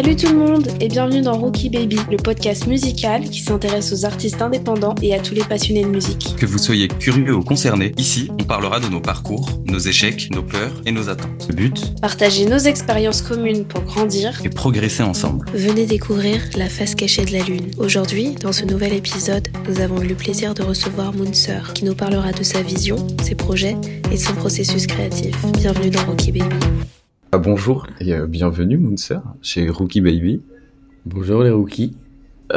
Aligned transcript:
Salut 0.00 0.14
tout 0.14 0.28
le 0.28 0.38
monde 0.38 0.68
et 0.80 0.86
bienvenue 0.86 1.22
dans 1.22 1.36
Rookie 1.36 1.70
Baby, 1.70 1.98
le 2.08 2.18
podcast 2.18 2.68
musical 2.68 3.24
qui 3.28 3.40
s'intéresse 3.40 3.92
aux 3.92 4.04
artistes 4.04 4.40
indépendants 4.40 4.94
et 5.02 5.12
à 5.12 5.18
tous 5.18 5.34
les 5.34 5.42
passionnés 5.42 5.82
de 5.82 5.88
musique. 5.88 6.36
Que 6.36 6.46
vous 6.46 6.58
soyez 6.58 6.86
curieux 6.86 7.34
ou 7.34 7.42
concerné, 7.42 7.90
ici, 7.96 8.28
on 8.40 8.44
parlera 8.44 8.78
de 8.78 8.86
nos 8.86 9.00
parcours, 9.00 9.48
nos 9.64 9.80
échecs, 9.80 10.28
nos 10.30 10.44
peurs 10.44 10.70
et 10.86 10.92
nos 10.92 11.08
attentes. 11.08 11.48
Le 11.48 11.56
but 11.56 12.00
Partager 12.00 12.46
nos 12.46 12.58
expériences 12.58 13.22
communes 13.22 13.64
pour 13.64 13.82
grandir 13.82 14.40
et 14.44 14.50
progresser 14.50 15.02
ensemble. 15.02 15.46
Venez 15.52 15.84
découvrir 15.84 16.42
la 16.56 16.68
face 16.68 16.94
cachée 16.94 17.24
de 17.24 17.32
la 17.32 17.42
Lune. 17.42 17.72
Aujourd'hui, 17.78 18.36
dans 18.40 18.52
ce 18.52 18.64
nouvel 18.64 18.92
épisode, 18.92 19.48
nous 19.68 19.80
avons 19.80 20.00
eu 20.00 20.06
le 20.06 20.14
plaisir 20.14 20.54
de 20.54 20.62
recevoir 20.62 21.12
Moonser 21.12 21.72
qui 21.74 21.84
nous 21.84 21.96
parlera 21.96 22.30
de 22.30 22.44
sa 22.44 22.62
vision, 22.62 23.04
ses 23.24 23.34
projets 23.34 23.76
et 24.12 24.16
son 24.16 24.34
processus 24.34 24.86
créatif. 24.86 25.34
Bienvenue 25.54 25.90
dans 25.90 26.04
Rookie 26.04 26.30
Baby. 26.30 26.54
Ah, 27.32 27.38
bonjour 27.38 27.86
et 28.00 28.14
euh, 28.14 28.26
bienvenue 28.26 28.78
Moonser 28.78 29.18
chez 29.42 29.68
Rookie 29.68 30.00
Baby. 30.00 30.42
Bonjour 31.06 31.42
les 31.42 31.50
rookies. 31.50 31.96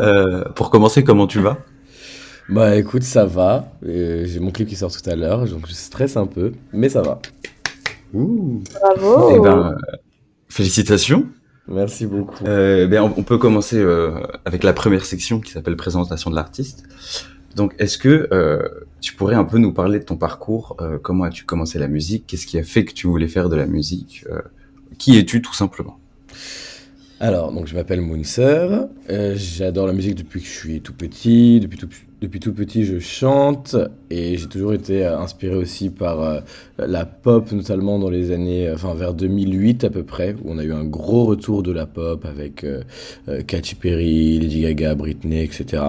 Euh, 0.00 0.44
pour 0.54 0.70
commencer, 0.70 1.04
comment 1.04 1.26
tu 1.26 1.40
vas? 1.40 1.58
Bah 2.48 2.76
écoute, 2.76 3.02
ça 3.02 3.24
va. 3.24 3.72
Euh, 3.86 4.24
J'ai 4.26 4.40
mon 4.40 4.50
clip 4.50 4.68
qui 4.68 4.74
sort 4.76 4.90
tout 4.90 5.08
à 5.08 5.14
l'heure, 5.14 5.46
donc 5.46 5.66
je 5.68 5.72
stresse 5.74 6.16
un 6.16 6.26
peu, 6.26 6.52
mais 6.72 6.88
ça 6.88 7.02
va. 7.02 7.20
Ouh. 8.14 8.62
Bravo 8.80 9.32
Eh 9.36 9.40
ben, 9.40 9.72
euh, 9.72 9.96
félicitations. 10.48 11.26
Merci 11.68 12.06
beaucoup. 12.06 12.44
Euh, 12.46 12.86
ben, 12.88 13.02
on, 13.02 13.14
on 13.16 13.22
peut 13.22 13.38
commencer 13.38 13.78
euh, 13.78 14.20
avec 14.44 14.64
la 14.64 14.72
première 14.72 15.04
section 15.04 15.40
qui 15.40 15.52
s'appelle 15.52 15.76
présentation 15.76 16.30
de 16.30 16.36
l'artiste. 16.36 16.84
Donc, 17.54 17.74
est-ce 17.78 17.98
que 17.98 18.28
euh, 18.32 18.62
tu 19.02 19.14
pourrais 19.14 19.34
un 19.34 19.44
peu 19.44 19.58
nous 19.58 19.72
parler 19.72 19.98
de 19.98 20.04
ton 20.04 20.16
parcours 20.16 20.76
euh, 20.80 20.96
Comment 21.02 21.24
as-tu 21.24 21.44
commencé 21.44 21.78
la 21.78 21.88
musique 21.88 22.24
Qu'est-ce 22.26 22.46
qui 22.46 22.56
a 22.56 22.62
fait 22.62 22.84
que 22.84 22.94
tu 22.94 23.08
voulais 23.08 23.28
faire 23.28 23.48
de 23.50 23.56
la 23.56 23.66
musique 23.66 24.24
Euh, 24.30 24.40
Qui 24.96 25.18
es-tu 25.18 25.42
tout 25.42 25.52
simplement? 25.52 25.98
Alors, 27.18 27.52
donc 27.52 27.66
je 27.66 27.74
m'appelle 27.74 28.00
Moonser. 28.00 28.68
Euh, 29.10 29.34
J'adore 29.36 29.88
la 29.88 29.92
musique 29.92 30.14
depuis 30.14 30.40
que 30.40 30.46
je 30.46 30.52
suis 30.52 30.80
tout 30.80 30.92
petit. 30.92 31.60
Depuis 31.60 32.38
tout, 32.38 32.52
petit, 32.52 32.84
je 32.84 33.00
chante 33.00 33.74
et 34.08 34.36
j'ai 34.38 34.46
toujours 34.46 34.72
été 34.72 35.04
inspiré 35.04 35.56
aussi 35.56 35.90
par 35.90 36.42
la 36.78 37.04
pop, 37.04 37.50
notamment 37.50 37.98
dans 37.98 38.10
les 38.10 38.30
années, 38.30 38.70
enfin 38.72 38.94
vers 38.94 39.14
2008 39.14 39.82
à 39.82 39.90
peu 39.90 40.04
près, 40.04 40.34
où 40.34 40.52
on 40.52 40.58
a 40.58 40.64
eu 40.64 40.72
un 40.72 40.84
gros 40.84 41.24
retour 41.24 41.64
de 41.64 41.72
la 41.72 41.86
pop 41.86 42.24
avec 42.24 42.64
Katy 43.48 43.74
Perry, 43.74 44.38
Lady 44.38 44.60
Gaga, 44.62 44.94
Britney, 44.94 45.42
etc. 45.42 45.82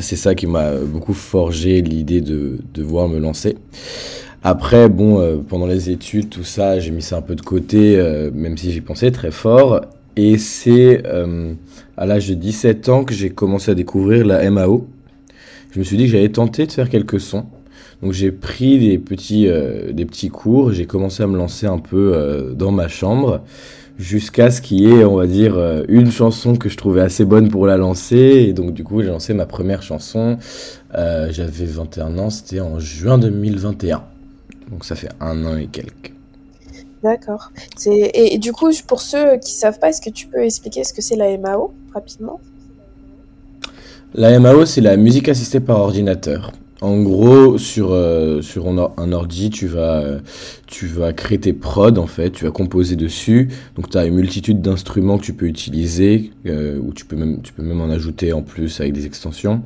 C'est 0.00 0.16
ça 0.16 0.34
qui 0.34 0.46
m'a 0.46 0.72
beaucoup 0.76 1.14
forgé 1.14 1.80
l'idée 1.82 2.20
de 2.20 2.58
devoir 2.72 3.08
me 3.08 3.18
lancer. 3.18 3.56
Après, 4.46 4.90
bon, 4.90 5.20
euh, 5.20 5.38
pendant 5.38 5.66
les 5.66 5.88
études, 5.88 6.28
tout 6.28 6.44
ça, 6.44 6.78
j'ai 6.78 6.90
mis 6.90 7.00
ça 7.00 7.16
un 7.16 7.22
peu 7.22 7.34
de 7.34 7.40
côté, 7.40 7.96
euh, 7.96 8.30
même 8.30 8.58
si 8.58 8.72
j'y 8.72 8.82
pensais 8.82 9.10
très 9.10 9.30
fort. 9.30 9.80
Et 10.16 10.36
c'est 10.36 11.02
euh, 11.06 11.54
à 11.96 12.04
l'âge 12.04 12.28
de 12.28 12.34
17 12.34 12.90
ans 12.90 13.04
que 13.04 13.14
j'ai 13.14 13.30
commencé 13.30 13.70
à 13.70 13.74
découvrir 13.74 14.26
la 14.26 14.50
MAO. 14.50 14.86
Je 15.70 15.78
me 15.78 15.84
suis 15.84 15.96
dit 15.96 16.04
que 16.04 16.10
j'allais 16.10 16.28
tenter 16.28 16.66
de 16.66 16.72
faire 16.72 16.90
quelques 16.90 17.20
sons. 17.20 17.46
Donc 18.02 18.12
j'ai 18.12 18.32
pris 18.32 18.78
des 18.78 18.98
petits, 18.98 19.48
des 19.92 20.04
petits 20.04 20.28
cours, 20.28 20.72
j'ai 20.72 20.84
commencé 20.84 21.22
à 21.22 21.26
me 21.26 21.38
lancer 21.38 21.66
un 21.66 21.78
peu 21.78 22.52
dans 22.54 22.70
ma 22.70 22.86
chambre, 22.86 23.40
jusqu'à 23.98 24.50
ce 24.50 24.60
qu'il 24.60 24.80
y 24.80 24.90
ait, 24.90 25.04
on 25.04 25.16
va 25.16 25.26
dire, 25.26 25.56
euh, 25.56 25.84
une 25.88 26.10
chanson 26.10 26.56
que 26.56 26.68
je 26.68 26.76
trouvais 26.76 27.00
assez 27.00 27.24
bonne 27.24 27.48
pour 27.48 27.66
la 27.66 27.76
lancer. 27.76 28.16
Et 28.16 28.52
donc 28.52 28.72
du 28.72 28.84
coup, 28.84 29.02
j'ai 29.02 29.08
lancé 29.08 29.34
ma 29.34 29.46
première 29.46 29.82
chanson. 29.82 30.38
Euh, 30.94 31.28
J'avais 31.30 31.64
21 31.64 32.18
ans, 32.18 32.30
c'était 32.30 32.60
en 32.60 32.78
juin 32.78 33.18
2021. 33.18 34.02
Donc 34.70 34.84
ça 34.84 34.94
fait 34.96 35.10
un 35.20 35.44
an 35.44 35.56
et 35.56 35.66
quelques. 35.66 36.12
D'accord. 37.02 37.50
Et, 37.86 38.34
et 38.34 38.38
du 38.38 38.52
coup, 38.52 38.70
pour 38.86 39.00
ceux 39.00 39.36
qui 39.38 39.52
savent 39.52 39.78
pas, 39.78 39.90
est-ce 39.90 40.00
que 40.00 40.10
tu 40.10 40.26
peux 40.26 40.42
expliquer 40.42 40.84
ce 40.84 40.94
que 40.94 41.02
c'est 41.02 41.16
la 41.16 41.36
MAO 41.36 41.74
rapidement? 41.92 42.40
La 44.14 44.38
MAO, 44.38 44.64
c'est 44.64 44.80
la 44.80 44.96
musique 44.96 45.28
assistée 45.28 45.60
par 45.60 45.80
ordinateur. 45.80 46.52
En 46.84 47.00
gros, 47.00 47.56
sur, 47.56 47.92
euh, 47.92 48.42
un 48.56 48.76
or- 48.76 48.92
un 48.98 49.12
ordi, 49.12 49.48
tu 49.48 49.66
vas, 49.66 50.02
euh, 50.02 50.18
tu 50.66 50.86
vas 50.86 51.14
créer 51.14 51.40
tes 51.40 51.54
prods, 51.54 51.96
en 51.96 52.06
fait, 52.06 52.30
tu 52.30 52.44
vas 52.44 52.50
composer 52.50 52.94
dessus. 52.94 53.48
Donc, 53.74 53.88
tu 53.88 53.96
as 53.96 54.04
une 54.04 54.16
multitude 54.16 54.60
d'instruments 54.60 55.16
que 55.16 55.24
tu 55.24 55.32
peux 55.32 55.46
utiliser, 55.46 56.32
euh, 56.44 56.78
ou 56.78 56.92
tu 56.92 57.06
peux, 57.06 57.16
même, 57.16 57.40
en 57.80 57.88
ajouter 57.88 58.34
en 58.34 58.42
plus 58.42 58.80
avec 58.82 58.92
des 58.92 59.06
extensions. 59.06 59.62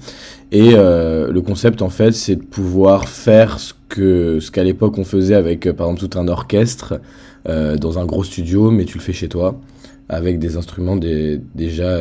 Et 0.52 0.70
le 0.76 1.40
concept, 1.40 1.82
en 1.82 1.88
fait, 1.88 2.12
c'est 2.12 2.36
de 2.36 2.44
pouvoir 2.44 3.08
faire 3.08 3.58
ce 3.58 3.74
que 3.88 4.38
ce 4.40 4.50
qu'à 4.52 4.62
l'époque 4.62 4.96
on 4.98 5.04
faisait 5.04 5.34
avec, 5.34 5.70
par 5.72 5.88
exemple, 5.88 6.08
tout 6.08 6.18
un 6.20 6.28
orchestre 6.28 7.00
dans 7.46 7.98
un 7.98 8.06
gros 8.06 8.22
studio, 8.22 8.70
mais 8.70 8.84
tu 8.84 8.96
le 8.96 9.02
fais 9.02 9.12
chez 9.12 9.28
toi, 9.28 9.60
avec 10.08 10.38
des 10.38 10.56
instruments 10.56 10.96
déjà 10.96 11.98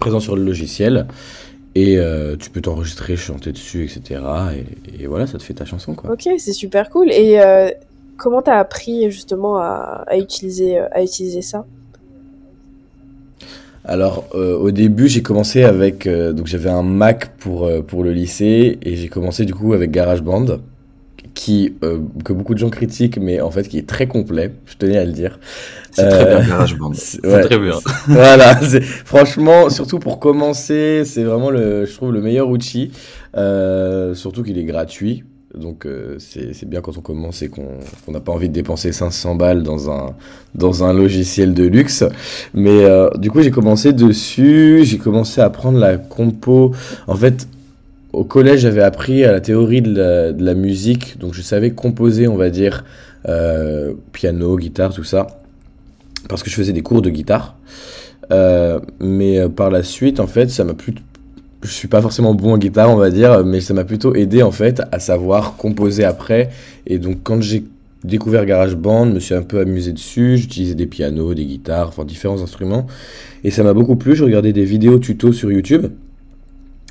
présents 0.00 0.20
sur 0.20 0.34
le 0.34 0.44
logiciel. 0.44 1.06
Et 1.74 1.98
euh, 1.98 2.34
tu 2.36 2.50
peux 2.50 2.60
t'enregistrer, 2.60 3.16
chanter 3.16 3.52
dessus, 3.52 3.84
etc. 3.84 4.20
Et, 4.56 5.02
et 5.02 5.06
voilà, 5.06 5.26
ça 5.26 5.38
te 5.38 5.42
fait 5.42 5.54
ta 5.54 5.64
chanson, 5.64 5.94
quoi. 5.94 6.10
Ok, 6.10 6.28
c'est 6.38 6.52
super 6.52 6.90
cool. 6.90 7.10
Et 7.12 7.40
euh, 7.40 7.70
comment 8.16 8.42
t'as 8.42 8.58
appris 8.58 9.10
justement 9.10 9.58
à, 9.58 10.04
à 10.06 10.16
utiliser, 10.16 10.78
à 10.78 11.02
utiliser 11.02 11.42
ça? 11.42 11.66
Alors, 13.84 14.26
euh, 14.34 14.56
au 14.56 14.70
début, 14.70 15.08
j'ai 15.08 15.22
commencé 15.22 15.62
avec... 15.62 16.06
euh, 16.06 16.32
donc, 16.32 16.46
j'avais 16.46 16.68
un 16.68 16.82
Mac 16.82 17.36
pour, 17.38 17.64
euh, 17.64 17.80
pour 17.80 18.02
le 18.02 18.12
lycée, 18.12 18.78
et 18.82 18.96
j'ai 18.96 19.08
commencé, 19.08 19.44
du 19.44 19.54
coup, 19.54 19.72
avec 19.72 19.90
GarageBand, 19.90 20.58
qui, 21.48 21.72
euh, 21.82 22.00
que 22.26 22.34
beaucoup 22.34 22.52
de 22.52 22.58
gens 22.58 22.68
critiquent, 22.68 23.16
mais 23.18 23.40
en 23.40 23.50
fait, 23.50 23.66
qui 23.68 23.78
est 23.78 23.88
très 23.88 24.06
complet, 24.06 24.52
je 24.66 24.76
tenais 24.76 24.98
à 24.98 25.06
le 25.06 25.12
dire. 25.12 25.38
C'est 25.92 26.02
Euh, 26.04 26.10
très 26.10 26.26
bien, 26.26 26.40
GarageBand. 26.46 26.92
c'est- 26.94 27.26
ouais. 27.26 27.40
très 27.42 27.58
bien. 27.58 27.72
voilà, 28.06 28.54
franchement, 29.06 29.70
surtout 29.70 29.98
pour 29.98 30.18
commencer, 30.20 31.04
c'est 31.06 31.24
vraiment 31.24 31.50
le, 31.50 31.86
je 31.86 31.94
trouve 31.94 32.12
le 32.12 32.20
meilleur 32.20 32.50
outil. 32.50 32.90
Euh, 33.36 34.14
surtout 34.14 34.42
qu'il 34.42 34.58
est 34.58 34.64
gratuit. 34.64 35.24
Donc 35.54 35.86
euh, 35.86 36.16
c'est 36.18 36.68
bien 36.68 36.82
quand 36.82 36.98
on 36.98 37.00
commence 37.00 37.40
et 37.40 37.48
qu'on 37.48 37.78
n'a 38.12 38.20
pas 38.20 38.32
envie 38.32 38.50
de 38.50 38.54
dépenser 38.54 38.92
500 38.92 39.34
balles 39.34 39.62
dans 39.62 39.90
un, 39.90 40.14
dans 40.54 40.84
un 40.84 40.92
logiciel 40.92 41.54
de 41.54 41.64
luxe. 41.64 42.04
Mais 42.52 42.84
euh, 42.84 43.08
du 43.16 43.30
coup 43.30 43.40
j'ai 43.40 43.50
commencé 43.50 43.94
dessus, 43.94 44.80
j'ai 44.84 44.98
commencé 44.98 45.40
à 45.40 45.46
apprendre 45.46 45.78
la 45.78 45.96
compo. 45.96 46.74
En 47.06 47.16
fait, 47.16 47.48
au 48.12 48.24
collège 48.24 48.60
j'avais 48.60 48.82
appris 48.82 49.24
à 49.24 49.32
la 49.32 49.40
théorie 49.40 49.82
de 49.82 50.34
la, 50.38 50.54
musique, 50.54 51.18
donc 51.18 51.34
je 51.34 51.42
savais 51.42 51.72
composer, 51.72 52.28
on 52.28 52.36
va 52.36 52.50
dire, 52.50 52.84
euh, 53.28 53.94
piano, 54.12 54.56
guitare, 54.56 54.92
tout 54.92 55.04
ça, 55.04 55.26
parce 56.28 56.42
que 56.42 56.50
je 56.50 56.54
faisais 56.54 56.72
des 56.72 56.82
cours 56.82 57.02
de 57.02 57.10
guitare. 57.10 57.56
Euh, 58.30 58.80
mais 59.00 59.38
euh, 59.38 59.48
par 59.48 59.70
la 59.70 59.82
suite, 59.82 60.20
en 60.20 60.26
fait, 60.26 60.50
ça 60.50 60.64
m'a 60.64 60.74
plus. 60.74 60.94
Je 61.62 61.70
suis 61.70 61.88
pas 61.88 62.00
forcément 62.00 62.34
bon 62.34 62.52
en 62.52 62.58
guitare, 62.58 62.90
on 62.90 62.96
va 62.96 63.10
dire, 63.10 63.44
mais 63.44 63.60
ça 63.60 63.74
m'a 63.74 63.84
plutôt 63.84 64.14
aidé 64.14 64.42
en 64.42 64.52
fait 64.52 64.80
à 64.92 65.00
savoir 65.00 65.56
composer 65.56 66.04
après. 66.04 66.50
Et 66.86 66.98
donc, 66.98 67.18
quand 67.24 67.40
j'ai 67.40 67.64
découvert 68.04 68.46
GarageBand, 68.46 69.06
je 69.06 69.14
me 69.14 69.20
suis 69.20 69.34
un 69.34 69.42
peu 69.42 69.58
amusé 69.58 69.92
dessus. 69.92 70.36
J'utilisais 70.36 70.76
des 70.76 70.86
pianos, 70.86 71.34
des 71.34 71.46
guitares, 71.46 71.88
enfin 71.88 72.04
différents 72.04 72.42
instruments. 72.42 72.86
Et 73.42 73.50
ça 73.50 73.64
m'a 73.64 73.72
beaucoup 73.72 73.96
plu. 73.96 74.14
Je 74.14 74.24
regardais 74.24 74.52
des 74.52 74.64
vidéos 74.64 74.98
tutos 74.98 75.32
sur 75.32 75.50
YouTube. 75.50 75.86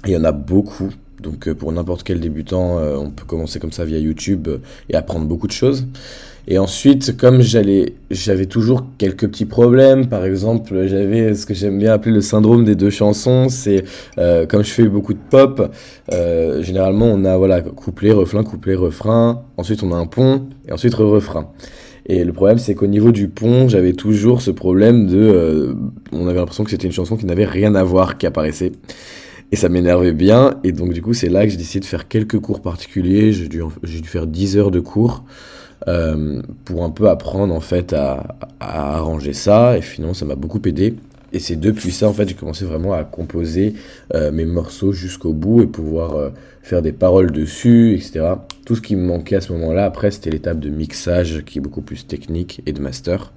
Il 0.05 0.11
y 0.11 0.17
en 0.17 0.23
a 0.25 0.33
beaucoup. 0.33 0.89
Donc, 1.21 1.47
euh, 1.47 1.55
pour 1.55 1.71
n'importe 1.71 2.03
quel 2.03 2.19
débutant, 2.19 2.79
euh, 2.79 2.95
on 2.97 3.09
peut 3.09 3.25
commencer 3.25 3.59
comme 3.59 3.71
ça 3.71 3.85
via 3.85 3.97
YouTube 3.97 4.47
euh, 4.47 4.57
et 4.89 4.95
apprendre 4.95 5.25
beaucoup 5.25 5.47
de 5.47 5.51
choses. 5.51 5.85
Et 6.49 6.57
ensuite, 6.59 7.17
comme 7.17 7.41
j'allais, 7.41 7.95
j'avais 8.09 8.45
toujours 8.45 8.85
quelques 8.97 9.27
petits 9.27 9.45
problèmes. 9.45 10.07
Par 10.07 10.23
exemple, 10.23 10.87
j'avais 10.87 11.33
ce 11.35 11.45
que 11.45 11.53
j'aime 11.53 11.77
bien 11.77 11.91
appeler 11.91 12.15
le 12.15 12.21
syndrome 12.21 12.63
des 12.63 12.75
deux 12.75 12.89
chansons. 12.89 13.49
C'est 13.49 13.83
euh, 14.17 14.45
comme 14.45 14.63
je 14.63 14.71
fais 14.71 14.87
beaucoup 14.87 15.13
de 15.13 15.19
pop, 15.29 15.73
euh, 16.13 16.63
généralement 16.63 17.07
on 17.07 17.25
a 17.25 17.35
voilà 17.35 17.61
couplet, 17.61 18.13
refrain, 18.13 18.45
couplet, 18.45 18.75
refrain. 18.75 19.43
Ensuite 19.57 19.83
on 19.83 19.91
a 19.91 19.97
un 19.97 20.05
pont 20.05 20.47
et 20.65 20.71
ensuite 20.71 20.93
refrain. 20.93 21.51
Et 22.05 22.23
le 22.23 22.31
problème 22.31 22.59
c'est 22.59 22.75
qu'au 22.75 22.87
niveau 22.87 23.11
du 23.11 23.27
pont, 23.27 23.67
j'avais 23.67 23.91
toujours 23.91 24.41
ce 24.41 24.51
problème 24.51 25.05
de, 25.07 25.17
euh, 25.17 25.73
on 26.13 26.29
avait 26.29 26.39
l'impression 26.39 26.63
que 26.63 26.69
c'était 26.69 26.87
une 26.87 26.93
chanson 26.93 27.17
qui 27.17 27.25
n'avait 27.25 27.43
rien 27.43 27.75
à 27.75 27.83
voir 27.83 28.17
qui 28.17 28.25
apparaissait. 28.25 28.71
Et 29.51 29.55
ça 29.55 29.69
m'énervait 29.69 30.13
bien. 30.13 30.59
Et 30.63 30.71
donc 30.71 30.93
du 30.93 31.01
coup 31.01 31.13
c'est 31.13 31.29
là 31.29 31.45
que 31.45 31.51
j'ai 31.51 31.57
décidé 31.57 31.79
de 31.79 31.85
faire 31.85 32.07
quelques 32.07 32.39
cours 32.39 32.61
particuliers. 32.61 33.31
J'ai 33.31 33.47
dû, 33.47 33.63
faire 34.03 34.27
10 34.27 34.57
heures 34.57 34.71
de 34.71 34.79
cours 34.79 35.23
euh, 35.87 36.41
pour 36.65 36.83
un 36.83 36.89
peu 36.89 37.09
apprendre 37.09 37.53
en 37.53 37.61
fait 37.61 37.93
à, 37.93 38.35
arranger 38.59 39.33
ça. 39.33 39.77
Et 39.77 39.81
finalement 39.81 40.13
ça 40.13 40.25
m'a 40.25 40.35
beaucoup 40.35 40.61
aidé. 40.65 40.95
Et 41.33 41.39
c'est 41.39 41.55
depuis 41.55 41.91
ça 41.91 42.07
en 42.07 42.13
fait 42.13 42.27
j'ai 42.27 42.35
commencé 42.35 42.65
vraiment 42.65 42.93
à 42.93 43.03
composer 43.03 43.73
euh, 44.13 44.31
mes 44.31 44.45
morceaux 44.45 44.93
jusqu'au 44.93 45.33
bout 45.33 45.61
et 45.61 45.67
pouvoir 45.67 46.15
euh, 46.15 46.29
faire 46.61 46.81
des 46.81 46.93
paroles 46.93 47.31
dessus 47.31 47.95
etc 47.95 48.35
tout 48.65 48.77
ce 48.77 48.81
qui 48.81 48.95
me 48.95 49.05
manquait 49.05 49.35
à 49.35 49.41
ce 49.41 49.51
moment 49.51 49.73
là 49.73 49.83
après 49.83 50.09
c'était 50.09 50.29
l'étape 50.29 50.61
de 50.61 50.69
mixage 50.69 51.43
qui 51.45 51.57
est 51.57 51.61
beaucoup 51.61 51.81
plus 51.81 52.07
technique 52.07 52.61
et 52.65 52.73
de 52.73 52.81
master. 52.81 53.33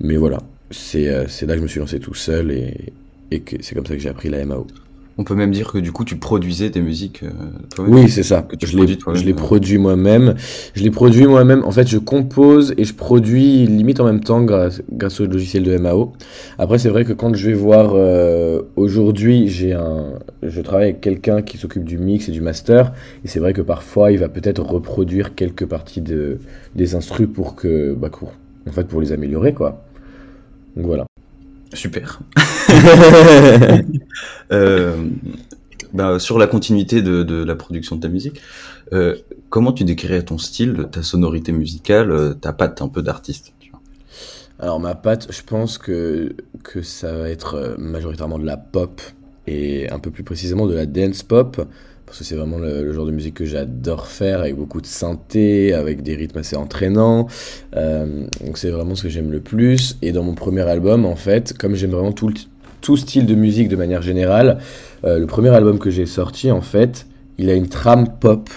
Mais 0.00 0.16
voilà. 0.16 0.38
C'est 0.72 1.06
là 1.06 1.24
que 1.24 1.56
je 1.56 1.62
me 1.62 1.66
suis 1.66 1.80
lancé 1.80 1.98
tout 1.98 2.14
seul 2.14 2.52
et, 2.52 2.92
et 3.32 3.42
c'est 3.60 3.74
comme 3.74 3.86
ça 3.86 3.94
que 3.94 4.00
j'ai 4.00 4.08
appris 4.08 4.28
la 4.28 4.44
MAO 4.44 4.68
On 5.20 5.24
peut 5.24 5.34
même 5.34 5.50
dire 5.50 5.70
que 5.70 5.76
du 5.76 5.92
coup, 5.92 6.06
tu 6.06 6.16
produisais 6.16 6.70
des 6.70 6.80
musiques 6.80 7.24
euh, 7.24 7.28
toi-même. 7.74 7.94
Oui, 7.94 8.08
c'est 8.08 8.22
ça. 8.22 8.40
Que 8.40 8.56
tu 8.56 8.66
je 8.66 8.78
les, 8.78 8.96
toi-même. 8.96 9.20
je 9.20 9.26
les 9.26 9.34
produis 9.34 9.76
moi-même. 9.76 10.34
Je 10.72 10.82
les 10.82 10.90
produis 10.90 11.26
moi-même. 11.26 11.62
En 11.66 11.70
fait, 11.70 11.86
je 11.86 11.98
compose 11.98 12.72
et 12.78 12.84
je 12.84 12.94
produis 12.94 13.66
limite 13.66 14.00
en 14.00 14.06
même 14.06 14.20
temps 14.20 14.40
grâce, 14.40 14.80
grâce 14.90 15.20
au 15.20 15.26
logiciel 15.26 15.64
de 15.64 15.76
MAO. 15.76 16.14
Après, 16.58 16.78
c'est 16.78 16.88
vrai 16.88 17.04
que 17.04 17.12
quand 17.12 17.34
je 17.34 17.48
vais 17.48 17.52
voir 17.52 17.92
euh, 17.92 18.62
aujourd'hui, 18.76 19.46
j'ai 19.48 19.74
un, 19.74 20.14
je 20.42 20.62
travaille 20.62 20.88
avec 20.88 21.02
quelqu'un 21.02 21.42
qui 21.42 21.58
s'occupe 21.58 21.84
du 21.84 21.98
mix 21.98 22.30
et 22.30 22.32
du 22.32 22.40
master. 22.40 22.94
Et 23.22 23.28
c'est 23.28 23.40
vrai 23.40 23.52
que 23.52 23.60
parfois, 23.60 24.12
il 24.12 24.18
va 24.18 24.30
peut-être 24.30 24.62
reproduire 24.62 25.34
quelques 25.34 25.66
parties 25.66 26.00
de, 26.00 26.38
des 26.74 26.94
instrus 26.94 27.28
pour 27.30 27.56
que, 27.56 27.92
bah, 27.92 28.08
pour, 28.08 28.32
en 28.66 28.72
fait, 28.72 28.84
pour 28.84 29.02
les 29.02 29.12
améliorer, 29.12 29.52
quoi. 29.52 29.84
Donc 30.76 30.86
voilà. 30.86 31.04
Super. 31.74 32.20
Euh, 34.52 34.96
bah, 35.92 36.18
sur 36.18 36.38
la 36.38 36.48
continuité 36.48 37.02
de, 37.02 37.22
de 37.22 37.44
la 37.44 37.54
production 37.54 37.94
de 37.96 38.00
ta 38.00 38.08
musique, 38.08 38.40
euh, 38.92 39.16
comment 39.48 39.72
tu 39.72 39.84
décrirais 39.84 40.24
ton 40.24 40.38
style, 40.38 40.88
ta 40.90 41.02
sonorité 41.04 41.52
musicale, 41.52 42.10
euh, 42.10 42.34
ta 42.34 42.52
patte 42.52 42.82
un 42.82 42.88
peu 42.88 43.02
d'artiste 43.02 43.52
Alors 44.58 44.80
ma 44.80 44.94
patte, 44.94 45.28
je 45.32 45.42
pense 45.42 45.78
que, 45.78 46.34
que 46.62 46.82
ça 46.82 47.12
va 47.14 47.30
être 47.30 47.76
majoritairement 47.78 48.38
de 48.38 48.44
la 48.44 48.56
pop 48.56 49.00
et 49.46 49.88
un 49.90 49.98
peu 49.98 50.10
plus 50.10 50.22
précisément 50.22 50.66
de 50.66 50.74
la 50.74 50.86
dance 50.86 51.22
pop 51.22 51.66
parce 52.06 52.18
que 52.18 52.24
c'est 52.24 52.34
vraiment 52.34 52.58
le, 52.58 52.84
le 52.84 52.92
genre 52.92 53.06
de 53.06 53.12
musique 53.12 53.34
que 53.34 53.44
j'adore 53.44 54.08
faire 54.08 54.40
avec 54.40 54.56
beaucoup 54.56 54.80
de 54.80 54.86
synthé, 54.86 55.72
avec 55.74 56.02
des 56.02 56.16
rythmes 56.16 56.38
assez 56.38 56.56
entraînants. 56.56 57.28
Euh, 57.76 58.24
donc 58.44 58.58
c'est 58.58 58.70
vraiment 58.70 58.96
ce 58.96 59.04
que 59.04 59.08
j'aime 59.08 59.30
le 59.30 59.38
plus. 59.40 59.96
Et 60.02 60.10
dans 60.10 60.24
mon 60.24 60.34
premier 60.34 60.62
album, 60.62 61.04
en 61.04 61.14
fait, 61.14 61.56
comme 61.56 61.76
j'aime 61.76 61.92
vraiment 61.92 62.10
tout, 62.12 62.26
le- 62.28 62.34
tout 62.80 62.96
style 62.96 63.26
de 63.26 63.34
musique 63.34 63.68
de 63.68 63.76
manière 63.76 64.02
générale, 64.02 64.58
euh, 65.04 65.18
le 65.18 65.26
premier 65.26 65.50
album 65.50 65.78
que 65.78 65.90
j'ai 65.90 66.06
sorti, 66.06 66.50
en 66.50 66.60
fait, 66.60 67.06
il 67.38 67.50
a 67.50 67.54
une 67.54 67.68
trame 67.68 68.08
pop, 68.20 68.50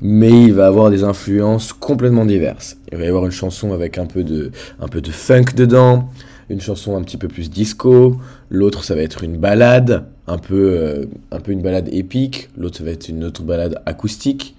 mais 0.00 0.30
il 0.30 0.52
va 0.52 0.66
avoir 0.66 0.90
des 0.90 1.04
influences 1.04 1.72
complètement 1.72 2.24
diverses. 2.24 2.76
Il 2.90 2.98
va 2.98 3.04
y 3.04 3.08
avoir 3.08 3.24
une 3.24 3.32
chanson 3.32 3.72
avec 3.72 3.98
un 3.98 4.06
peu 4.06 4.24
de, 4.24 4.50
un 4.80 4.88
peu 4.88 5.00
de 5.00 5.10
funk 5.10 5.54
dedans, 5.56 6.08
une 6.48 6.60
chanson 6.60 6.96
un 6.96 7.02
petit 7.02 7.16
peu 7.16 7.28
plus 7.28 7.50
disco, 7.50 8.16
l'autre 8.50 8.84
ça 8.84 8.94
va 8.94 9.02
être 9.02 9.24
une 9.24 9.36
balade, 9.36 10.04
un 10.28 10.38
peu, 10.38 10.70
euh, 10.72 11.04
un 11.30 11.40
peu 11.40 11.52
une 11.52 11.62
balade 11.62 11.88
épique, 11.92 12.48
l'autre 12.56 12.78
ça 12.78 12.84
va 12.84 12.90
être 12.90 13.08
une 13.08 13.24
autre 13.24 13.42
balade 13.42 13.80
acoustique. 13.86 14.54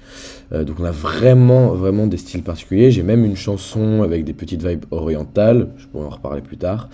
Euh, 0.54 0.64
donc 0.64 0.80
on 0.80 0.86
a 0.86 0.92
vraiment, 0.92 1.74
vraiment 1.74 2.08
des 2.08 2.18
styles 2.18 2.44
particuliers. 2.44 2.92
J'ai 2.92 3.04
même 3.04 3.26
une 3.26 3.36
chanson 3.36 4.02
avec 4.02 4.24
des 4.24 4.34
petites 4.34 4.66
vibes 4.66 4.86
orientales, 4.92 5.70
je 5.78 5.88
pourrais 5.88 6.06
en 6.06 6.10
reparler 6.10 6.42
plus 6.42 6.58
tard. 6.58 6.90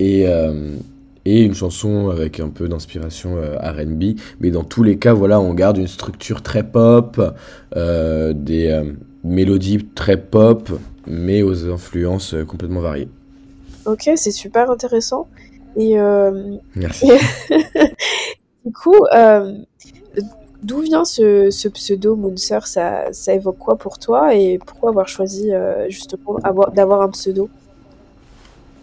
Et, 0.00 0.26
euh, 0.26 0.76
et 1.24 1.42
une 1.42 1.54
chanson 1.54 2.08
avec 2.08 2.40
un 2.40 2.48
peu 2.48 2.68
d'inspiration 2.68 3.36
euh, 3.36 3.56
RB. 3.58 4.18
Mais 4.40 4.50
dans 4.50 4.64
tous 4.64 4.82
les 4.82 4.98
cas, 4.98 5.12
voilà, 5.12 5.40
on 5.40 5.54
garde 5.54 5.78
une 5.78 5.88
structure 5.88 6.42
très 6.42 6.62
pop, 6.62 7.20
euh, 7.76 8.32
des 8.32 8.82
mélodies 9.24 9.84
très 9.94 10.16
pop, 10.16 10.70
mais 11.06 11.42
aux 11.42 11.68
influences 11.68 12.34
complètement 12.46 12.80
variées. 12.80 13.08
Ok, 13.86 14.10
c'est 14.16 14.30
super 14.30 14.70
intéressant. 14.70 15.28
Et 15.76 15.98
euh, 15.98 16.56
Merci. 16.74 17.08
du 18.64 18.72
coup, 18.72 18.96
euh, 19.14 19.54
d'où 20.62 20.80
vient 20.80 21.04
ce, 21.04 21.50
ce 21.50 21.68
pseudo 21.68 22.16
Moonser 22.16 22.58
ça, 22.64 23.04
ça 23.12 23.34
évoque 23.34 23.58
quoi 23.58 23.76
pour 23.76 23.98
toi? 23.98 24.34
Et 24.34 24.58
pourquoi 24.58 24.90
avoir 24.90 25.08
choisi 25.08 25.52
euh, 25.52 25.88
justement 25.88 26.36
avoir- 26.42 26.72
d'avoir 26.72 27.02
un 27.02 27.10
pseudo? 27.10 27.48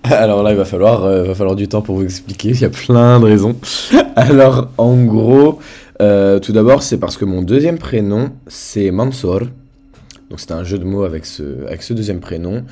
Alors 0.12 0.44
là, 0.44 0.52
il 0.52 0.58
va 0.58 0.66
falloir, 0.66 1.06
euh, 1.06 1.24
va 1.24 1.36
falloir 1.36 1.56
du 1.56 1.68
temps 1.68 1.82
pour 1.82 1.96
vous 1.96 2.04
expliquer. 2.04 2.50
Il 2.50 2.62
y 2.62 2.66
a 2.66 2.70
plein 2.70 3.20
de 3.20 3.26
raisons. 3.26 3.56
Alors, 4.16 4.70
en 4.78 5.04
gros, 5.04 5.60
euh, 6.02 6.40
tout 6.40 6.52
d'abord, 6.52 6.84
c'est 6.84 6.98
parce 7.00 7.18
que 7.18 7.26
mon 7.26 7.42
deuxième 7.42 7.80
prénom, 7.80 8.32
c'est 8.48 8.92
Mansour. 8.92 9.42
Donc, 10.30 10.40
c'est 10.40 10.52
un 10.52 10.64
jeu 10.64 10.78
de 10.78 10.84
mots 10.84 11.04
avec 11.04 11.26
ce, 11.26 11.66
avec 11.66 11.82
ce 11.82 11.94
deuxième 11.94 12.20
prénom. 12.20 12.64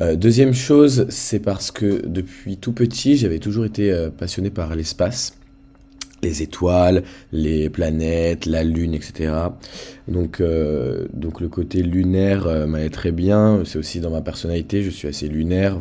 Euh, 0.00 0.16
deuxième 0.16 0.54
chose, 0.54 1.06
c'est 1.08 1.40
parce 1.40 1.70
que 1.70 2.04
depuis 2.06 2.56
tout 2.56 2.72
petit, 2.72 3.16
j'avais 3.16 3.38
toujours 3.38 3.64
été 3.64 3.92
euh, 3.92 4.10
passionné 4.10 4.50
par 4.50 4.74
l'espace, 4.74 5.36
les 6.22 6.42
étoiles, 6.42 7.02
les 7.32 7.68
planètes, 7.68 8.46
la 8.46 8.62
lune, 8.62 8.94
etc. 8.94 9.32
Donc, 10.08 10.40
euh, 10.40 11.06
donc 11.12 11.40
le 11.40 11.48
côté 11.48 11.82
lunaire 11.82 12.46
euh, 12.46 12.66
m'allait 12.66 12.90
très 12.90 13.12
bien. 13.12 13.62
C'est 13.64 13.78
aussi 13.78 14.00
dans 14.00 14.10
ma 14.10 14.22
personnalité, 14.22 14.82
je 14.82 14.90
suis 14.90 15.08
assez 15.08 15.28
lunaire. 15.28 15.80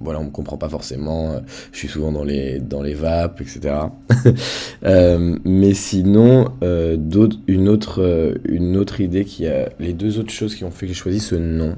Voilà, 0.00 0.20
on 0.20 0.24
me 0.24 0.30
comprend 0.30 0.56
pas 0.56 0.68
forcément. 0.68 1.32
euh, 1.32 1.40
Je 1.72 1.78
suis 1.78 1.88
souvent 1.88 2.12
dans 2.12 2.24
les 2.24 2.60
dans 2.60 2.82
les 2.82 2.94
vapes, 2.94 3.40
etc. 3.40 3.74
Euh, 4.84 5.36
mais 5.44 5.74
sinon, 5.74 6.52
euh, 6.62 6.96
une 7.48 7.68
autre 7.68 8.00
euh, 8.02 8.34
une 8.44 8.76
autre 8.76 9.00
idée 9.00 9.24
qui 9.24 9.46
a 9.46 9.70
les 9.80 9.92
deux 9.92 10.18
autres 10.20 10.30
choses 10.30 10.54
qui 10.54 10.62
ont 10.64 10.70
fait 10.70 10.86
que 10.86 10.92
j'ai 10.92 10.98
choisi 10.98 11.18
ce 11.20 11.34
nom, 11.34 11.74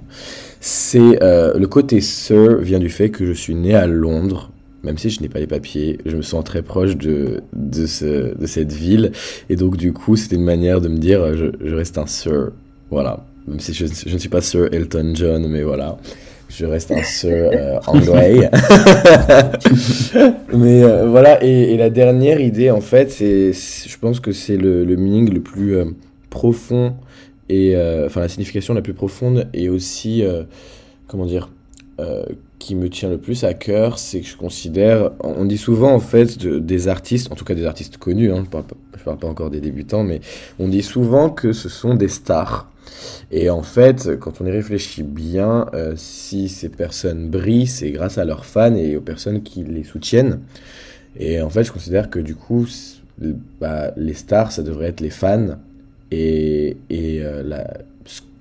c'est 0.61 1.19
le 1.21 1.65
côté 1.67 2.01
sir 2.01 2.59
vient 2.59 2.79
du 2.79 2.91
fait 2.91 3.11
que 3.11 3.25
je 3.25 3.33
suis 3.33 3.55
né 3.55 3.75
à 3.75 3.87
Londres. 3.87 4.51
Même 4.83 4.97
si 4.99 5.11
je 5.11 5.21
n'ai 5.21 5.29
pas 5.29 5.41
les 5.41 5.47
papiers, 5.47 5.99
je 6.07 6.17
me 6.17 6.23
sens 6.23 6.43
très 6.45 6.63
proche 6.63 6.97
de, 6.97 7.43
de, 7.53 7.87
ce, 7.87 8.35
de 8.35 8.47
cette 8.47 8.73
ville. 8.73 9.13
Et 9.51 9.57
donc, 9.57 9.77
du 9.77 9.93
coup, 9.93 10.17
c'était 10.17 10.37
une 10.37 10.45
manière 10.45 10.81
de 10.81 10.89
me 10.89 10.97
dire, 10.97 11.37
je, 11.37 11.75
reste 11.75 11.99
un 11.99 12.07
sir. 12.07 12.51
Voilà. 12.91 13.27
Même 13.47 13.61
si 13.61 13.75
je 13.75 13.85
ne 13.85 14.19
suis 14.19 14.29
pas 14.31 14.41
Sir 14.41 14.69
Elton 14.73 15.13
John, 15.15 15.47
mais 15.49 15.63
voilà. 15.63 15.99
Je 16.51 16.67
reste 16.67 16.91
un 16.91 17.03
Sir 17.05 17.51
euh, 17.53 17.79
anglais. 17.87 18.51
mais 20.53 20.83
euh, 20.83 21.09
voilà. 21.09 21.43
Et, 21.45 21.77
la 21.77 21.91
dernière 21.91 22.41
idée, 22.41 22.73
en 22.73 22.81
fait, 22.81 23.11
c'est, 23.13 23.53
je 23.53 23.99
pense 23.99 24.19
que 24.19 24.33
c'est 24.33 24.57
le, 24.57 24.85
meaning 24.97 25.33
le 25.33 25.41
plus 25.41 25.77
euh, 25.77 25.85
profond 26.29 26.97
et 27.49 27.77
euh, 27.77 28.07
enfin 28.07 28.21
la 28.21 28.29
signification 28.29 28.75
la 28.75 28.83
plus 28.83 28.95
profonde 28.95 29.49
et 29.55 29.69
aussi 29.69 30.23
comment 31.09 31.27
dire 31.27 31.51
qui 32.61 32.77
me 32.77 32.89
tient 32.89 33.09
le 33.09 33.19
plus 33.19 33.43
à 33.43 33.55
cœur, 33.55 33.99
c'est 33.99 34.21
que 34.21 34.27
je 34.29 34.37
considère, 34.37 35.11
on 35.19 35.45
dit 35.45 35.59
souvent 35.59 35.93
en 35.93 35.99
fait 35.99 36.39
de- 36.39 36.61
des 36.61 36.87
artistes, 36.87 37.33
en 37.33 37.35
tout 37.35 37.45
cas 37.45 37.55
des 37.57 37.67
artistes 37.67 37.97
connus, 37.97 38.31
hein, 38.31 38.43
je 38.45 38.51
parle 38.51 38.65
pas, 38.65 38.77
parle 39.05 39.19
pas 39.19 39.27
encore 39.29 39.51
des 39.51 39.61
débutants, 39.61 40.05
mais 40.05 40.21
on 40.61 40.69
dit 40.69 40.83
souvent 40.83 41.31
que 41.31 41.53
ce 41.53 41.69
sont 41.69 41.95
des 41.95 42.07
stars. 42.09 42.71
Et 43.33 43.49
en 43.51 43.63
fait, 43.63 44.19
quand 44.21 44.41
on 44.41 44.47
y 44.47 44.51
réfléchit 44.51 45.03
bien, 45.03 45.67
euh, 45.75 45.95
si 45.97 46.49
ces 46.49 46.69
personnes 46.69 47.31
brillent, 47.31 47.67
c'est 47.67 47.91
grâce 47.91 48.19
à 48.19 48.25
leurs 48.25 48.45
fans 48.45 48.75
et 48.75 48.97
aux 48.97 49.01
personnes 49.01 49.43
qui 49.43 49.65
les 49.65 49.85
soutiennent. 49.85 50.41
Et 51.19 51.41
en 51.41 51.49
fait, 51.51 51.65
je 51.65 51.73
considère 51.73 52.11
que 52.11 52.19
du 52.19 52.35
coup, 52.35 52.67
bah, 53.61 53.93
les 53.97 54.15
stars, 54.15 54.53
ça 54.53 54.63
devrait 54.63 54.89
être 54.89 55.01
les 55.01 55.11
fans. 55.11 55.57
Et, 56.11 56.77
euh, 56.93 57.43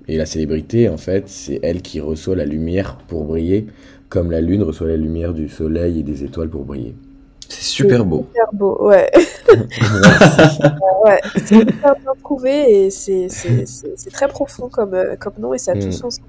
la 0.08 0.26
célébrité, 0.26 0.88
en 0.88 0.96
fait, 0.96 1.28
c'est 1.28 1.60
elle 1.62 1.82
qui 1.82 2.00
reçoit 2.00 2.34
la 2.34 2.44
lumière 2.44 2.98
pour 3.06 3.24
briller, 3.24 3.66
comme 4.10 4.30
la 4.30 4.42
lune 4.42 4.62
reçoit 4.62 4.88
la 4.88 4.96
lumière 4.98 5.32
du 5.32 5.48
soleil 5.48 6.00
et 6.00 6.02
des 6.02 6.22
étoiles 6.24 6.50
pour 6.50 6.64
briller. 6.64 6.94
C'est 7.48 7.62
super 7.64 8.04
beau. 8.04 8.26
Super 8.32 8.52
beau, 8.52 8.86
ouais. 8.88 9.10
ouais. 11.04 11.20
C'est 11.36 11.58
super 11.58 11.94
bien 11.96 12.12
trouvé 12.22 12.84
et 12.86 12.90
c'est 12.90 13.28
très 14.12 14.28
profond 14.28 14.68
comme, 14.68 14.94
euh, 14.94 15.16
comme 15.18 15.32
nom 15.40 15.54
et 15.54 15.58
ça 15.58 15.72
a 15.72 15.74
tout 15.74 15.88
Mm. 15.88 15.92
son 15.92 16.10
sens. 16.10 16.20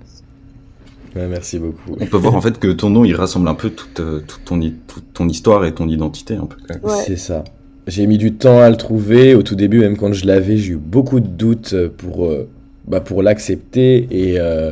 Ouais, 1.16 1.28
merci 1.28 1.60
beaucoup. 1.60 1.96
On 2.00 2.06
peut 2.06 2.18
voir 2.18 2.36
en 2.36 2.42
fait 2.42 2.58
que 2.58 2.70
ton 2.72 2.90
nom 2.90 3.04
il 3.04 3.14
rassemble 3.16 3.48
un 3.50 3.54
peu 3.56 3.70
toute, 3.70 4.00
euh, 4.00 4.22
toute, 4.26 4.46
ton, 4.46 4.62
i- 4.62 4.76
toute 4.88 5.12
ton 5.14 5.28
histoire 5.28 5.66
et 5.66 5.74
ton 5.74 5.88
identité 5.90 6.36
un 6.36 6.46
peu. 6.46 6.56
Ouais. 6.88 6.94
C'est 7.06 7.18
ça. 7.18 7.44
J'ai 7.88 8.08
mis 8.08 8.18
du 8.18 8.34
temps 8.36 8.60
à 8.62 8.70
le 8.70 8.78
trouver. 8.78 9.36
Au 9.36 9.44
tout 9.44 9.56
début, 9.56 9.80
même 9.80 9.98
quand 9.98 10.14
je 10.14 10.26
l'avais, 10.26 10.56
j'ai 10.56 10.74
eu 10.74 10.78
beaucoup 10.78 11.20
de 11.20 11.28
doutes 11.28 11.76
pour, 11.98 12.26
euh, 12.28 12.48
bah, 12.88 13.02
pour 13.02 13.22
l'accepter. 13.24 14.08
Et 14.12 14.40
euh, 14.40 14.72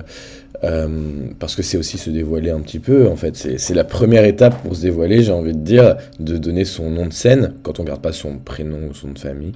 euh, 0.63 1.27
parce 1.39 1.55
que 1.55 1.63
c'est 1.63 1.77
aussi 1.77 1.97
se 1.97 2.09
dévoiler 2.09 2.49
un 2.49 2.59
petit 2.59 2.79
peu. 2.79 3.07
En 3.07 3.15
fait, 3.15 3.35
c'est 3.35 3.73
la 3.73 3.83
première 3.83 4.25
étape 4.25 4.61
pour 4.61 4.75
se 4.75 4.81
dévoiler, 4.81 5.23
j'ai 5.23 5.31
envie 5.31 5.53
de 5.53 5.59
dire, 5.59 5.95
de 6.19 6.37
donner 6.37 6.65
son 6.65 6.89
nom 6.89 7.05
de 7.05 7.13
scène 7.13 7.53
quand 7.63 7.79
on 7.79 7.83
garde 7.83 8.01
pas 8.01 8.11
son 8.11 8.37
prénom 8.37 8.89
ou 8.89 8.93
son 8.93 9.07
nom 9.07 9.13
de 9.13 9.19
famille. 9.19 9.53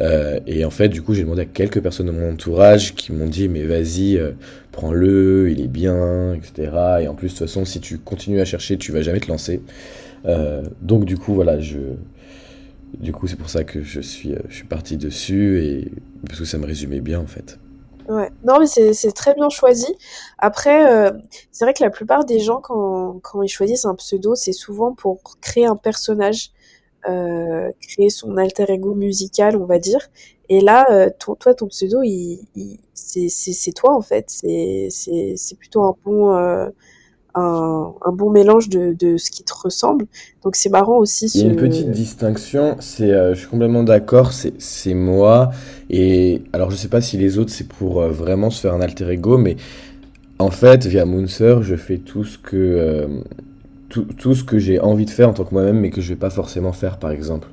Euh, 0.00 0.40
et 0.46 0.64
en 0.64 0.70
fait, 0.70 0.88
du 0.88 1.02
coup, 1.02 1.14
j'ai 1.14 1.22
demandé 1.22 1.42
à 1.42 1.46
quelques 1.46 1.80
personnes 1.80 2.06
de 2.06 2.12
mon 2.12 2.32
entourage 2.32 2.94
qui 2.94 3.12
m'ont 3.12 3.28
dit 3.28 3.48
Mais 3.48 3.62
vas-y, 3.62 4.16
euh, 4.16 4.32
prends-le, 4.72 5.50
il 5.50 5.60
est 5.60 5.68
bien, 5.68 6.34
etc. 6.34 6.72
Et 7.02 7.08
en 7.08 7.14
plus, 7.14 7.28
de 7.28 7.32
toute 7.32 7.46
façon, 7.46 7.64
si 7.64 7.80
tu 7.80 7.98
continues 7.98 8.40
à 8.40 8.44
chercher, 8.44 8.76
tu 8.76 8.92
vas 8.92 9.02
jamais 9.02 9.20
te 9.20 9.28
lancer. 9.28 9.62
Donc, 10.82 11.04
du 11.04 11.16
coup, 11.16 11.34
voilà, 11.34 11.60
je. 11.60 11.78
Du 12.98 13.12
coup, 13.12 13.28
c'est 13.28 13.36
pour 13.36 13.48
ça 13.48 13.62
que 13.62 13.82
je 13.82 14.00
suis, 14.00 14.34
je 14.48 14.54
suis 14.54 14.66
parti 14.66 14.96
dessus 14.96 15.62
et 15.62 15.92
parce 16.26 16.40
que 16.40 16.44
ça 16.44 16.58
me 16.58 16.66
résumait 16.66 17.00
bien 17.00 17.20
en 17.20 17.26
fait. 17.26 17.56
Ouais. 18.08 18.30
Non, 18.42 18.58
mais 18.58 18.66
c'est 18.66 19.12
très 19.12 19.34
bien 19.34 19.48
choisi. 19.50 19.86
Après, 20.38 20.90
euh, 20.92 21.12
c'est 21.52 21.64
vrai 21.64 21.74
que 21.74 21.82
la 21.84 21.90
plupart 21.90 22.24
des 22.24 22.40
gens, 22.40 22.60
quand, 22.60 23.20
quand 23.22 23.42
ils 23.42 23.48
choisissent 23.48 23.84
un 23.84 23.94
pseudo, 23.94 24.34
c'est 24.34 24.52
souvent 24.52 24.94
pour 24.94 25.20
créer 25.40 25.66
un 25.66 25.76
personnage, 25.76 26.50
euh, 27.08 27.70
créer 27.82 28.10
son 28.10 28.36
alter 28.38 28.66
ego 28.72 28.94
musical, 28.94 29.56
on 29.56 29.66
va 29.66 29.78
dire. 29.78 30.08
Et 30.48 30.60
là, 30.60 30.86
euh, 30.90 31.10
toi, 31.18 31.54
ton 31.54 31.68
pseudo, 31.68 32.02
il, 32.04 32.46
il- 32.56 32.80
c'est 32.94 33.72
toi, 33.74 33.94
en 33.96 34.02
fait. 34.02 34.26
C'est 34.30 34.88
plutôt 35.58 35.84
un 35.84 35.94
bon, 36.04 36.34
euh, 36.36 36.68
un, 37.34 37.92
un 38.04 38.12
bon 38.12 38.30
mélange 38.30 38.68
de, 38.68 38.94
de 38.98 39.16
ce 39.16 39.30
qui 39.30 39.44
te 39.44 39.52
ressemble. 39.54 40.06
Donc 40.42 40.56
c'est 40.56 40.68
marrant 40.70 40.98
aussi. 40.98 41.26
Il 41.34 41.40
y 41.40 41.44
a 41.44 41.50
une 41.50 41.56
petite 41.56 41.90
distinction, 41.90 42.76
c'est, 42.80 43.10
euh, 43.10 43.34
je 43.34 43.40
suis 43.40 43.48
complètement 43.48 43.82
d'accord, 43.82 44.32
c'est, 44.32 44.54
c'est 44.60 44.94
moi. 44.94 45.50
Et 45.90 46.42
alors 46.52 46.70
je 46.70 46.76
sais 46.76 46.88
pas 46.88 47.00
si 47.00 47.16
les 47.16 47.38
autres 47.38 47.50
c'est 47.50 47.68
pour 47.68 48.00
euh, 48.00 48.10
vraiment 48.10 48.50
se 48.50 48.60
faire 48.60 48.74
un 48.74 48.80
alter 48.80 49.10
ego, 49.10 49.38
mais 49.38 49.56
en 50.38 50.50
fait 50.50 50.86
via 50.86 51.04
Moonser 51.04 51.58
je 51.62 51.76
fais 51.76 51.98
tout 51.98 52.24
ce 52.24 52.38
que 52.38 52.56
euh, 52.56 53.06
tout, 53.88 54.06
tout, 54.16 54.34
ce 54.34 54.44
que 54.44 54.58
j'ai 54.58 54.80
envie 54.80 55.04
de 55.04 55.10
faire 55.10 55.28
en 55.28 55.32
tant 55.32 55.44
que 55.44 55.52
moi-même, 55.52 55.80
mais 55.80 55.90
que 55.90 56.00
je 56.00 56.10
vais 56.10 56.18
pas 56.18 56.30
forcément 56.30 56.72
faire 56.72 56.98
par 56.98 57.10
exemple. 57.10 57.48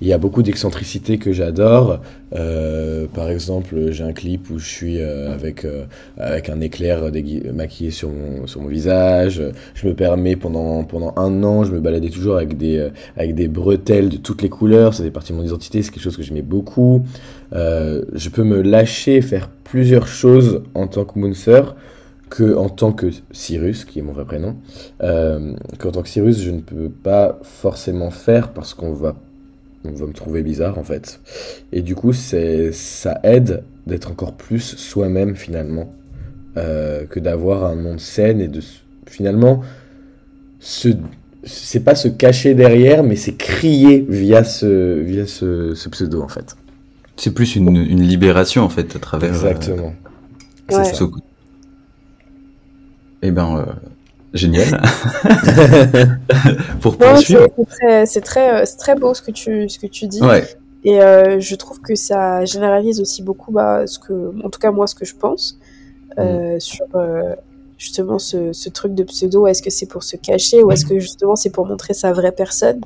Il 0.00 0.08
y 0.08 0.12
a 0.12 0.18
beaucoup 0.18 0.42
d'excentricités 0.42 1.18
que 1.18 1.32
j'adore. 1.32 2.00
Euh, 2.34 3.06
par 3.14 3.30
exemple, 3.30 3.92
j'ai 3.92 4.02
un 4.02 4.12
clip 4.12 4.50
où 4.50 4.58
je 4.58 4.66
suis 4.66 5.00
euh, 5.00 5.32
avec, 5.32 5.64
euh, 5.64 5.84
avec 6.18 6.50
un 6.50 6.60
éclair 6.60 7.10
maquillé 7.52 7.90
sur 7.90 8.10
mon, 8.10 8.46
sur 8.46 8.60
mon 8.60 8.68
visage. 8.68 9.42
Je 9.74 9.86
me 9.86 9.94
permets 9.94 10.34
pendant, 10.34 10.82
pendant 10.84 11.14
un 11.16 11.42
an, 11.44 11.64
je 11.64 11.72
me 11.72 11.80
baladais 11.80 12.10
toujours 12.10 12.36
avec 12.36 12.56
des, 12.56 12.88
avec 13.16 13.34
des 13.34 13.46
bretelles 13.46 14.08
de 14.08 14.16
toutes 14.16 14.42
les 14.42 14.48
couleurs. 14.48 14.94
Ça 14.94 15.04
fait 15.04 15.10
partie 15.10 15.32
de 15.32 15.38
mon 15.38 15.44
identité, 15.44 15.82
c'est 15.82 15.90
quelque 15.90 16.02
chose 16.02 16.16
que 16.16 16.22
j'aimais 16.22 16.42
beaucoup. 16.42 17.04
je 17.52 18.28
peux 18.30 18.44
me 18.44 18.62
lâcher, 18.62 19.20
faire 19.20 19.48
plusieurs 19.48 20.08
choses 20.08 20.62
en 20.74 20.86
tant 20.88 21.04
que 21.04 21.18
Moonser 21.18 21.62
que 22.30 22.56
en 22.56 22.68
tant 22.68 22.92
que 22.92 23.06
Cyrus, 23.30 23.84
qui 23.84 24.00
est 24.00 24.02
mon 24.02 24.12
vrai 24.12 24.24
prénom, 24.24 24.56
qu'en 24.98 25.90
tant 25.92 26.02
que 26.02 26.08
Cyrus, 26.08 26.40
je 26.40 26.50
ne 26.50 26.60
peux 26.60 26.88
pas 26.88 27.38
forcément 27.42 28.10
faire 28.10 28.52
parce 28.52 28.74
qu'on 28.74 28.92
va 28.92 29.14
on 29.84 29.92
va 29.92 30.06
me 30.06 30.12
trouver 30.12 30.42
bizarre 30.42 30.78
en 30.78 30.84
fait. 30.84 31.20
Et 31.72 31.82
du 31.82 31.94
coup, 31.94 32.12
c'est 32.12 32.72
ça 32.72 33.20
aide 33.22 33.62
d'être 33.86 34.10
encore 34.10 34.34
plus 34.34 34.76
soi-même 34.76 35.36
finalement 35.36 35.92
euh, 36.56 37.04
que 37.06 37.20
d'avoir 37.20 37.64
un 37.64 37.76
nom 37.76 37.94
de 37.94 38.00
scène 38.00 38.40
et 38.40 38.48
de 38.48 38.60
finalement 39.06 39.62
se 40.60 40.88
c'est 41.46 41.80
pas 41.80 41.94
se 41.94 42.08
cacher 42.08 42.54
derrière, 42.54 43.02
mais 43.02 43.16
c'est 43.16 43.34
crier 43.34 44.04
via 44.08 44.44
ce 44.44 45.00
via 45.00 45.26
ce, 45.26 45.74
ce 45.74 45.88
pseudo 45.88 46.22
en 46.22 46.28
fait. 46.28 46.56
C'est 47.16 47.32
plus 47.32 47.54
une, 47.54 47.76
une, 47.76 48.02
libération 48.02 48.62
en 48.62 48.68
fait 48.68 48.96
à 48.96 48.98
travers. 48.98 49.30
Euh, 49.30 49.34
Exactement. 49.34 49.94
Euh, 50.72 50.78
ouais. 50.78 50.84
ça. 50.84 51.04
Eh 53.22 53.30
ben, 53.30 53.56
euh, 53.56 53.64
Génial. 54.34 54.66
Pour 56.80 56.98
poursuivre. 56.98 57.46
C'est 58.04 58.20
très, 58.20 58.62
euh, 58.62 58.64
très, 58.64 58.76
très, 58.76 58.94
beau 58.96 59.14
ce 59.14 59.22
que 59.22 59.30
tu, 59.30 59.68
ce 59.68 59.78
que 59.78 59.86
tu 59.86 60.06
dis. 60.06 60.20
Ouais. 60.20 60.44
Et 60.84 61.00
euh, 61.00 61.40
je 61.40 61.54
trouve 61.54 61.80
que 61.80 61.94
ça 61.94 62.44
généralise 62.44 63.00
aussi 63.00 63.22
beaucoup, 63.22 63.52
bah, 63.52 63.86
ce 63.86 63.98
que, 63.98 64.34
en 64.44 64.50
tout 64.50 64.60
cas 64.60 64.70
moi, 64.70 64.86
ce 64.86 64.94
que 64.94 65.06
je 65.06 65.14
pense 65.14 65.58
euh, 66.18 66.56
mm. 66.56 66.60
sur 66.60 66.86
euh, 66.94 67.34
justement 67.78 68.18
ce, 68.18 68.52
ce, 68.52 68.68
truc 68.68 68.94
de 68.94 69.02
pseudo. 69.04 69.46
Est-ce 69.46 69.62
que 69.62 69.70
c'est 69.70 69.86
pour 69.86 70.02
se 70.02 70.16
cacher 70.16 70.62
ou 70.62 70.70
est-ce 70.70 70.84
que 70.84 70.98
justement 70.98 71.36
c'est 71.36 71.50
pour 71.50 71.66
montrer 71.66 71.94
sa 71.94 72.12
vraie 72.12 72.32
personne 72.32 72.80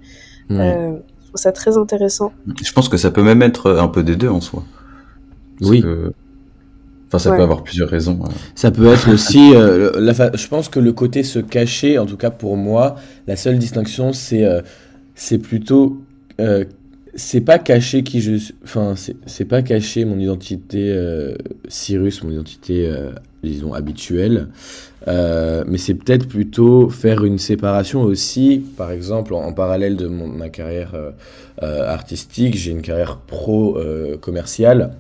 mm. 0.49 0.61
euh, 0.61 0.91
Je 1.23 1.29
trouve 1.29 1.41
ça 1.41 1.53
très 1.53 1.77
intéressant. 1.77 2.33
Je 2.63 2.73
pense 2.73 2.89
que 2.89 2.97
ça 2.97 3.11
peut 3.11 3.25
même 3.25 3.43
être 3.43 3.73
un 3.73 3.89
peu 3.89 4.05
des 4.05 4.17
deux 4.17 4.29
en 4.29 4.41
soi. 4.41 4.63
oui. 5.61 5.83
Que 5.83 6.13
Enfin, 7.09 7.19
ça 7.19 7.31
ouais. 7.31 7.37
peut 7.39 7.43
avoir 7.43 7.63
plusieurs 7.63 7.89
raisons. 7.89 8.19
Ça 8.55 8.71
peut 8.71 8.87
être 8.87 9.11
aussi. 9.11 9.55
Euh, 9.55 9.93
la 9.99 10.13
je 10.13 10.49
pense 10.49 10.69
que 10.69 10.79
le 10.79 10.93
côté 10.93 11.23
se 11.23 11.39
cacher, 11.39 11.99
en 11.99 12.05
tout 12.05 12.19
cas 12.19 12.31
pour 12.31 12.57
moi, 12.57 12.97
la 13.27 13.37
seule 13.37 13.59
distinction, 13.59 14.13
c'est 14.13 14.45
euh, 14.45 14.61
c'est 15.15 15.39
plutôt. 15.39 16.03
Euh, 16.41 16.65
c'est 17.15 17.41
pas 17.41 17.59
cacher 17.59 18.03
qui 18.05 18.21
je. 18.21 18.53
Enfin, 18.63 18.95
c'est 19.27 19.45
pas 19.47 19.63
cacher 19.63 20.05
mon 20.05 20.19
identité 20.19 20.93
euh, 20.93 21.35
Cyrus, 21.67 22.23
mon 22.23 22.31
identité, 22.31 22.87
euh, 22.87 23.11
disons, 23.43 23.73
habituelle. 23.73 24.49
mais 25.07 25.79
c'est 25.79 25.95
peut-être 25.95 26.29
plutôt 26.29 26.91
faire 26.91 27.25
une 27.25 27.39
séparation 27.39 28.03
aussi, 28.03 28.63
par 28.77 28.93
exemple, 28.93 29.33
en, 29.35 29.41
en 29.43 29.53
parallèle 29.53 29.97
de 29.97 30.07
mon, 30.07 30.29
ma 30.29 30.51
carrière 30.51 30.93
artistique, 31.61 32.57
j'ai 32.57 32.71
une 32.71 32.83
carrière 32.83 33.17
pro-commerciale. 33.17 34.93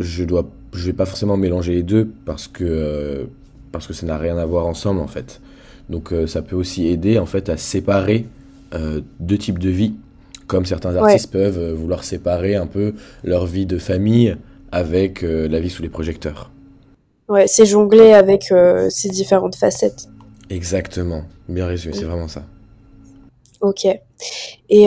je 0.00 0.24
dois 0.24 0.50
je 0.74 0.86
vais 0.86 0.92
pas 0.92 1.06
forcément 1.06 1.36
mélanger 1.36 1.72
les 1.72 1.82
deux 1.82 2.10
parce 2.26 2.48
que, 2.48 2.64
euh, 2.64 3.24
parce 3.72 3.86
que 3.86 3.92
ça 3.92 4.06
n'a 4.06 4.18
rien 4.18 4.36
à 4.36 4.44
voir 4.44 4.66
ensemble 4.66 5.00
en 5.00 5.06
fait. 5.06 5.40
Donc 5.88 6.12
euh, 6.12 6.26
ça 6.26 6.42
peut 6.42 6.56
aussi 6.56 6.88
aider 6.88 7.18
en 7.18 7.26
fait 7.26 7.48
à 7.48 7.56
séparer 7.56 8.26
euh, 8.74 9.00
deux 9.20 9.38
types 9.38 9.58
de 9.58 9.70
vie, 9.70 9.94
comme 10.46 10.66
certains 10.66 10.96
artistes 10.96 11.32
ouais. 11.32 11.40
peuvent 11.40 11.72
vouloir 11.72 12.02
séparer 12.02 12.56
un 12.56 12.66
peu 12.66 12.94
leur 13.22 13.46
vie 13.46 13.66
de 13.66 13.78
famille 13.78 14.36
avec 14.72 15.22
la 15.22 15.60
vie 15.60 15.70
sous 15.70 15.82
les 15.82 15.88
projecteurs. 15.88 16.50
Ouais, 17.28 17.46
c'est 17.46 17.64
jongler 17.64 18.12
avec 18.12 18.52
ces 18.88 19.08
différentes 19.08 19.54
facettes. 19.54 20.08
Exactement, 20.50 21.22
bien 21.48 21.66
résumé, 21.66 21.94
c'est 21.94 22.04
vraiment 22.04 22.26
ça. 22.26 22.42
Ok. 23.60 23.86
Et 24.68 24.86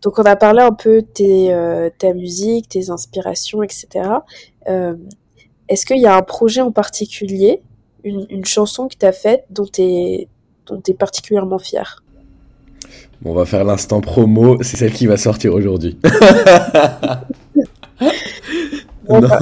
donc 0.00 0.18
on 0.18 0.22
a 0.22 0.34
parlé 0.34 0.62
un 0.62 0.72
peu 0.72 1.02
de 1.02 1.90
ta 1.90 2.14
musique, 2.14 2.70
tes 2.70 2.88
inspirations, 2.88 3.62
etc. 3.62 3.86
Euh, 4.68 4.94
Est-ce 5.68 5.86
qu'il 5.86 5.98
y 5.98 6.06
a 6.06 6.16
un 6.16 6.22
projet 6.22 6.60
en 6.60 6.72
particulier, 6.72 7.62
une, 8.04 8.26
une 8.30 8.44
chanson 8.44 8.88
que 8.88 8.96
tu 8.98 9.06
as 9.06 9.12
faite 9.12 9.44
dont 9.50 9.66
tu 9.66 9.82
es, 9.82 10.28
es, 10.88 10.94
particulièrement 10.94 11.58
fier 11.58 12.02
bon, 13.20 13.30
On 13.32 13.34
va 13.34 13.44
faire 13.44 13.64
l'instant 13.64 14.00
promo, 14.00 14.62
c'est 14.62 14.76
celle 14.76 14.92
qui 14.92 15.06
va 15.06 15.16
sortir 15.16 15.54
aujourd'hui. 15.54 15.98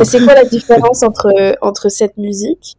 c'est 0.05 0.25
quoi 0.25 0.35
la 0.35 0.45
différence 0.45 1.03
entre, 1.03 1.57
entre 1.61 1.89
cette 1.89 2.17
musique 2.17 2.77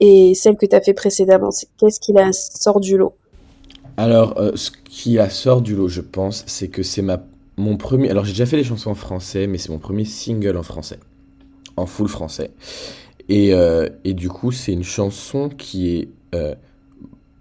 et 0.00 0.34
celle 0.34 0.56
que 0.56 0.66
tu 0.66 0.74
as 0.74 0.80
fait 0.80 0.94
précédemment? 0.94 1.50
Qu'est-ce 1.78 2.00
qui 2.00 2.12
la 2.12 2.32
sort 2.32 2.80
du 2.80 2.96
lot? 2.96 3.14
Alors, 3.96 4.38
euh, 4.38 4.52
ce 4.54 4.70
qui 4.70 5.14
la 5.14 5.28
sort 5.28 5.60
du 5.60 5.74
lot, 5.74 5.88
je 5.88 6.00
pense, 6.00 6.44
c'est 6.46 6.68
que 6.68 6.82
c'est 6.82 7.02
ma 7.02 7.20
mon 7.56 7.76
premier. 7.76 8.08
Alors, 8.08 8.24
j'ai 8.24 8.32
déjà 8.32 8.46
fait 8.46 8.56
des 8.56 8.64
chansons 8.64 8.90
en 8.90 8.94
français, 8.94 9.46
mais 9.46 9.58
c'est 9.58 9.70
mon 9.70 9.78
premier 9.78 10.04
single 10.04 10.56
en 10.56 10.62
français, 10.62 10.98
en 11.78 11.86
full 11.86 12.08
français. 12.08 12.50
Et, 13.28 13.52
euh, 13.52 13.88
et 14.04 14.14
du 14.14 14.28
coup, 14.28 14.52
c'est 14.52 14.72
une 14.72 14.84
chanson 14.84 15.48
qui 15.48 15.96
est 15.96 16.08
euh, 16.34 16.54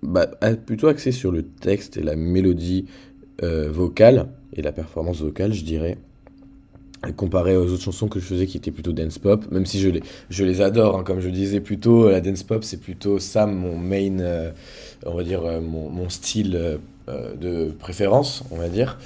bah, 0.04 0.28
plutôt 0.66 0.88
axée 0.88 1.12
sur 1.12 1.32
le 1.32 1.44
texte 1.44 1.98
et 1.98 2.04
la 2.04 2.16
mélodie 2.16 2.86
euh, 3.44 3.70
vocale 3.72 4.28
et 4.54 4.62
la 4.62 4.72
performance 4.72 5.22
vocale, 5.22 5.54
je 5.54 5.64
dirais 5.64 5.98
comparé 7.16 7.56
aux 7.56 7.72
autres 7.72 7.84
chansons 7.84 8.08
que 8.08 8.20
je 8.20 8.26
faisais 8.26 8.48
qui 8.48 8.58
étaient 8.58 8.72
plutôt 8.72 8.92
dance 8.92 9.20
pop, 9.20 9.50
même 9.52 9.68
si 9.68 9.80
je 9.80 9.88
les, 9.88 10.02
je 10.32 10.44
les 10.44 10.62
adore, 10.62 10.98
hein, 10.98 11.04
comme 11.04 11.20
je 11.20 11.30
disais 11.30 11.62
plus 11.62 11.78
tôt, 11.78 12.10
la 12.10 12.20
dance 12.22 12.42
pop 12.42 12.64
c'est 12.64 12.82
plutôt 12.82 13.20
ça 13.20 13.46
mon 13.46 13.78
main, 13.78 14.52
on 15.06 15.14
va 15.14 15.24
dire 15.24 15.44
mon, 15.62 16.10
style 16.10 16.80
de 17.08 17.72
préférence, 17.80 18.44
on 18.50 18.58
va 18.58 18.68
dire. 18.68 18.98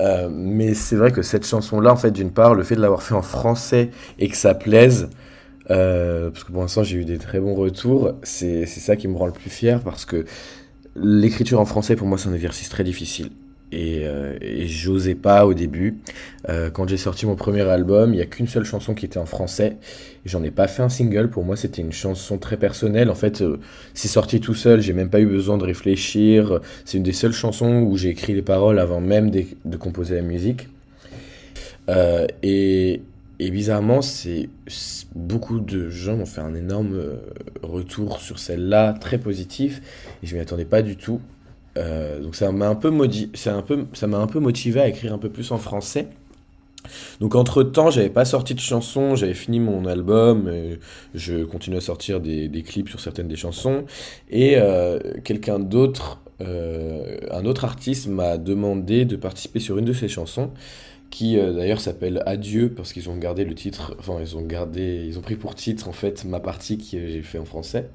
Euh, 0.00 0.28
mais 0.30 0.74
c'est 0.74 0.96
vrai 0.96 1.12
que 1.12 1.22
cette 1.22 1.46
chanson-là, 1.46 1.92
en 1.92 1.96
fait, 1.96 2.10
d'une 2.10 2.30
part, 2.30 2.54
le 2.54 2.62
fait 2.64 2.76
de 2.76 2.80
l'avoir 2.80 3.02
fait 3.02 3.14
en 3.14 3.22
français 3.22 3.90
et 4.18 4.28
que 4.28 4.36
ça 4.36 4.54
plaise, 4.54 5.08
parce 5.68 6.44
que 6.44 6.52
pour 6.52 6.62
l'instant 6.62 6.84
j'ai 6.84 6.98
eu 6.98 7.04
des 7.04 7.18
très 7.18 7.40
bons 7.40 7.54
retours, 7.54 8.12
c'est 8.22 8.66
ça 8.66 8.94
qui 8.96 9.08
me 9.08 9.16
rend 9.16 9.26
le 9.26 9.32
plus 9.32 9.50
fier 9.50 9.80
parce 9.80 10.04
que 10.04 10.24
l'écriture 10.94 11.60
en 11.60 11.64
français 11.64 11.96
pour 11.96 12.06
moi 12.06 12.18
c'est 12.18 12.28
un 12.28 12.34
exercice 12.34 12.68
très 12.68 12.84
difficile 12.84 13.30
et, 13.72 14.02
euh, 14.04 14.36
et 14.40 14.66
j'osais 14.66 15.14
pas 15.14 15.46
au 15.46 15.54
début. 15.54 15.98
Euh, 16.48 16.70
quand 16.70 16.88
j'ai 16.88 16.96
sorti 16.96 17.26
mon 17.26 17.34
premier 17.34 17.62
album, 17.62 18.14
il 18.14 18.18
y 18.18 18.22
a 18.22 18.26
qu'une 18.26 18.46
seule 18.46 18.64
chanson 18.64 18.94
qui 18.94 19.04
était 19.04 19.18
en 19.18 19.26
français. 19.26 19.76
J'en 20.24 20.42
ai 20.42 20.50
pas 20.50 20.68
fait 20.68 20.82
un 20.82 20.88
single. 20.88 21.30
Pour 21.30 21.44
moi, 21.44 21.56
c'était 21.56 21.82
une 21.82 21.92
chanson 21.92 22.38
très 22.38 22.56
personnelle. 22.56 23.10
En 23.10 23.14
fait, 23.14 23.42
euh, 23.42 23.58
c'est 23.94 24.08
sorti 24.08 24.40
tout 24.40 24.54
seul. 24.54 24.80
J'ai 24.80 24.92
même 24.92 25.10
pas 25.10 25.20
eu 25.20 25.26
besoin 25.26 25.58
de 25.58 25.64
réfléchir. 25.64 26.60
C'est 26.84 26.98
une 26.98 27.04
des 27.04 27.12
seules 27.12 27.32
chansons 27.32 27.82
où 27.82 27.96
j'ai 27.96 28.10
écrit 28.10 28.34
les 28.34 28.42
paroles 28.42 28.78
avant 28.78 29.00
même 29.00 29.30
de, 29.30 29.76
composer 29.76 30.14
la 30.14 30.22
musique. 30.22 30.68
Et, 32.42 33.02
et 33.38 33.50
bizarrement, 33.50 34.02
c'est 34.02 34.48
beaucoup 35.14 35.60
de 35.60 35.88
gens 35.88 36.14
ont 36.14 36.26
fait 36.26 36.40
un 36.40 36.54
énorme 36.54 37.00
retour 37.62 38.20
sur 38.20 38.38
celle-là, 38.40 38.94
très 38.94 39.18
positif. 39.18 39.80
Et 40.22 40.26
je 40.26 40.34
m'y 40.34 40.40
attendais 40.40 40.64
pas 40.64 40.82
du 40.82 40.96
tout. 40.96 41.20
Euh, 41.76 42.20
donc 42.20 42.34
ça 42.34 42.50
m'a 42.52 42.68
un 42.68 42.74
peu 42.74 42.88
un 42.88 43.62
peu, 43.62 43.86
ça 43.92 44.06
m'a 44.06 44.18
un 44.18 44.26
peu 44.26 44.40
motivé 44.40 44.80
à 44.80 44.88
écrire 44.88 45.12
un 45.12 45.18
peu 45.18 45.28
plus 45.28 45.50
en 45.52 45.58
français. 45.58 46.08
Donc 47.20 47.34
entre 47.34 47.62
temps, 47.62 47.90
j'avais 47.90 48.10
pas 48.10 48.24
sorti 48.24 48.54
de 48.54 48.60
chansons, 48.60 49.16
j'avais 49.16 49.34
fini 49.34 49.58
mon 49.58 49.86
album, 49.86 50.50
je 51.14 51.44
continuais 51.44 51.78
à 51.78 51.80
sortir 51.80 52.20
des, 52.20 52.62
clips 52.64 52.88
sur 52.88 53.00
certaines 53.00 53.28
des 53.28 53.36
chansons, 53.36 53.84
et 54.30 54.54
euh, 54.56 55.00
quelqu'un 55.24 55.58
d'autre, 55.58 56.20
euh, 56.40 57.18
un 57.30 57.44
autre 57.44 57.64
artiste 57.64 58.06
m'a 58.06 58.36
demandé 58.36 59.04
de 59.04 59.16
participer 59.16 59.58
sur 59.58 59.78
une 59.78 59.84
de 59.84 59.92
ses 59.92 60.08
chansons, 60.08 60.50
qui 61.16 61.38
euh, 61.38 61.54
d'ailleurs 61.54 61.80
s'appelle 61.80 62.22
Adieu 62.26 62.68
parce 62.68 62.92
qu'ils 62.92 63.08
ont 63.08 63.16
gardé 63.16 63.46
le 63.46 63.54
titre, 63.54 63.96
enfin 63.98 64.18
ils 64.20 64.36
ont 64.36 64.42
gardé, 64.42 65.02
ils 65.08 65.18
ont 65.18 65.22
pris 65.22 65.36
pour 65.36 65.54
titre 65.54 65.88
en 65.88 65.92
fait 65.92 66.26
ma 66.26 66.40
partie 66.40 66.76
que 66.76 66.84
j'ai 66.84 67.22
fait 67.22 67.38
en 67.38 67.46
français. 67.46 67.86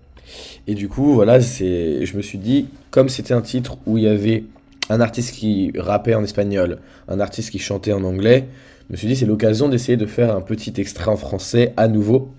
Et 0.66 0.74
du 0.74 0.90
coup, 0.90 1.13
voilà, 1.13 1.40
c'est, 1.40 2.04
je 2.04 2.18
me 2.18 2.24
suis 2.24 2.40
dit, 2.40 2.66
comme 2.90 3.10
c'était 3.10 3.36
un 3.36 3.44
titre 3.44 3.78
où 3.86 4.00
il 4.00 4.06
y 4.06 4.08
avait 4.08 4.46
un 4.90 5.00
artiste 5.00 5.36
qui 5.36 5.72
rappait 5.78 6.16
en 6.16 6.24
espagnol, 6.24 6.80
un 7.08 7.20
artiste 7.20 7.51
qui 7.51 7.60
chantait 7.60 7.94
en 7.94 8.04
anglais, 8.06 8.48
je 8.88 8.94
me 8.94 8.98
suis 8.98 9.08
dit, 9.08 9.16
c'est 9.16 9.28
l'occasion 9.28 9.70
d'essayer 9.70 9.98
de 9.98 10.08
faire 10.08 10.36
un 10.36 10.42
petit 10.42 10.74
extrait 10.78 11.12
en 11.12 11.18
français 11.18 11.74
à 11.78 11.88
nouveau. 11.88 12.32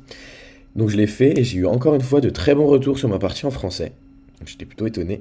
Donc 0.75 0.89
je 0.89 0.97
l'ai 0.97 1.07
fait 1.07 1.39
et 1.39 1.45
j'ai 1.45 1.59
eu 1.59 1.67
encore 1.67 1.95
une 1.95 2.01
fois 2.01 2.21
de 2.21 2.29
très 2.29 2.57
bons 2.57 2.67
retours 2.67 2.99
sur 2.99 3.09
ma 3.09 3.21
partie 3.21 3.47
en 3.47 3.53
français. 3.53 3.93
J'étais 4.45 4.65
plutôt 4.65 4.89
étonné. 4.89 5.21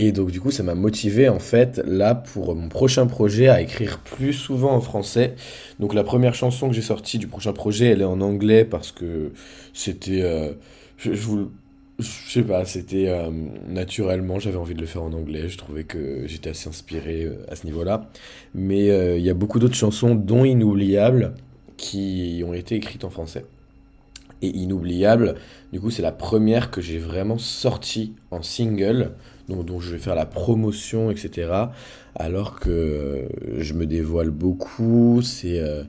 Et 0.00 0.12
donc 0.12 0.30
du 0.30 0.40
coup, 0.40 0.52
ça 0.52 0.62
m'a 0.62 0.76
motivé 0.76 1.28
en 1.28 1.40
fait 1.40 1.82
là 1.84 2.14
pour 2.14 2.54
mon 2.54 2.68
prochain 2.68 3.08
projet 3.08 3.48
à 3.48 3.60
écrire 3.60 3.98
plus 3.98 4.32
souvent 4.32 4.72
en 4.72 4.80
français. 4.80 5.34
Donc 5.80 5.92
la 5.92 6.04
première 6.04 6.36
chanson 6.36 6.68
que 6.68 6.74
j'ai 6.74 6.82
sortie 6.82 7.18
du 7.18 7.26
prochain 7.26 7.52
projet, 7.52 7.86
elle 7.86 8.02
est 8.02 8.04
en 8.04 8.20
anglais 8.20 8.64
parce 8.64 8.92
que 8.92 9.32
c'était, 9.74 10.22
euh, 10.22 10.52
je, 10.98 11.10
vous, 11.10 11.50
je 11.98 12.06
sais 12.28 12.42
pas, 12.42 12.64
c'était 12.64 13.08
euh, 13.08 13.28
naturellement, 13.66 14.38
j'avais 14.38 14.56
envie 14.56 14.76
de 14.76 14.80
le 14.80 14.86
faire 14.86 15.02
en 15.02 15.12
anglais. 15.12 15.48
Je 15.48 15.58
trouvais 15.58 15.82
que 15.82 16.28
j'étais 16.28 16.50
assez 16.50 16.68
inspiré 16.68 17.24
euh, 17.24 17.44
à 17.50 17.56
ce 17.56 17.66
niveau-là. 17.66 18.08
Mais 18.54 19.16
il 19.18 19.24
y 19.24 19.30
a 19.30 19.34
beaucoup 19.34 19.58
d'autres 19.58 19.74
chansons, 19.74 20.14
dont 20.14 20.44
Inoubliable, 20.44 21.34
qui 21.76 22.44
ont 22.46 22.54
été 22.54 22.76
écrites 22.76 23.02
en 23.02 23.10
français. 23.10 23.46
Et 24.42 24.46
Inoubliable, 24.46 25.34
du 25.72 25.80
coup, 25.80 25.90
c'est 25.90 26.02
la 26.02 26.12
première 26.12 26.70
que 26.70 26.80
j'ai 26.80 26.98
vraiment 26.98 27.38
sortie 27.38 28.14
en 28.30 28.42
single 28.42 29.10
dont, 29.48 29.80
je 29.80 29.90
vais 29.90 29.98
faire 29.98 30.14
la 30.14 30.26
promotion, 30.26 31.10
etc. 31.10 31.50
Alors 32.14 32.60
que 32.60 33.28
je 33.58 33.74
me 33.74 33.86
dévoile 33.86 34.30
beaucoup, 34.30 35.20
c'est... 35.22 35.60
Euh, 35.60 35.82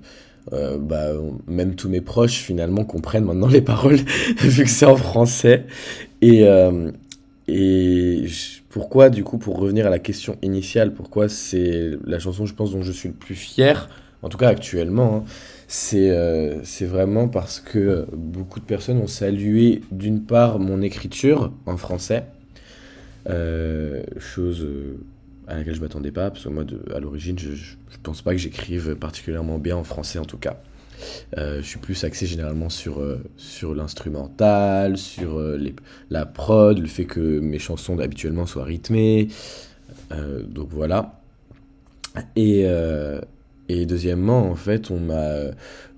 euh, 0.53 0.79
bah, 0.79 1.09
même 1.47 1.75
tous 1.75 1.89
mes 1.89 2.01
proches 2.01 2.39
finalement 2.39 2.83
comprennent 2.83 3.25
maintenant 3.25 3.49
les 3.49 3.61
paroles 3.61 3.97
vu 4.37 4.63
que 4.63 4.69
c'est 4.69 4.85
en 4.85 4.95
français 4.95 5.65
et, 6.21 6.45
euh, 6.47 6.89
pourquoi 8.69 9.11
du 9.11 9.23
coup 9.23 9.37
pour 9.37 9.59
revenir 9.59 9.85
à 9.85 9.91
la 9.91 9.99
question 9.99 10.37
initiale 10.41 10.93
pourquoi 10.93 11.29
c'est 11.29 11.91
la 12.03 12.17
chanson 12.17 12.47
je 12.47 12.55
pense 12.55 12.71
dont 12.71 12.81
je 12.81 12.91
suis 12.91 13.09
le 13.09 13.15
plus 13.15 13.35
fier 13.35 13.89
en 14.23 14.29
tout 14.29 14.39
cas 14.39 14.47
actuellement 14.47 15.17
hein, 15.17 15.23
c'est 15.67 16.85
vraiment 16.85 17.27
parce 17.27 17.59
que 17.59 18.07
beaucoup 18.13 18.59
de 18.59 18.65
personnes 18.65 18.97
ont 18.97 19.07
salué 19.07 19.81
d'une 19.91 20.23
part 20.23 20.57
mon 20.57 20.81
écriture 20.81 21.51
en 21.67 21.77
français 21.77 22.23
euh, 23.29 24.03
chose 24.17 24.61
euh, 24.63 24.97
à 25.47 25.55
laquelle 25.55 25.75
je 25.75 25.81
m'attendais 25.81 26.11
pas, 26.11 26.31
parce 26.31 26.43
que 26.43 26.49
moi, 26.49 26.63
à 26.93 26.99
l'origine, 26.99 27.37
je, 27.37 27.53
je, 27.53 27.75
pense 28.03 28.21
pas 28.21 28.31
que 28.31 28.37
j'écrive 28.37 28.95
particulièrement 28.95 29.57
bien 29.57 29.75
en 29.75 29.83
français 29.83 30.19
en 30.19 30.25
tout 30.25 30.37
cas. 30.37 30.61
Euh, 31.37 31.61
je 31.61 31.67
suis 31.67 31.79
plus 31.79 32.03
axé 32.03 32.25
généralement 32.25 32.69
sur, 32.69 33.01
sur 33.37 33.73
l'instrumental, 33.73 34.97
sur 34.97 35.41
la 36.09 36.25
prod, 36.25 36.77
le 36.77 36.87
fait 36.87 37.05
que 37.05 37.39
mes 37.39 37.59
chansons 37.59 37.99
habituellement 37.99 38.45
soient 38.45 38.65
rythmées. 38.65 39.29
donc 40.11 40.69
voilà. 40.71 41.21
Et, 42.35 42.65
et 43.69 43.85
deuxièmement, 43.85 44.49
en 44.49 44.55
fait, 44.55 44.91
on 44.91 44.99
m'a 44.99 45.51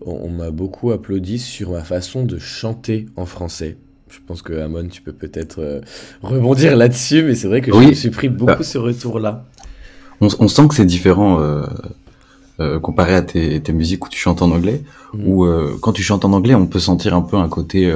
on, 0.05 0.29
m'a 0.29 0.51
beaucoup 0.51 0.91
applaudi 0.91 1.39
sur 1.39 1.71
ma 1.71 1.83
façon 1.83 2.25
de 2.25 2.37
chanter 2.37 3.07
en 3.15 3.25
français. 3.25 3.77
Je 4.11 4.19
pense 4.27 4.41
que 4.41 4.53
Amon, 4.53 4.87
tu 4.89 5.01
peux 5.01 5.13
peut-être 5.13 5.59
euh, 5.59 5.81
rebondir 6.21 6.75
là-dessus, 6.75 7.23
mais 7.23 7.33
c'est 7.33 7.47
vrai 7.47 7.61
que 7.61 7.71
oui. 7.71 7.83
je 7.83 7.89
me 7.89 7.93
suis 7.93 8.09
pris 8.09 8.27
beaucoup 8.27 8.51
bah. 8.59 8.63
ce 8.63 8.77
retour-là. 8.77 9.45
On, 10.19 10.47
sent 10.47 10.67
que 10.67 10.75
c'est 10.75 10.85
différent 10.85 11.39
euh, 11.39 11.65
euh, 12.59 12.79
comparé 12.79 13.15
à 13.15 13.23
tes, 13.23 13.59
tes, 13.59 13.73
musiques 13.73 14.05
où 14.05 14.09
tu 14.09 14.19
chantes 14.19 14.43
en 14.43 14.51
anglais, 14.51 14.83
mm. 15.13 15.27
où 15.27 15.47
quand 15.79 15.93
tu 15.93 16.03
chantes 16.03 16.25
en 16.25 16.33
anglais, 16.33 16.53
on 16.53 16.67
peut 16.67 16.79
sentir 16.79 17.15
un 17.15 17.21
peu 17.21 17.37
un 17.37 17.49
côté 17.49 17.91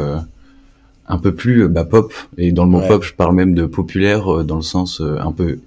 un 1.07 1.17
peu 1.19 1.35
plus 1.35 1.67
bah, 1.67 1.85
pop. 1.85 2.11
Et 2.39 2.51
dans 2.51 2.63
le 2.63 2.71
mot 2.71 2.81
pop, 2.81 3.03
je 3.03 3.13
parle 3.13 3.35
même 3.35 3.53
de 3.53 3.67
populaire 3.67 4.43
dans 4.43 4.55
le 4.55 4.63
sens 4.63 5.01
un 5.01 5.31
peu 5.31 5.59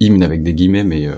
hymne 0.00 0.22
avec 0.22 0.42
des 0.42 0.54
guillemets, 0.54 0.84
mais 0.84 1.08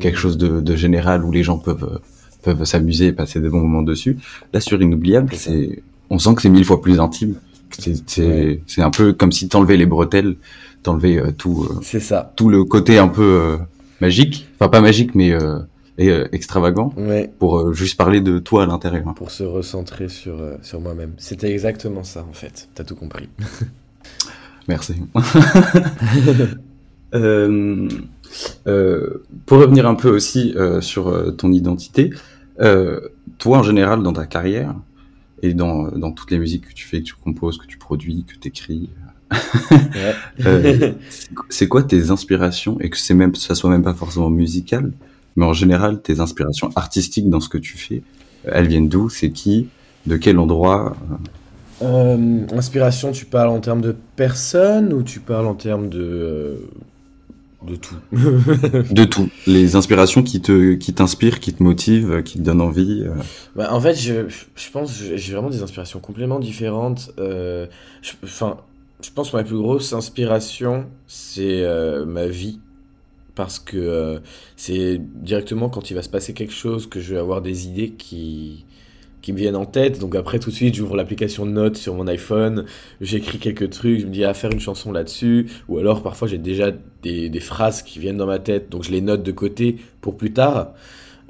quelque 0.00 0.16
mm. 0.16 0.20
chose 0.20 0.38
de, 0.38 0.60
de, 0.60 0.76
général 0.76 1.22
où 1.22 1.32
les 1.32 1.42
gens 1.42 1.58
peuvent 1.58 2.00
peuvent 2.42 2.64
s'amuser 2.64 3.08
et 3.08 3.12
passer 3.12 3.40
des 3.40 3.50
bons 3.50 3.60
moments 3.60 3.82
dessus. 3.82 4.16
Là, 4.54 4.60
sur 4.60 4.80
Inoubliable, 4.80 5.34
c'est 5.34 5.82
on 6.08 6.18
sent 6.18 6.34
que 6.34 6.40
c'est 6.40 6.48
mille 6.48 6.64
fois 6.64 6.80
plus 6.80 6.98
intime. 6.98 7.34
C'est 7.78 8.82
un 8.82 8.90
peu 8.90 9.12
comme 9.12 9.32
si 9.32 9.48
t'enlevais 9.48 9.76
les 9.76 9.86
bretelles, 9.86 10.36
t'enlevais 10.82 11.18
euh, 11.18 11.32
tout. 11.32 11.66
Euh, 11.70 11.78
c'est 11.82 12.00
ça. 12.00 12.32
Tout 12.36 12.48
le 12.48 12.64
côté 12.64 12.98
un 12.98 13.08
peu 13.08 13.22
euh, 13.22 13.56
magique, 14.00 14.48
enfin 14.54 14.68
pas 14.68 14.80
magique 14.80 15.14
mais 15.14 15.32
et, 15.98 16.10
extravagant, 16.32 16.94
ouais. 16.96 17.30
pour 17.38 17.74
juste 17.74 17.98
parler 17.98 18.22
de 18.22 18.38
toi 18.38 18.62
à 18.62 18.66
l'intérieur. 18.66 19.12
Pour 19.14 19.30
se 19.30 19.44
recentrer 19.44 20.08
sur 20.08 20.40
sur 20.62 20.80
moi-même. 20.80 21.12
C'était 21.18 21.52
exactement 21.52 22.04
ça 22.04 22.24
en 22.28 22.32
fait. 22.32 22.68
T'as 22.74 22.84
tout 22.84 22.96
compris. 22.96 23.28
Merci. 24.68 24.94
euh, 27.14 27.88
pour 29.44 29.58
revenir 29.58 29.86
un 29.86 29.94
peu 29.94 30.08
aussi 30.10 30.54
sur 30.80 31.36
ton 31.36 31.52
identité, 31.52 32.10
toi 32.58 33.58
en 33.58 33.62
général 33.62 34.02
dans 34.02 34.14
ta 34.14 34.26
carrière, 34.26 34.74
et 35.42 35.54
dans, 35.54 35.88
dans 35.88 36.12
toutes 36.12 36.30
les 36.30 36.38
musiques 36.38 36.68
que 36.68 36.74
tu 36.74 36.86
fais, 36.86 37.00
que 37.00 37.06
tu 37.06 37.14
composes, 37.14 37.58
que 37.58 37.66
tu 37.66 37.78
produis, 37.78 38.24
que 38.24 38.34
tu 38.38 38.48
écris. 38.48 38.90
euh, 40.44 40.92
c'est 41.48 41.68
quoi 41.68 41.82
tes 41.82 42.10
inspirations? 42.10 42.78
Et 42.80 42.90
que 42.90 42.98
c'est 42.98 43.14
même 43.14 43.34
ça 43.34 43.54
soit 43.54 43.70
même 43.70 43.82
pas 43.82 43.94
forcément 43.94 44.30
musical, 44.30 44.92
mais 45.36 45.44
en 45.44 45.52
général 45.52 46.02
tes 46.02 46.20
inspirations 46.20 46.70
artistiques 46.74 47.30
dans 47.30 47.40
ce 47.40 47.48
que 47.48 47.58
tu 47.58 47.78
fais, 47.78 48.02
elles 48.44 48.66
viennent 48.66 48.88
d'où? 48.88 49.08
C'est 49.08 49.30
qui? 49.30 49.68
De 50.06 50.16
quel 50.16 50.38
endroit? 50.38 50.96
Euh, 51.82 52.46
Inspiration, 52.52 53.12
tu 53.12 53.24
parles 53.24 53.50
en 53.50 53.60
termes 53.60 53.80
de 53.80 53.94
personne 54.16 54.92
ou 54.92 55.02
tu 55.02 55.20
parles 55.20 55.46
en 55.46 55.54
termes 55.54 55.88
de 55.88 56.00
euh, 56.00 56.70
de 57.62 57.76
tout. 57.76 57.96
de 58.12 59.04
tout. 59.04 59.28
Les 59.46 59.76
inspirations 59.76 60.22
qui 60.22 60.40
te, 60.40 60.74
qui 60.74 60.94
t'inspirent, 60.94 61.40
qui 61.40 61.52
te 61.52 61.62
motivent, 61.62 62.22
qui 62.22 62.38
te 62.38 62.42
donnent 62.42 62.60
envie. 62.60 63.02
Euh. 63.04 63.14
Bah, 63.54 63.72
en 63.72 63.80
fait, 63.80 63.94
je, 63.94 64.28
je 64.28 64.70
pense 64.70 64.94
j'ai 64.94 65.32
vraiment 65.32 65.50
des 65.50 65.62
inspirations 65.62 66.00
complètement 66.00 66.38
différentes. 66.38 67.12
Euh, 67.18 67.66
enfin, 68.24 68.58
je, 69.02 69.10
pense 69.10 69.30
que 69.30 69.36
ma 69.36 69.44
plus 69.44 69.58
grosse 69.58 69.92
inspiration, 69.92 70.86
c'est 71.06 71.62
euh, 71.62 72.04
ma 72.06 72.26
vie. 72.26 72.60
Parce 73.34 73.58
que 73.58 74.20
c'est 74.56 74.98
directement 74.98 75.70
quand 75.70 75.90
il 75.90 75.94
va 75.94 76.02
se 76.02 76.08
passer 76.08 76.34
quelque 76.34 76.52
chose 76.52 76.86
que 76.86 77.00
je 77.00 77.14
vais 77.14 77.20
avoir 77.20 77.40
des 77.40 77.68
idées 77.68 77.90
qui, 77.90 78.66
qui 79.22 79.32
me 79.32 79.38
viennent 79.38 79.56
en 79.56 79.66
tête. 79.66 79.98
Donc 79.98 80.14
après, 80.14 80.38
tout 80.38 80.50
de 80.50 80.54
suite, 80.54 80.74
j'ouvre 80.74 80.96
l'application 80.96 81.46
Notes 81.46 81.76
sur 81.76 81.94
mon 81.94 82.06
iPhone, 82.06 82.64
j'écris 83.00 83.38
quelques 83.38 83.70
trucs, 83.70 84.00
je 84.00 84.06
me 84.06 84.10
dis 84.10 84.24
à 84.24 84.30
ah, 84.30 84.34
faire 84.34 84.50
une 84.50 84.60
chanson 84.60 84.92
là-dessus. 84.92 85.46
Ou 85.68 85.78
alors, 85.78 86.02
parfois, 86.02 86.28
j'ai 86.28 86.38
déjà 86.38 86.70
des, 87.02 87.28
des, 87.28 87.40
phrases 87.40 87.82
qui 87.82 87.98
viennent 87.98 88.16
dans 88.16 88.26
ma 88.26 88.38
tête, 88.38 88.68
donc 88.68 88.84
je 88.84 88.90
les 88.90 89.00
note 89.00 89.22
de 89.22 89.32
côté 89.32 89.76
pour 90.00 90.16
plus 90.16 90.32
tard. 90.32 90.74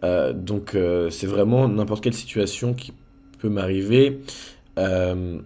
Euh, 0.02 0.32
donc 0.32 0.74
euh, 0.74 1.10
c'est 1.10 1.26
vraiment 1.26 1.68
n'importe 1.68 2.02
quelle 2.02 2.14
situation 2.14 2.74
qui 2.74 2.92
peut 3.38 3.48
m'arriver. 3.48 4.20
Euh, 4.78 5.38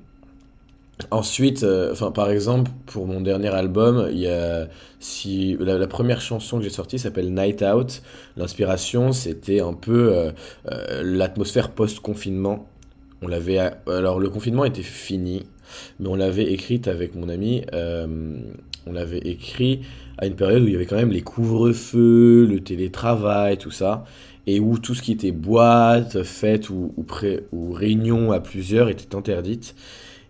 Ensuite, 1.10 1.64
euh, 1.64 1.94
par 2.10 2.30
exemple, 2.30 2.70
pour 2.86 3.06
mon 3.06 3.20
dernier 3.20 3.48
album, 3.48 4.08
y 4.12 4.28
a 4.28 4.68
si 5.00 5.56
la, 5.58 5.86
première 5.88 6.20
chanson 6.20 6.58
que 6.58 6.64
j'ai 6.64 6.70
sortie 6.70 6.98
s'appelle 6.98 7.34
Night 7.34 7.62
Out. 7.62 8.02
L'inspiration, 8.36 9.12
c'était 9.12 9.60
un 9.60 9.74
peu 9.74 10.12
euh, 10.12 10.30
euh, 10.70 11.02
l'atmosphère 11.04 11.70
post-confinement. 11.70 12.68
On 13.22 13.28
l'avait 13.28 13.58
alors 13.86 14.20
le 14.20 14.28
confinement 14.28 14.64
était 14.64 14.82
fini, 14.82 15.46
mais 15.98 16.08
on 16.08 16.14
l'avait 16.14 16.52
écrite 16.52 16.88
avec 16.88 17.14
mon 17.14 17.28
ami. 17.28 17.64
on 17.72 18.92
l'avait 18.92 19.18
écrit 19.18 19.80
à 20.18 20.26
une 20.26 20.34
période 20.34 20.62
où 20.62 20.66
il 20.66 20.72
y 20.72 20.76
avait 20.76 20.86
quand 20.86 20.96
même 20.96 21.10
les 21.10 21.22
couvre-feux, 21.22 22.44
le 22.44 22.60
télétravail, 22.60 23.56
tout 23.56 23.70
ça, 23.70 24.04
et 24.46 24.60
où 24.60 24.78
tout 24.78 24.94
ce 24.94 25.02
qui 25.02 25.12
était 25.12 25.32
boîte, 25.32 26.22
fête 26.22 26.68
ou, 26.68 26.92
ou, 26.98 27.06
ou 27.52 27.72
réunion 27.72 28.30
à 28.30 28.40
plusieurs 28.40 28.90
était 28.90 29.16
interdite. 29.16 29.74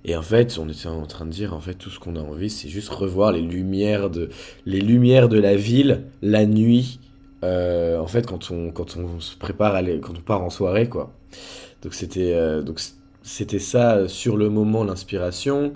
Et 0.05 0.17
en 0.17 0.23
fait, 0.23 0.59
on 0.59 0.69
était 0.69 0.87
en 0.87 1.07
train 1.07 1.25
de 1.25 1.31
dire, 1.31 1.55
en 1.55 1.61
fait, 1.61 1.75
tout 1.75 1.89
ce 1.89 1.99
qu'on 1.99 2.17
a 2.17 2.21
envie, 2.21 2.51
c'est 2.51 2.69
juste 2.69 2.91
revoir 2.91 3.33
les 3.33 3.41
lumières 3.41 4.11
de, 4.11 4.29
les 4.67 4.81
lumières 4.81 5.29
de 5.29 5.39
la 5.39 5.57
ville 5.57 6.03
la 6.21 6.45
nuit. 6.45 7.01
Euh, 7.43 7.99
en 7.99 8.07
fait, 8.07 8.27
quand 8.27 8.51
on, 8.51 8.71
quand 8.71 8.97
on 8.99 9.19
se 9.21 9.37
prépare, 9.37 9.75
à 9.75 9.79
aller, 9.79 10.01
quand 10.01 10.17
on 10.17 10.21
part 10.21 10.43
en 10.43 10.51
soirée, 10.51 10.89
quoi. 10.89 11.15
Donc 11.83 11.95
c'était, 11.95 12.35
euh, 12.35 12.63
donc 12.63 12.81
c'était 13.23 13.59
ça 13.59 14.07
sur 14.07 14.37
le 14.37 14.51
moment 14.51 14.85
l'inspiration. 14.85 15.73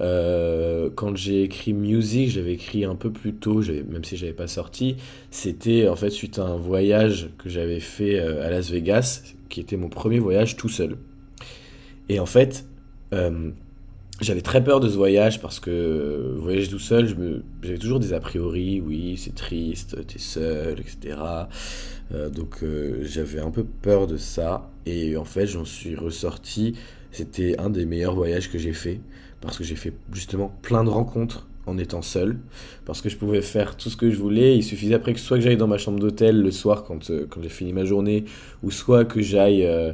Euh, 0.00 0.88
quand 0.94 1.16
j'ai 1.16 1.42
écrit 1.42 1.72
Music, 1.72 2.30
j'avais 2.30 2.52
écrit 2.52 2.84
un 2.84 2.94
peu 2.94 3.10
plus 3.10 3.34
tôt, 3.34 3.62
même 3.88 4.04
si 4.04 4.16
j'avais 4.16 4.32
pas 4.32 4.46
sorti. 4.46 4.96
C'était 5.30 5.88
en 5.88 5.96
fait 5.96 6.10
suite 6.10 6.38
à 6.38 6.44
un 6.44 6.56
voyage 6.56 7.30
que 7.38 7.48
j'avais 7.48 7.80
fait 7.80 8.18
à 8.18 8.48
Las 8.48 8.70
Vegas, 8.70 9.22
qui 9.48 9.60
était 9.60 9.76
mon 9.76 9.88
premier 9.88 10.20
voyage 10.20 10.56
tout 10.56 10.68
seul. 10.68 10.96
Et 12.08 12.18
en 12.18 12.26
fait, 12.26 12.64
j'avais 14.22 14.40
très 14.40 14.62
peur 14.62 14.80
de 14.80 14.88
ce 14.88 14.96
voyage 14.96 15.40
parce 15.40 15.60
que 15.60 16.36
voyager 16.38 16.68
tout 16.68 16.78
seul, 16.78 17.14
j'avais 17.62 17.78
toujours 17.78 18.00
des 18.00 18.12
a 18.12 18.20
priori, 18.20 18.80
oui, 18.80 19.16
c'est 19.16 19.34
triste, 19.34 20.06
t'es 20.06 20.18
seul, 20.18 20.80
etc. 20.80 21.18
Euh, 22.12 22.28
donc 22.28 22.62
euh, 22.62 23.00
j'avais 23.02 23.40
un 23.40 23.50
peu 23.50 23.64
peur 23.64 24.06
de 24.06 24.16
ça 24.16 24.70
et 24.86 25.16
en 25.16 25.24
fait 25.24 25.46
j'en 25.46 25.64
suis 25.64 25.96
ressorti. 25.96 26.74
C'était 27.10 27.58
un 27.58 27.70
des 27.70 27.84
meilleurs 27.84 28.14
voyages 28.14 28.50
que 28.50 28.58
j'ai 28.58 28.72
fait 28.72 29.00
parce 29.40 29.58
que 29.58 29.64
j'ai 29.64 29.76
fait 29.76 29.92
justement 30.12 30.54
plein 30.62 30.84
de 30.84 30.88
rencontres 30.88 31.46
en 31.66 31.78
étant 31.78 32.02
seul, 32.02 32.38
parce 32.84 33.00
que 33.00 33.08
je 33.08 33.16
pouvais 33.16 33.42
faire 33.42 33.76
tout 33.76 33.88
ce 33.88 33.96
que 33.96 34.10
je 34.10 34.16
voulais. 34.16 34.56
Il 34.56 34.64
suffisait 34.64 34.94
après 34.94 35.12
que 35.12 35.20
soit 35.20 35.38
que 35.38 35.44
j'aille 35.44 35.56
dans 35.56 35.68
ma 35.68 35.78
chambre 35.78 36.00
d'hôtel 36.00 36.40
le 36.40 36.50
soir 36.50 36.84
quand, 36.84 37.10
euh, 37.10 37.26
quand 37.28 37.42
j'ai 37.42 37.48
fini 37.48 37.72
ma 37.72 37.84
journée, 37.84 38.24
ou 38.62 38.70
soit 38.70 39.04
que 39.04 39.20
j'aille, 39.20 39.64
euh, 39.64 39.92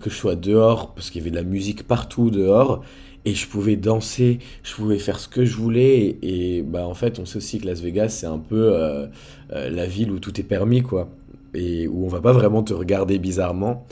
que 0.00 0.10
je 0.10 0.14
sois 0.14 0.36
dehors, 0.36 0.94
parce 0.94 1.10
qu'il 1.10 1.20
y 1.20 1.22
avait 1.22 1.30
de 1.30 1.36
la 1.36 1.42
musique 1.42 1.86
partout 1.86 2.30
dehors, 2.30 2.84
et 3.24 3.34
je 3.34 3.46
pouvais 3.46 3.76
danser, 3.76 4.38
je 4.62 4.74
pouvais 4.74 4.98
faire 4.98 5.18
ce 5.18 5.28
que 5.28 5.44
je 5.44 5.56
voulais. 5.56 6.16
Et, 6.22 6.62
bah 6.62 6.86
en 6.86 6.94
fait, 6.94 7.18
on 7.18 7.26
sait 7.26 7.38
aussi 7.38 7.58
que 7.58 7.66
Las 7.66 7.80
Vegas, 7.80 8.10
c'est 8.10 8.26
un 8.26 8.38
peu 8.38 8.70
euh, 8.72 9.06
la 9.50 9.86
ville 9.86 10.10
où 10.10 10.18
tout 10.18 10.38
est 10.40 10.44
permis, 10.44 10.82
quoi, 10.82 11.08
et 11.54 11.88
où 11.88 12.04
on 12.04 12.08
va 12.08 12.20
pas 12.20 12.32
vraiment 12.32 12.62
te 12.62 12.72
regarder 12.72 13.18
bizarrement. 13.18 13.86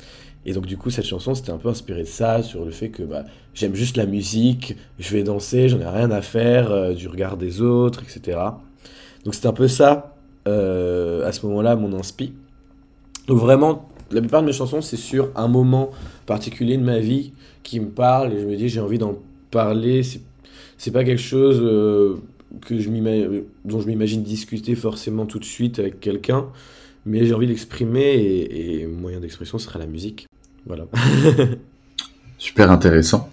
Et 0.46 0.52
donc 0.52 0.66
du 0.66 0.76
coup, 0.76 0.90
cette 0.90 1.04
chanson, 1.04 1.34
c'était 1.34 1.50
un 1.50 1.58
peu 1.58 1.68
inspiré 1.68 2.02
de 2.02 2.08
ça, 2.08 2.42
sur 2.42 2.64
le 2.64 2.70
fait 2.70 2.90
que 2.90 3.02
bah, 3.02 3.24
j'aime 3.52 3.74
juste 3.74 3.96
la 3.96 4.06
musique, 4.06 4.76
je 5.00 5.12
vais 5.12 5.24
danser, 5.24 5.68
j'en 5.68 5.80
ai 5.80 5.88
rien 5.88 6.12
à 6.12 6.22
faire 6.22 6.70
euh, 6.70 6.94
du 6.94 7.08
regard 7.08 7.36
des 7.36 7.60
autres, 7.60 8.02
etc. 8.04 8.38
Donc 9.24 9.34
c'était 9.34 9.48
un 9.48 9.52
peu 9.52 9.66
ça, 9.66 10.14
euh, 10.46 11.26
à 11.26 11.32
ce 11.32 11.44
moment-là, 11.46 11.74
mon 11.74 11.92
inspi. 11.98 12.32
Donc 13.26 13.38
vraiment, 13.40 13.88
la 14.10 14.20
plupart 14.20 14.42
de 14.42 14.46
mes 14.46 14.52
chansons, 14.52 14.80
c'est 14.80 14.96
sur 14.96 15.30
un 15.34 15.48
moment 15.48 15.90
particulier 16.26 16.76
de 16.76 16.82
ma 16.82 16.98
vie 16.98 17.32
qui 17.62 17.80
me 17.80 17.88
parle, 17.88 18.32
et 18.32 18.40
je 18.40 18.46
me 18.46 18.56
dis, 18.56 18.68
j'ai 18.68 18.80
envie 18.80 18.98
d'en 18.98 19.18
parler. 19.50 20.02
C'est 20.78 20.90
pas 20.90 21.04
quelque 21.04 21.22
chose 21.22 21.58
euh, 21.60 22.16
que 22.60 22.78
je 22.78 22.88
dont 23.64 23.80
je 23.80 23.86
m'imagine 23.86 24.22
discuter 24.22 24.74
forcément 24.74 25.26
tout 25.26 25.38
de 25.38 25.44
suite 25.44 25.78
avec 25.78 26.00
quelqu'un, 26.00 26.46
mais 27.04 27.26
j'ai 27.26 27.34
envie 27.34 27.46
d'exprimer, 27.46 28.14
et, 28.14 28.80
et 28.82 28.86
moyen 28.86 29.20
d'expression 29.20 29.58
sera 29.58 29.78
la 29.78 29.86
musique. 29.86 30.26
Voilà. 30.66 30.86
Super 32.38 32.70
intéressant. 32.70 33.30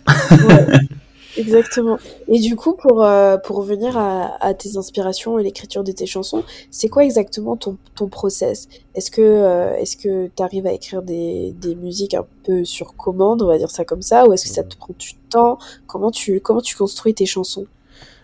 Exactement. 1.37 1.97
Et 2.27 2.39
du 2.39 2.55
coup, 2.55 2.73
pour, 2.73 3.03
euh, 3.03 3.37
pour 3.37 3.57
revenir 3.57 3.97
à, 3.97 4.53
tes 4.53 4.77
inspirations 4.77 5.39
et 5.39 5.43
l'écriture 5.43 5.83
de 5.83 5.91
tes 5.91 6.05
chansons, 6.05 6.43
c'est 6.71 6.87
quoi 6.87 7.03
exactement 7.03 7.55
ton, 7.55 7.77
ton 7.95 8.07
process? 8.07 8.67
Est-ce 8.95 9.11
que 9.11 9.21
euh, 9.21 9.83
que 10.01 10.27
tu 10.27 10.43
arrives 10.43 10.67
à 10.67 10.73
écrire 10.73 11.01
des, 11.01 11.53
des, 11.59 11.75
musiques 11.75 12.13
un 12.13 12.25
peu 12.43 12.65
sur 12.65 12.95
commande, 12.95 13.41
on 13.41 13.47
va 13.47 13.57
dire 13.57 13.71
ça 13.71 13.85
comme 13.85 14.01
ça, 14.01 14.27
ou 14.27 14.33
est-ce 14.33 14.45
que 14.45 14.53
ça 14.53 14.63
te 14.63 14.75
prend 14.75 14.93
du 14.97 15.13
temps? 15.29 15.57
Comment 15.87 16.11
tu, 16.11 16.39
comment 16.41 16.61
tu 16.61 16.75
construis 16.75 17.13
tes 17.13 17.25
chansons? 17.25 17.65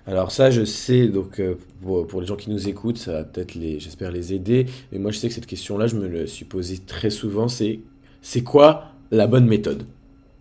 Alors 0.10 0.32
ça, 0.32 0.50
je 0.50 0.66
sais, 0.66 1.08
donc 1.08 1.40
euh, 1.40 1.56
pour, 1.84 2.20
les 2.20 2.26
gens 2.26 2.36
qui 2.36 2.50
nous 2.50 2.68
écoutent, 2.68 2.98
ça 2.98 3.12
va 3.12 3.24
peut-être, 3.24 3.54
les, 3.54 3.80
j'espère, 3.80 4.12
les 4.12 4.34
aider. 4.34 4.66
Mais 4.92 4.98
moi, 4.98 5.12
je 5.12 5.20
sais 5.20 5.28
que 5.28 5.34
cette 5.36 5.46
question-là, 5.46 5.86
je 5.86 5.96
me 5.96 6.08
la 6.08 6.26
suis 6.26 6.46
posée 6.46 6.80
très 6.80 7.12
souvent, 7.12 7.48
c'est 7.48 7.82
c'est 8.22 8.42
quoi 8.42 8.86
la 9.12 9.28
bonne 9.28 9.46
méthode? 9.46 9.86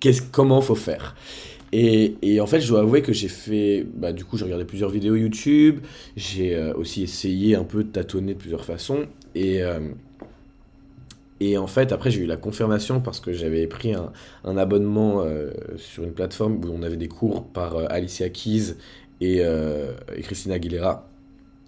Qu'est-ce, 0.01 0.23
comment 0.23 0.61
faut 0.61 0.75
faire? 0.75 1.15
Et, 1.73 2.17
et, 2.23 2.41
en 2.41 2.47
fait, 2.47 2.61
je 2.61 2.69
dois 2.69 2.81
avouer 2.81 3.03
que 3.03 3.13
j'ai 3.13 3.29
fait. 3.29 3.87
Bah, 3.95 4.13
du 4.13 4.25
coup, 4.25 4.37
j'ai 4.37 4.45
regardé 4.45 4.65
plusieurs 4.65 4.91
vidéos 4.91 5.17
YouTube. 5.17 5.81
J'ai 6.17 6.55
euh, 6.55 6.73
aussi 6.75 7.03
essayé 7.03 7.57
un 7.57 7.65
peu 7.65 7.85
de 7.85 7.91
tâtonner 7.91 8.35
de 8.35 8.39
plusieurs 8.39 8.65
façons. 8.65 9.07
Et, 9.35 9.63
euh, 9.63 9.81
et 11.41 11.59
en 11.59 11.67
fait, 11.67 11.93
après, 11.93 12.11
j'ai 12.11 12.21
eu 12.21 12.27
la 12.27 12.37
confirmation 12.37 13.01
parce 13.01 13.21
que 13.21 13.33
j'avais 13.33 13.67
pris 13.67 13.95
un, 13.95 14.13
un 14.45 14.57
abonnement 14.57 15.23
euh, 15.23 15.51
sur 15.77 16.05
une 16.05 16.13
plateforme 16.13 16.65
où 16.65 16.73
on 16.73 16.83
avait 16.83 16.97
des 16.97 17.09
cours 17.09 17.45
par 17.45 17.77
Alicia 17.91 18.29
Keys 18.31 18.75
et, 19.21 19.39
et, 19.39 20.23
Christina 20.23 20.55
Aguilera. 20.55 21.07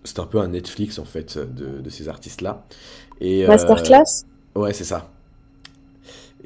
C'est 0.03 0.19
un 0.19 0.27
peu 0.27 0.39
un 0.39 0.49
Netflix, 0.49 0.99
en 0.99 1.05
fait, 1.05 1.37
de, 1.39 1.81
de 1.81 1.91
ces 1.91 2.09
artistes-là. 2.09 2.65
Et, 3.21 3.47
Masterclass? 3.47 4.25
Ouais, 4.57 4.73
c'est 4.73 4.85
ça. 4.85 5.11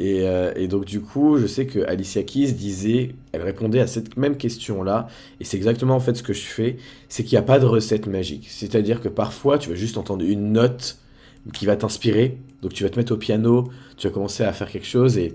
Euh, 0.01 0.53
et, 0.57 0.67
donc 0.67 0.85
du 0.85 1.01
coup, 1.01 1.39
je 1.39 1.47
sais 1.47 1.67
que 1.67 1.81
Alicia 1.87 2.23
Keys 2.23 2.53
disait, 2.53 3.15
elle 3.33 3.43
répondait 3.43 3.81
à 3.81 3.87
cette 3.87 4.17
même 4.17 4.37
question-là, 4.37 5.09
et 5.41 5.45
c'est 5.45 5.57
exactement 5.57 5.95
en 5.95 6.01
fait 6.01 6.15
ce 6.15 6.23
que 6.23 6.33
je 6.33 6.43
fais, 6.43 6.77
c'est 7.09 7.23
qu'il 7.23 7.37
n'y 7.37 7.43
a 7.43 7.47
pas 7.47 7.59
de 7.59 7.67
recette 7.67 8.07
magique. 8.07 8.47
C'est-à-dire 8.51 9.01
que 9.01 9.09
parfois, 9.09 9.59
tu 9.59 9.71
vas 9.71 9.77
juste 9.77 9.97
entendre 9.97 10.25
une 10.25 10.53
note 10.53 10.99
qui 11.53 11.67
va 11.67 11.77
t'inspirer, 11.77 12.39
donc 12.63 12.73
tu 12.73 12.83
vas 12.83 12.91
te 12.91 12.99
mettre 12.99 13.13
au 13.13 13.17
piano, 13.17 13.69
tu 13.97 14.09
vas 14.09 14.13
commencer 14.13 14.43
à 14.43 14.53
faire 14.53 14.71
quelque 14.71 14.87
chose, 14.87 15.19
et, 15.19 15.35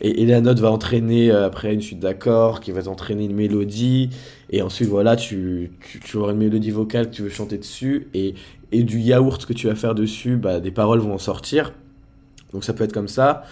et, 0.00 0.26
la 0.26 0.40
note 0.40 0.58
va 0.58 0.72
entraîner 0.72 1.30
euh, 1.30 1.46
après 1.46 1.72
une 1.72 1.82
suite 1.82 2.00
d'accords, 2.00 2.60
qui 2.60 2.72
va 2.72 2.82
t'entraîner 2.82 3.24
une 3.24 3.34
mélodie, 3.34 4.10
et 4.50 4.62
ensuite 4.62 4.88
voilà, 4.88 5.14
tu, 5.14 5.70
tu, 5.80 6.00
tu 6.00 6.16
auras 6.16 6.32
une 6.32 6.38
mélodie 6.38 6.70
vocale 6.70 7.10
que 7.10 7.14
tu 7.14 7.22
veux 7.22 7.28
chanter 7.28 7.58
dessus, 7.58 8.08
et, 8.14 8.34
et 8.72 8.82
du 8.82 8.98
yaourt 8.98 9.44
que 9.44 9.52
tu 9.52 9.68
vas 9.68 9.74
faire 9.74 9.94
dessus, 9.94 10.36
bah, 10.36 10.58
des 10.58 10.70
paroles 10.72 10.98
vont 10.98 11.14
en 11.14 11.18
sortir. 11.18 11.72
Donc 12.52 12.64
ça 12.64 12.72
peut 12.72 12.84
être 12.84 12.92
comme 12.92 13.08
ça. 13.08 13.44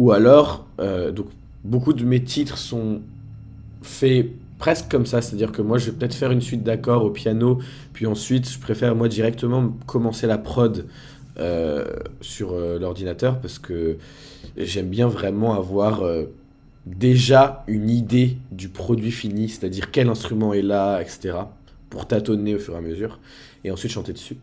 Ou 0.00 0.12
alors, 0.12 0.66
euh, 0.80 1.12
donc, 1.12 1.26
beaucoup 1.62 1.92
de 1.92 2.06
mes 2.06 2.24
titres 2.24 2.56
sont 2.56 3.02
faits 3.82 4.30
presque 4.58 4.90
comme 4.90 5.04
ça, 5.04 5.20
c'est-à-dire 5.20 5.52
que 5.52 5.60
moi 5.60 5.76
je 5.76 5.90
vais 5.90 5.92
peut-être 5.92 6.14
faire 6.14 6.30
une 6.30 6.40
suite 6.40 6.62
d'accords 6.62 7.04
au 7.04 7.10
piano, 7.10 7.58
puis 7.92 8.06
ensuite 8.06 8.48
je 8.48 8.58
préfère 8.58 8.96
moi 8.96 9.08
directement 9.08 9.76
commencer 9.86 10.26
la 10.26 10.38
prod 10.38 10.86
euh, 11.38 11.84
sur 12.22 12.52
euh, 12.52 12.78
l'ordinateur 12.78 13.42
parce 13.42 13.58
que 13.58 13.98
j'aime 14.56 14.88
bien 14.88 15.06
vraiment 15.06 15.52
avoir 15.52 16.02
déjà 16.86 17.62
une 17.66 17.90
idée 17.90 18.38
du 18.52 18.70
produit 18.70 19.10
fini, 19.12 19.50
c'est-à-dire 19.50 19.90
quel 19.90 20.08
instrument 20.08 20.54
est 20.54 20.62
là, 20.62 21.02
etc., 21.02 21.34
pour 21.90 22.06
tâtonner 22.06 22.54
au 22.54 22.58
fur 22.58 22.72
et 22.72 22.78
à 22.78 22.80
mesure, 22.80 23.20
et 23.64 23.70
ensuite 23.70 23.92
chanter 23.92 24.14
dessus. 24.14 24.38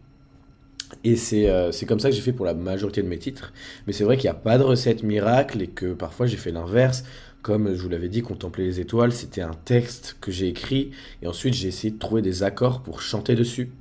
Et 1.03 1.15
euh, 1.33 1.71
c'est 1.71 1.85
comme 1.85 1.99
ça 1.99 2.09
que 2.09 2.15
j'ai 2.15 2.21
fait 2.21 2.33
pour 2.33 2.45
la 2.45 2.53
majorité 2.53 3.01
de 3.01 3.07
mes 3.07 3.17
titres. 3.17 3.53
Mais 3.85 3.93
c'est 3.93 4.03
vrai 4.03 4.17
qu'il 4.17 4.25
n'y 4.25 4.35
a 4.35 4.39
pas 4.39 4.57
de 4.57 4.63
recette 4.63 5.03
miracle 5.03 5.61
et 5.61 5.67
que 5.67 5.93
parfois 5.93 6.27
j'ai 6.27 6.37
fait 6.37 6.51
l'inverse. 6.51 7.03
Comme 7.41 7.73
je 7.75 7.81
vous 7.81 7.89
l'avais 7.89 8.09
dit, 8.09 8.21
Contempler 8.21 8.65
les 8.65 8.79
étoiles, 8.79 9.11
c'était 9.11 9.41
un 9.41 9.53
texte 9.65 10.17
que 10.19 10.31
j'ai 10.31 10.47
écrit 10.47 10.91
et 11.21 11.27
ensuite 11.27 11.53
j'ai 11.53 11.67
essayé 11.69 11.91
de 11.91 11.99
trouver 11.99 12.21
des 12.21 12.43
accords 12.43 12.81
pour 12.81 13.01
chanter 13.01 13.35
dessus. 13.35 13.71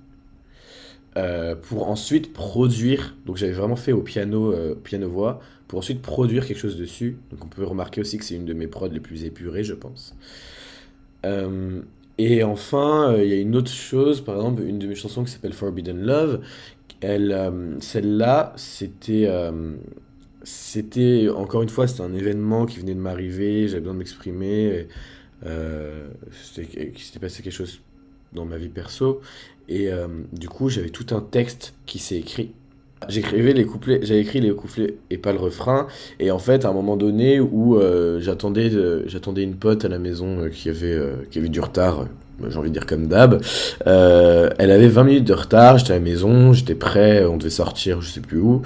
Euh, 1.16 1.56
pour 1.56 1.88
ensuite 1.88 2.34
produire, 2.34 3.16
donc 3.24 3.38
j'avais 3.38 3.52
vraiment 3.52 3.76
fait 3.76 3.92
au 3.92 4.02
piano, 4.02 4.52
euh, 4.52 4.74
piano-voix, 4.74 5.40
pour 5.66 5.78
ensuite 5.78 6.02
produire 6.02 6.46
quelque 6.46 6.58
chose 6.58 6.76
dessus. 6.76 7.16
Donc 7.30 7.44
on 7.44 7.48
peut 7.48 7.64
remarquer 7.64 8.02
aussi 8.02 8.18
que 8.18 8.24
c'est 8.24 8.34
une 8.34 8.44
de 8.44 8.52
mes 8.52 8.66
prods 8.66 8.88
les 8.88 9.00
plus 9.00 9.24
épurées, 9.24 9.64
je 9.64 9.74
pense. 9.74 10.14
et 12.18 12.42
enfin, 12.44 13.16
il 13.18 13.28
y 13.28 13.32
a 13.32 13.36
une 13.36 13.56
autre 13.56 13.70
chose, 13.70 14.20
par 14.22 14.36
exemple, 14.36 14.62
une 14.62 14.78
de 14.78 14.86
mes 14.86 14.94
chansons 14.94 15.24
qui 15.24 15.30
s'appelle 15.32 15.52
Forbidden 15.52 16.00
Love, 16.00 16.40
elle, 17.00 17.32
euh, 17.32 17.78
celle-là, 17.80 18.52
c'était, 18.56 19.26
euh, 19.26 19.74
c'était 20.42 21.28
encore 21.34 21.62
une 21.62 21.68
fois, 21.68 21.86
c'était 21.86 22.02
un 22.02 22.14
événement 22.14 22.66
qui 22.66 22.78
venait 22.80 22.94
de 22.94 23.00
m'arriver. 23.00 23.68
J'avais 23.68 23.80
besoin 23.80 23.94
de 23.94 23.98
m'exprimer. 23.98 24.86
Euh, 25.44 26.08
c'était, 26.42 26.92
il 26.94 27.00
s'était 27.00 27.18
passé 27.18 27.42
quelque 27.42 27.52
chose 27.52 27.80
dans 28.32 28.44
ma 28.44 28.56
vie 28.56 28.68
perso. 28.68 29.20
Et 29.68 29.88
du 30.32 30.48
coup, 30.48 30.68
j'avais 30.68 30.90
tout 30.90 31.12
un 31.12 31.20
texte 31.20 31.74
qui 31.86 31.98
s'est 31.98 32.16
écrit. 32.16 32.52
J'écrivais 33.08 33.52
les 33.52 33.66
couplets, 33.66 33.98
j'avais 34.02 34.20
écrit 34.20 34.40
les 34.40 34.52
couplets 34.54 34.94
et 35.10 35.18
pas 35.18 35.32
le 35.32 35.40
refrain. 35.40 35.88
Et 36.20 36.30
en 36.30 36.38
fait, 36.38 36.64
à 36.64 36.68
un 36.68 36.72
moment 36.72 36.96
donné 36.96 37.40
où 37.40 37.76
j'attendais, 38.20 38.70
j'attendais 39.06 39.42
une 39.42 39.56
pote 39.56 39.84
à 39.84 39.88
la 39.88 39.98
maison 39.98 40.48
qui 40.50 40.68
avait, 40.68 40.96
qui 41.32 41.40
avait 41.40 41.48
du 41.48 41.58
retard 41.58 42.06
j'ai 42.48 42.58
envie 42.58 42.68
de 42.68 42.74
dire 42.74 42.86
comme 42.86 43.06
d'hab. 43.06 43.40
Euh, 43.86 44.50
elle 44.58 44.70
avait 44.70 44.88
20 44.88 45.04
minutes 45.04 45.24
de 45.24 45.32
retard, 45.32 45.78
j'étais 45.78 45.92
à 45.92 45.94
la 45.94 46.00
maison, 46.00 46.52
j'étais 46.52 46.74
prêt, 46.74 47.24
on 47.24 47.36
devait 47.36 47.50
sortir, 47.50 48.00
je 48.02 48.10
sais 48.10 48.20
plus 48.20 48.38
où. 48.38 48.62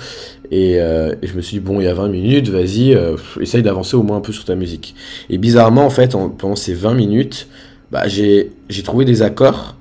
Et, 0.51 0.81
euh, 0.81 1.15
je 1.23 1.35
me 1.35 1.41
suis 1.41 1.59
dit, 1.59 1.61
bon, 1.61 1.81
il 1.81 1.85
y 1.85 1.89
a 1.89 1.95
20 1.95 2.09
minutes, 2.09 2.49
vas-y, 2.49 2.95
euh, 2.95 3.17
essaye 3.41 3.63
d'avancer 3.63 3.97
au 3.97 4.03
moins 4.03 4.17
un 4.17 4.21
peu 4.21 4.33
sur 4.33 4.45
ta 4.45 4.55
musique. 4.55 4.95
Et 5.29 5.39
bizarrement, 5.39 5.85
en 5.85 5.91
fait, 5.91 6.17
pendant 6.39 6.57
ces 6.57 6.75
20 6.75 6.95
minutes, 6.95 7.49
bah, 7.93 8.09
j'ai 8.09 8.51
trouvé 8.83 9.05
des 9.05 9.23
accords. 9.23 9.77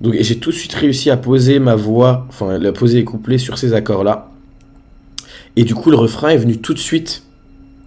Donc, 0.00 0.16
j'ai 0.18 0.38
tout 0.38 0.50
de 0.50 0.56
suite 0.56 0.74
réussi 0.74 1.10
à 1.10 1.16
poser 1.16 1.58
ma 1.58 1.74
voix, 1.74 2.26
enfin, 2.28 2.58
la 2.58 2.72
poser 2.72 2.98
les 2.98 3.04
couplets 3.04 3.38
sur 3.38 3.58
ces 3.58 3.72
accords-là. 3.72 4.30
Et 5.56 5.64
du 5.64 5.74
coup, 5.74 5.90
le 5.90 5.96
refrain 5.96 6.30
est 6.30 6.36
venu 6.36 6.58
tout 6.58 6.74
de 6.74 6.78
suite, 6.78 7.22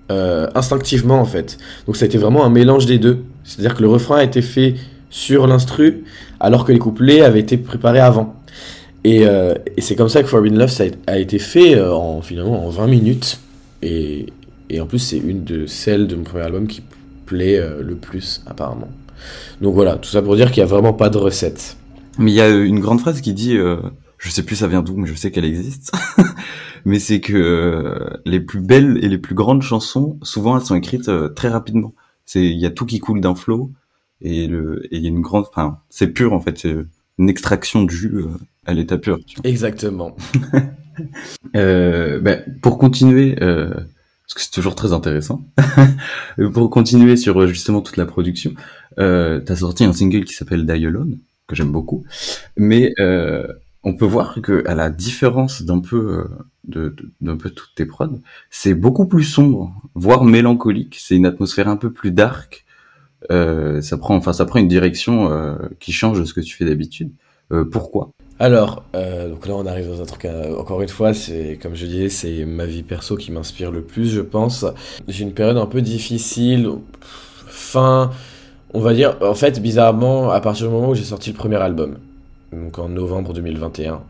instinctivement, 0.09 1.19
en 1.19 1.25
fait. 1.25 1.57
Donc, 1.85 1.97
ça 1.97 2.05
a 2.05 2.07
été 2.07 2.17
vraiment 2.17 2.45
un 2.45 2.49
mélange 2.49 2.85
des 2.85 2.97
deux. 2.97 3.23
C'est-à-dire 3.43 3.75
que 3.75 3.81
le 3.81 3.89
refrain 3.89 4.17
a 4.17 4.23
été 4.23 4.41
fait 4.41 4.75
sur 5.09 5.47
l'instru, 5.47 6.03
alors 6.39 6.65
que 6.65 6.71
les 6.71 6.79
couplets 6.79 7.21
avaient 7.21 7.39
été 7.39 7.57
préparés 7.57 7.99
avant. 7.99 8.35
Et, 9.03 9.25
euh, 9.25 9.53
c'est 9.77 9.95
comme 9.95 10.09
ça 10.09 10.21
que 10.21 10.27
Forbidden 10.27 10.59
Love 10.59 10.69
ça 10.69 10.83
a, 11.07 11.17
été 11.17 11.39
fait 11.39 11.75
euh, 11.75 11.93
en, 11.93 12.21
finalement 12.21 12.65
en 12.65 12.69
20 12.69 12.87
minutes. 12.87 13.39
Et, 13.81 14.27
en 14.79 14.85
plus, 14.85 14.99
c'est 14.99 15.17
une 15.17 15.43
de 15.43 15.65
celles 15.65 16.07
de 16.07 16.15
mon 16.15 16.23
premier 16.23 16.43
album 16.43 16.67
qui 16.67 16.81
plaît 17.25 17.57
euh, 17.57 17.81
le 17.81 17.95
plus, 17.95 18.43
apparemment. 18.47 18.89
Donc 19.61 19.73
voilà, 19.75 19.95
tout 19.95 20.09
ça 20.09 20.21
pour 20.21 20.35
dire 20.35 20.51
qu'il 20.51 20.61
n'y 20.61 20.69
a 20.69 20.73
vraiment 20.73 20.93
pas 20.93 21.09
de 21.09 21.17
recette. 21.17 21.77
Mais 22.17 22.31
il 22.31 22.35
y 22.35 22.41
a 22.41 22.49
une 22.49 22.79
grande 22.79 22.99
phrase 22.99 23.21
qui 23.21 23.33
dit, 23.33 23.55
je 24.17 24.29
sais 24.29 24.43
plus 24.43 24.57
ça 24.57 24.67
vient 24.67 24.81
d'où, 24.81 24.95
mais 24.97 25.07
je 25.07 25.15
sais 25.15 25.31
qu'elle 25.31 25.45
existe. 25.45 25.91
mais 26.85 26.99
c'est 26.99 27.19
que 27.19 28.19
les 28.25 28.39
plus 28.39 28.59
belles 28.59 28.99
et 29.01 29.07
les 29.07 29.17
plus 29.17 29.35
grandes 29.35 29.61
chansons, 29.61 30.17
souvent 30.21 30.57
elles 30.57 30.65
sont 30.65 30.75
écrites 30.75 31.09
très 31.35 31.47
rapidement. 31.47 31.93
C'est 32.25 32.43
il 32.43 32.57
y 32.57 32.65
a 32.65 32.71
tout 32.71 32.85
qui 32.85 32.99
coule 32.99 33.21
d'un 33.21 33.35
flow 33.35 33.71
et 34.21 34.47
le 34.47 34.87
il 34.91 35.01
y 35.01 35.05
a 35.05 35.09
une 35.09 35.21
grande 35.21 35.45
enfin 35.49 35.79
c'est 35.89 36.07
pur 36.07 36.33
en 36.33 36.39
fait 36.39 36.57
c'est 36.57 36.75
une 37.17 37.29
extraction 37.29 37.83
de 37.83 37.89
jus 37.89 38.15
euh, 38.15 38.27
à 38.65 38.73
l'état 38.73 38.97
pur 38.97 39.19
exactement 39.43 40.15
euh, 41.55 42.19
ben, 42.19 42.43
pour 42.61 42.77
continuer 42.77 43.37
euh, 43.41 43.69
parce 43.69 44.33
que 44.35 44.41
c'est 44.41 44.51
toujours 44.51 44.75
très 44.75 44.93
intéressant 44.93 45.41
pour 46.53 46.69
continuer 46.69 47.17
sur 47.17 47.47
justement 47.47 47.81
toute 47.81 47.97
la 47.97 48.05
production 48.05 48.53
euh, 48.99 49.39
t'as 49.39 49.57
sorti 49.57 49.83
un 49.83 49.93
single 49.93 50.25
qui 50.25 50.33
s'appelle 50.33 50.65
Die 50.65 50.85
Alone 50.85 51.19
que 51.47 51.55
j'aime 51.55 51.71
beaucoup. 51.71 52.03
Mais 52.57 52.93
on 53.83 53.95
peut 53.95 54.05
voir 54.05 54.41
que 54.41 54.67
à 54.67 54.75
la 54.75 54.89
différence 54.89 55.61
d'un 55.61 55.79
peu 55.79 56.27
de, 56.65 56.93
d'un 57.21 57.37
peu 57.37 57.49
toutes 57.49 57.73
tes 57.73 57.85
prods, 57.85 58.19
c'est 58.49 58.73
beaucoup 58.73 59.05
plus 59.05 59.23
sombre, 59.23 59.73
voire 59.95 60.25
mélancolique. 60.25 60.97
C'est 60.99 61.15
une 61.15 61.25
atmosphère 61.25 61.69
un 61.69 61.77
peu 61.77 61.91
plus 61.91 62.11
dark. 62.11 62.65
Ça 63.29 63.97
prend, 63.97 64.15
enfin, 64.15 64.33
ça 64.33 64.45
prend 64.45 64.59
une 64.59 64.67
direction 64.67 65.57
qui 65.79 65.91
change 65.91 66.19
de 66.19 66.25
ce 66.25 66.33
que 66.33 66.41
tu 66.41 66.55
fais 66.55 66.65
d'habitude. 66.65 67.11
pourquoi? 67.71 68.11
Alors, 68.39 68.83
euh, 68.95 69.29
donc 69.29 69.47
là 69.47 69.55
on 69.55 69.65
arrive 69.65 69.87
dans 69.87 69.99
un 69.99 70.05
truc, 70.05 70.25
euh, 70.25 70.55
encore 70.57 70.81
une 70.83 70.89
fois, 70.89 71.13
c'est 71.15 71.57
comme 71.59 71.73
je 71.73 71.87
disais, 71.87 72.09
c'est 72.09 72.45
ma 72.45 72.67
vie 72.67 72.83
perso 72.83 73.15
qui 73.17 73.31
m'inspire 73.31 73.71
le 73.71 73.81
plus, 73.81 74.09
je 74.11 74.21
pense. 74.21 74.63
J'ai 75.07 75.23
une 75.23 75.33
période 75.33 75.57
un 75.57 75.65
peu 75.65 75.81
difficile, 75.81 76.69
fin, 77.47 78.11
on 78.75 78.79
va 78.79 78.93
dire, 78.93 79.17
en 79.21 79.33
fait, 79.33 79.59
bizarrement, 79.59 80.29
à 80.29 80.39
partir 80.39 80.67
du 80.67 80.73
moment 80.73 80.89
où 80.89 80.95
j'ai 80.95 81.03
sorti 81.03 81.31
le 81.31 81.35
premier 81.35 81.55
album, 81.55 81.97
donc 82.53 82.77
en 82.77 82.89
novembre 82.89 83.33
2021, 83.33 84.01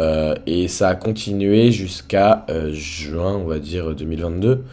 euh, 0.00 0.34
et 0.46 0.68
ça 0.68 0.90
a 0.90 0.94
continué 0.94 1.72
jusqu'à 1.72 2.44
juin, 2.72 3.36
on 3.36 3.46
va 3.46 3.58
dire, 3.58 3.94
2022, 3.94 4.64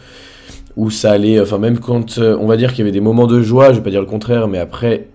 où 0.80 0.88
ça 0.88 1.12
allait, 1.12 1.38
enfin 1.38 1.58
même 1.58 1.78
quand, 1.78 2.18
on 2.18 2.46
va 2.46 2.56
dire 2.56 2.70
qu'il 2.70 2.78
y 2.78 2.82
avait 2.82 2.90
des 2.90 3.02
moments 3.02 3.26
de 3.26 3.42
joie, 3.42 3.70
je 3.70 3.76
vais 3.76 3.84
pas 3.84 3.90
dire 3.90 4.00
le 4.00 4.06
contraire, 4.06 4.48
mais 4.48 4.56
après, 4.56 5.08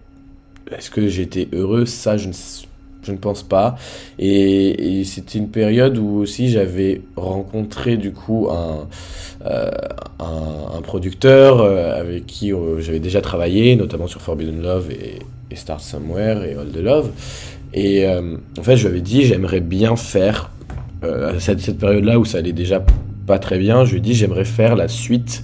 est-ce 0.71 0.91
que 0.91 1.07
j'étais 1.07 1.47
heureux? 1.53 1.87
Ça, 1.87 2.17
je 2.17 2.27
ne 2.27 3.17
pense 3.17 3.41
pas. 3.41 3.75
Et, 4.19 5.03
c'était 5.05 5.39
une 5.39 5.49
période 5.49 5.97
où 5.97 6.17
aussi 6.17 6.49
j'avais 6.49 7.01
rencontré 7.15 7.97
du 7.97 8.11
coup 8.11 8.47
un, 8.51 8.87
euh, 9.47 9.71
producteur 10.83 11.61
euh, 11.61 11.99
avec 11.99 12.27
qui 12.27 12.53
euh, 12.53 12.79
j'avais 12.79 12.99
déjà 12.99 13.21
travaillé, 13.21 13.75
notamment 13.75 14.05
sur 14.05 14.21
Forbidden 14.21 14.61
Love 14.61 14.91
et, 14.91 15.19
Start 15.55 15.81
Somewhere 15.81 16.45
et 16.45 16.53
All 16.53 16.67
the 16.67 16.83
Love. 16.83 17.09
Et 17.73 18.05
en 18.07 18.61
fait, 18.61 18.75
je 18.75 18.83
lui 18.83 18.93
avais 18.93 19.01
dit 19.01 19.23
j'aimerais 19.23 19.61
bien 19.61 19.95
faire, 19.95 20.51
cette, 21.39 21.61
cette 21.61 21.79
période-là 21.79 22.19
où 22.19 22.25
ça 22.25 22.37
allait 22.37 22.51
déjà 22.51 22.83
pas 23.25 23.39
très 23.39 23.57
bien, 23.57 23.85
je 23.85 23.93
lui 23.93 24.01
dit 24.01 24.13
j'aimerais 24.13 24.45
faire 24.45 24.75
la 24.75 24.87
suite 24.87 25.43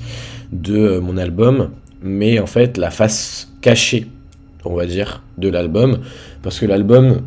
de 0.52 1.00
mon 1.00 1.17
album, 1.17 1.72
mais 2.02 2.39
en 2.39 2.48
fait 2.48 2.78
la 2.78 2.91
face 2.91 3.52
cachée, 3.62 4.08
on 4.65 4.76
va 4.76 4.86
dire, 4.86 5.24
de 5.38 5.50
l'album, 5.50 6.00
parce 6.44 6.60
que 6.60 6.65
l'album, 6.65 7.22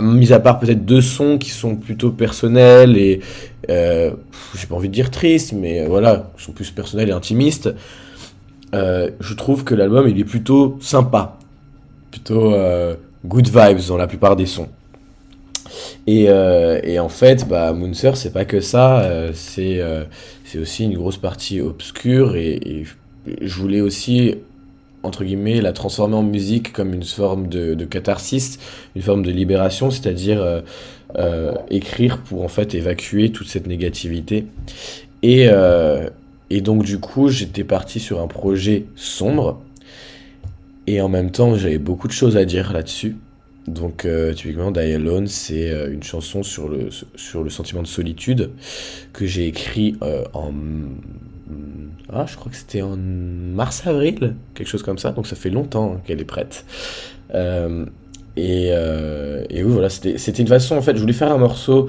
mis 0.00 0.32
à 0.32 0.40
part 0.40 0.58
peut-être 0.58 0.84
deux 0.84 1.00
sons 1.00 1.38
qui 1.38 1.50
sont 1.50 1.76
plutôt 1.76 2.10
personnels 2.10 2.96
et 2.96 3.20
euh, 3.68 4.12
j'ai 4.54 4.66
pas 4.66 4.74
envie 4.74 4.88
de 4.88 4.94
dire 4.94 5.10
tristes, 5.10 5.52
mais 5.52 5.82
euh, 5.82 5.88
voilà, 5.88 6.30
sont 6.38 6.52
plus 6.52 6.70
personnels 6.70 7.10
et 7.10 7.12
intimistes. 7.12 7.74
Euh, 8.74 9.10
je 9.20 9.34
trouve 9.34 9.64
que 9.64 9.74
l'album 9.74 10.08
il 10.08 10.18
est 10.18 10.24
plutôt 10.24 10.78
sympa, 10.80 11.36
plutôt 12.10 12.54
good 13.24 13.46
vibes 13.46 13.86
dans 13.86 13.96
la 13.96 14.06
plupart 14.06 14.36
des 14.36 14.46
sons. 14.46 14.68
Et, 16.06 16.24
et 16.24 16.98
en 16.98 17.08
fait, 17.08 17.48
bah, 17.48 17.72
Moonser, 17.72 18.12
c'est 18.14 18.32
pas 18.32 18.44
que 18.44 18.60
ça, 18.60 19.10
c'est 19.34 19.80
c'est 20.44 20.58
aussi 20.58 20.84
une 20.84 20.94
grosse 20.94 21.16
partie 21.16 21.60
obscure 21.60 22.36
et, 22.36 22.84
je 23.40 23.54
voulais 23.54 23.80
aussi 23.80 24.34
entre 25.02 25.24
guillemets, 25.24 25.60
la 25.60 25.72
transformer 25.72 26.16
en 26.16 26.22
musique 26.22 26.72
comme 26.72 26.94
une 26.94 27.02
forme 27.02 27.48
de, 27.48 27.84
catharsis, 27.84 28.58
une 28.94 29.02
forme 29.02 29.22
de 29.22 29.30
libération, 29.30 29.90
c'est-à-dire 29.90 30.40
euh, 30.40 30.60
euh, 31.16 31.54
écrire 31.70 32.18
pour 32.18 32.42
en 32.42 32.48
fait 32.48 32.74
évacuer 32.74 33.32
toute 33.32 33.48
cette 33.48 33.66
négativité. 33.66 34.46
Et, 35.22 35.48
euh, 35.48 36.08
et 36.50 36.60
donc 36.60 36.84
du 36.84 36.98
coup, 36.98 37.28
j'étais 37.28 37.64
parti 37.64 38.00
sur 38.00 38.20
un 38.20 38.28
projet 38.28 38.84
sombre, 38.94 39.60
et 40.86 41.00
en 41.00 41.08
même 41.08 41.30
temps, 41.30 41.56
j'avais 41.56 41.78
beaucoup 41.78 42.08
de 42.08 42.12
choses 42.12 42.36
à 42.36 42.44
dire 42.44 42.72
là-dessus. 42.72 43.16
Donc 43.66 44.06
typiquement, 44.34 44.70
Die 44.70 44.80
Alone, 44.80 45.28
c'est 45.28 45.70
une 45.90 46.02
chanson 46.02 46.42
sur 46.42 46.68
le, 46.68 46.88
sur 47.14 47.44
le 47.44 47.50
sentiment 47.50 47.82
de 47.82 47.86
solitude 47.86 48.50
que 49.12 49.24
j'ai 49.24 49.46
écrit 49.46 49.96
en 50.32 50.52
ah, 52.12 52.26
je 52.26 52.36
crois 52.36 52.50
que 52.50 52.58
c'était 52.58 52.82
en 52.82 52.96
mars-avril, 52.96 54.34
quelque 54.54 54.68
chose 54.68 54.82
comme 54.82 54.98
ça, 54.98 55.12
donc 55.12 55.26
ça 55.26 55.36
fait 55.36 55.50
longtemps 55.50 56.00
qu'elle 56.04 56.20
est 56.20 56.26
prête. 56.26 56.66
Euh, 57.34 57.86
et, 58.36 58.68
euh, 58.70 59.44
oui, 59.50 59.62
voilà, 59.62 59.88
c'était 59.88 60.32
une 60.32 60.46
façon, 60.46 60.76
en 60.76 60.82
fait, 60.82 60.94
je 60.94 61.00
voulais 61.00 61.12
faire 61.12 61.32
un 61.32 61.38
morceau, 61.38 61.88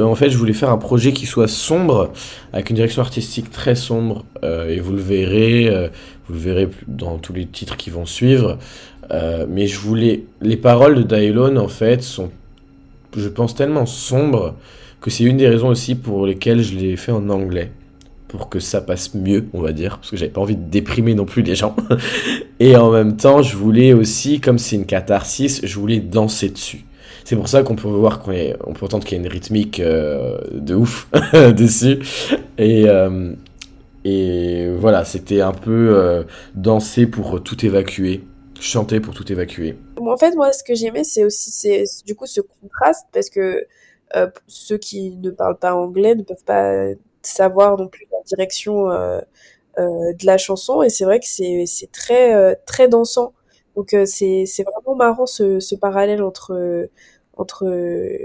en 0.00 0.14
fait, 0.14 0.30
je 0.30 0.38
voulais 0.38 0.52
faire 0.52 0.70
un 0.70 0.78
projet 0.78 1.12
qui 1.12 1.26
soit 1.26 1.48
sombre, 1.48 2.12
avec 2.52 2.70
une 2.70 2.76
direction 2.76 3.02
artistique 3.02 3.50
très 3.50 3.74
sombre, 3.74 4.24
euh, 4.44 4.68
et 4.68 4.78
vous 4.78 4.92
le 4.92 5.02
verrez, 5.02 5.90
vous 6.28 6.34
le 6.34 6.40
verrez 6.40 6.68
dans 6.86 7.18
tous 7.18 7.32
les 7.32 7.46
titres 7.46 7.76
qui 7.76 7.90
vont 7.90 8.06
suivre. 8.06 8.58
Mais 9.48 9.66
je 9.66 9.78
voulais, 9.78 10.24
les 10.40 10.56
paroles 10.56 10.96
de 10.96 11.02
Dailon, 11.02 11.56
en 11.56 11.68
fait, 11.68 12.02
sont, 12.02 12.30
je 13.16 13.28
pense, 13.28 13.54
tellement 13.54 13.86
sombres 13.86 14.54
que 15.00 15.10
c'est 15.10 15.24
une 15.24 15.36
des 15.36 15.48
raisons 15.48 15.68
aussi 15.68 15.94
pour 15.94 16.26
lesquelles 16.26 16.62
je 16.62 16.76
l'ai 16.76 16.96
fait 16.96 17.12
en 17.12 17.28
anglais 17.28 17.70
pour 18.34 18.48
que 18.48 18.58
ça 18.58 18.80
passe 18.80 19.14
mieux, 19.14 19.44
on 19.52 19.60
va 19.60 19.70
dire, 19.70 19.98
parce 19.98 20.10
que 20.10 20.16
j'avais 20.16 20.32
pas 20.32 20.40
envie 20.40 20.56
de 20.56 20.68
déprimer 20.68 21.14
non 21.14 21.24
plus 21.24 21.42
les 21.42 21.54
gens. 21.54 21.76
Et 22.58 22.74
en 22.74 22.90
même 22.90 23.16
temps, 23.16 23.42
je 23.42 23.56
voulais 23.56 23.92
aussi, 23.92 24.40
comme 24.40 24.58
c'est 24.58 24.74
une 24.74 24.86
catharsis, 24.86 25.60
je 25.62 25.78
voulais 25.78 26.00
danser 26.00 26.48
dessus. 26.48 26.84
C'est 27.22 27.36
pour 27.36 27.46
ça 27.46 27.62
qu'on 27.62 27.76
peut 27.76 27.86
voir 27.86 28.18
qu'on 28.18 28.32
on 28.66 28.72
peut 28.72 28.84
entendre 28.86 29.04
qu'il 29.04 29.16
y 29.16 29.20
a 29.20 29.24
une 29.24 29.30
rythmique 29.30 29.78
euh, 29.78 30.36
de 30.52 30.74
ouf 30.74 31.08
dessus. 31.56 32.00
Et, 32.58 32.88
euh, 32.88 33.34
et 34.04 34.68
voilà, 34.80 35.04
c'était 35.04 35.40
un 35.40 35.52
peu 35.52 35.94
euh, 35.94 36.24
danser 36.56 37.06
pour 37.06 37.40
tout 37.40 37.64
évacuer, 37.64 38.24
chanter 38.64 39.00
pour 39.00 39.14
tout 39.14 39.30
évacuer. 39.30 39.76
En 39.98 40.16
fait, 40.16 40.34
moi, 40.34 40.52
ce 40.52 40.64
que 40.64 40.74
j'aimais, 40.74 41.04
c'est 41.04 41.24
aussi 41.24 41.50
c'est 41.50 41.84
du 42.06 42.14
coup 42.14 42.26
ce 42.26 42.40
contraste 42.40 43.06
parce 43.12 43.30
que 43.30 43.66
ceux 44.46 44.78
qui 44.78 45.16
ne 45.16 45.30
parlent 45.30 45.58
pas 45.58 45.74
anglais 45.74 46.14
ne 46.14 46.22
peuvent 46.22 46.44
pas 46.44 46.86
savoir 47.26 47.76
non 47.78 47.88
plus 47.88 48.06
la 48.12 48.18
direction 48.24 48.90
euh, 48.90 49.20
euh, 49.78 50.12
de 50.12 50.26
la 50.26 50.38
chanson. 50.38 50.82
Et 50.82 50.90
c'est 50.90 51.04
vrai 51.04 51.20
que 51.20 51.26
c'est 51.26 51.92
très, 51.92 52.34
euh, 52.34 52.54
très 52.66 52.88
dansant. 52.88 53.34
Donc 53.76 53.94
c'est 54.04 54.44
vraiment 54.62 54.94
marrant 54.96 55.26
ce, 55.26 55.58
ce 55.58 55.74
parallèle 55.74 56.22
entre 56.22 56.88
entre 57.36 57.66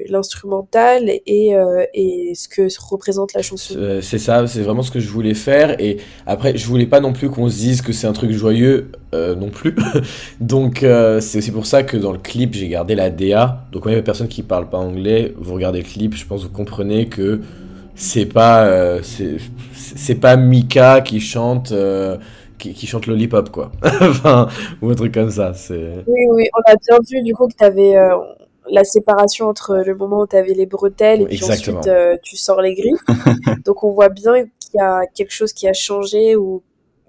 l'instrumental 0.10 1.10
et, 1.10 1.56
et 1.94 2.34
ce 2.36 2.48
que 2.48 2.68
représente 2.90 3.34
la 3.34 3.42
chanson. 3.42 3.76
C'est 4.02 4.20
ça, 4.20 4.46
c'est 4.48 4.62
vraiment 4.62 4.84
ce 4.84 4.92
que 4.92 5.00
je 5.00 5.10
voulais 5.10 5.34
faire. 5.34 5.80
Et 5.80 5.98
après, 6.26 6.58
je 6.58 6.66
voulais 6.68 6.86
pas 6.86 7.00
non 7.00 7.14
plus 7.14 7.30
qu'on 7.30 7.50
se 7.50 7.58
dise 7.58 7.82
que 7.82 7.94
c'est 7.94 8.08
un 8.08 8.14
truc 8.14 8.32
joyeux 8.32 8.92
non 9.14 9.50
plus. 9.50 9.76
Donc 10.40 10.80
c'est 11.20 11.38
aussi 11.38 11.52
pour 11.52 11.66
ça 11.66 11.84
que 11.84 11.98
dans 11.98 12.12
le 12.12 12.20
clip, 12.20 12.54
j'ai 12.54 12.68
gardé 12.68 12.96
la 12.96 13.10
DA. 13.10 13.66
Donc 13.72 13.86
même 13.86 13.96
les 13.96 14.02
personnes 14.02 14.28
qui 14.28 14.44
parlent 14.44 14.70
pas 14.70 14.78
anglais, 14.78 15.34
vous 15.38 15.54
regardez 15.54 15.80
le 15.80 15.86
clip, 15.86 16.16
je 16.16 16.26
pense 16.26 16.44
que 16.44 16.48
vous 16.48 16.54
comprenez 16.54 17.08
que 17.08 17.42
c'est 18.00 18.26
pas 18.26 18.66
euh, 18.66 19.02
c'est 19.74 20.16
pas 20.16 20.38
Mika 20.38 21.02
qui 21.02 21.20
chante 21.20 21.74
euh, 21.74 22.18
qui, 22.58 22.74
qui, 22.74 22.88
chante 22.88 23.08
Lollipop 23.08 23.50
quoi 23.52 23.72
enfin 23.84 24.48
ou 24.82 24.90
un 24.90 24.96
truc 24.96 25.14
comme 25.14 25.30
ça 25.30 25.54
c'est 25.54 26.04
oui 26.08 26.22
oui 26.30 26.46
on 26.54 26.72
a 26.72 26.76
bien 26.76 26.98
vu 27.10 27.22
du 27.24 27.34
coup 27.34 27.48
que 27.48 27.56
tu 27.58 27.64
avais 27.64 27.98
euh, 27.98 28.16
la 28.72 28.84
séparation 28.84 29.48
entre 29.48 29.78
le 29.86 29.96
moment 29.96 30.22
où 30.22 30.28
tu 30.28 30.36
avais 30.36 30.54
les 30.54 30.66
bretelles 30.66 31.22
et 31.22 31.26
puis 31.26 31.44
ensuite 31.44 31.90
tu 32.24 32.38
sors 32.38 32.62
les 32.62 32.76
grilles 32.76 33.00
donc 33.66 33.84
on 33.84 33.92
voit 33.92 34.10
bien 34.10 34.44
qu'il 34.60 34.76
y 34.76 34.82
a 34.82 35.02
quelque 35.14 35.32
chose 35.32 35.54
qui 35.54 35.68
a 35.68 35.74
changé 35.74 36.36
ou 36.36 36.62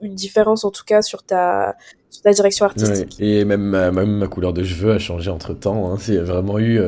une 0.02 0.14
différence 0.14 0.64
en 0.64 0.70
tout 0.70 0.84
cas 0.84 1.02
sur 1.02 1.22
ta 1.22 1.76
sur 2.10 2.22
ta 2.22 2.32
direction 2.32 2.66
artistique 2.66 3.16
et 3.20 3.44
même 3.44 3.62
ma, 3.62 3.90
même 3.90 4.16
ma 4.16 4.26
couleur 4.26 4.52
de 4.52 4.64
cheveux 4.64 4.92
a 4.92 4.98
changé 4.98 5.30
entre 5.30 5.54
temps 5.54 5.92
hein. 5.92 5.98
il 6.08 6.14
y 6.14 6.18
a 6.18 6.22
vraiment 6.22 6.58
eu 6.58 6.80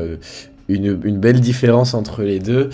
une, 0.68 1.00
une 1.04 1.18
belle 1.18 1.40
différence 1.40 1.94
entre 1.94 2.22
les 2.22 2.38
deux 2.38 2.70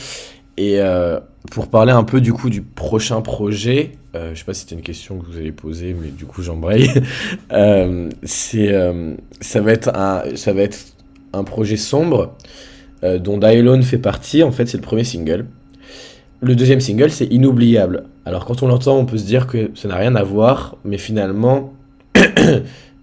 et 0.56 0.80
euh, 0.80 1.20
pour 1.50 1.68
parler 1.68 1.92
un 1.92 2.04
peu 2.04 2.20
du 2.20 2.32
coup 2.32 2.50
du 2.50 2.62
prochain 2.62 3.20
projet, 3.20 3.92
euh, 4.14 4.34
je 4.34 4.40
sais 4.40 4.44
pas 4.44 4.54
si 4.54 4.62
c'était 4.62 4.74
une 4.74 4.82
question 4.82 5.18
que 5.18 5.26
vous 5.26 5.36
allez 5.36 5.52
poser, 5.52 5.94
mais 5.94 6.08
du 6.08 6.26
coup 6.26 6.42
j'embraye. 6.42 6.90
euh, 7.52 8.10
c'est, 8.22 8.72
euh, 8.72 9.14
ça 9.40 9.60
va 9.60 9.72
être 9.72 9.94
un, 9.94 10.24
ça 10.36 10.52
va 10.52 10.62
être 10.62 10.78
un 11.32 11.44
projet 11.44 11.76
sombre 11.76 12.36
euh, 13.04 13.18
dont 13.18 13.38
Dialone 13.38 13.82
fait 13.82 13.98
partie. 13.98 14.42
En 14.42 14.52
fait, 14.52 14.66
c'est 14.66 14.78
le 14.78 14.82
premier 14.82 15.04
single. 15.04 15.46
Le 16.40 16.54
deuxième 16.54 16.80
single, 16.80 17.10
c'est 17.10 17.26
Inoubliable. 17.26 18.04
Alors 18.24 18.44
quand 18.44 18.62
on 18.62 18.68
l'entend, 18.68 18.96
on 18.96 19.06
peut 19.06 19.18
se 19.18 19.26
dire 19.26 19.46
que 19.46 19.70
ça 19.74 19.88
n'a 19.88 19.96
rien 19.96 20.14
à 20.14 20.22
voir, 20.22 20.76
mais 20.84 20.98
finalement, 20.98 21.72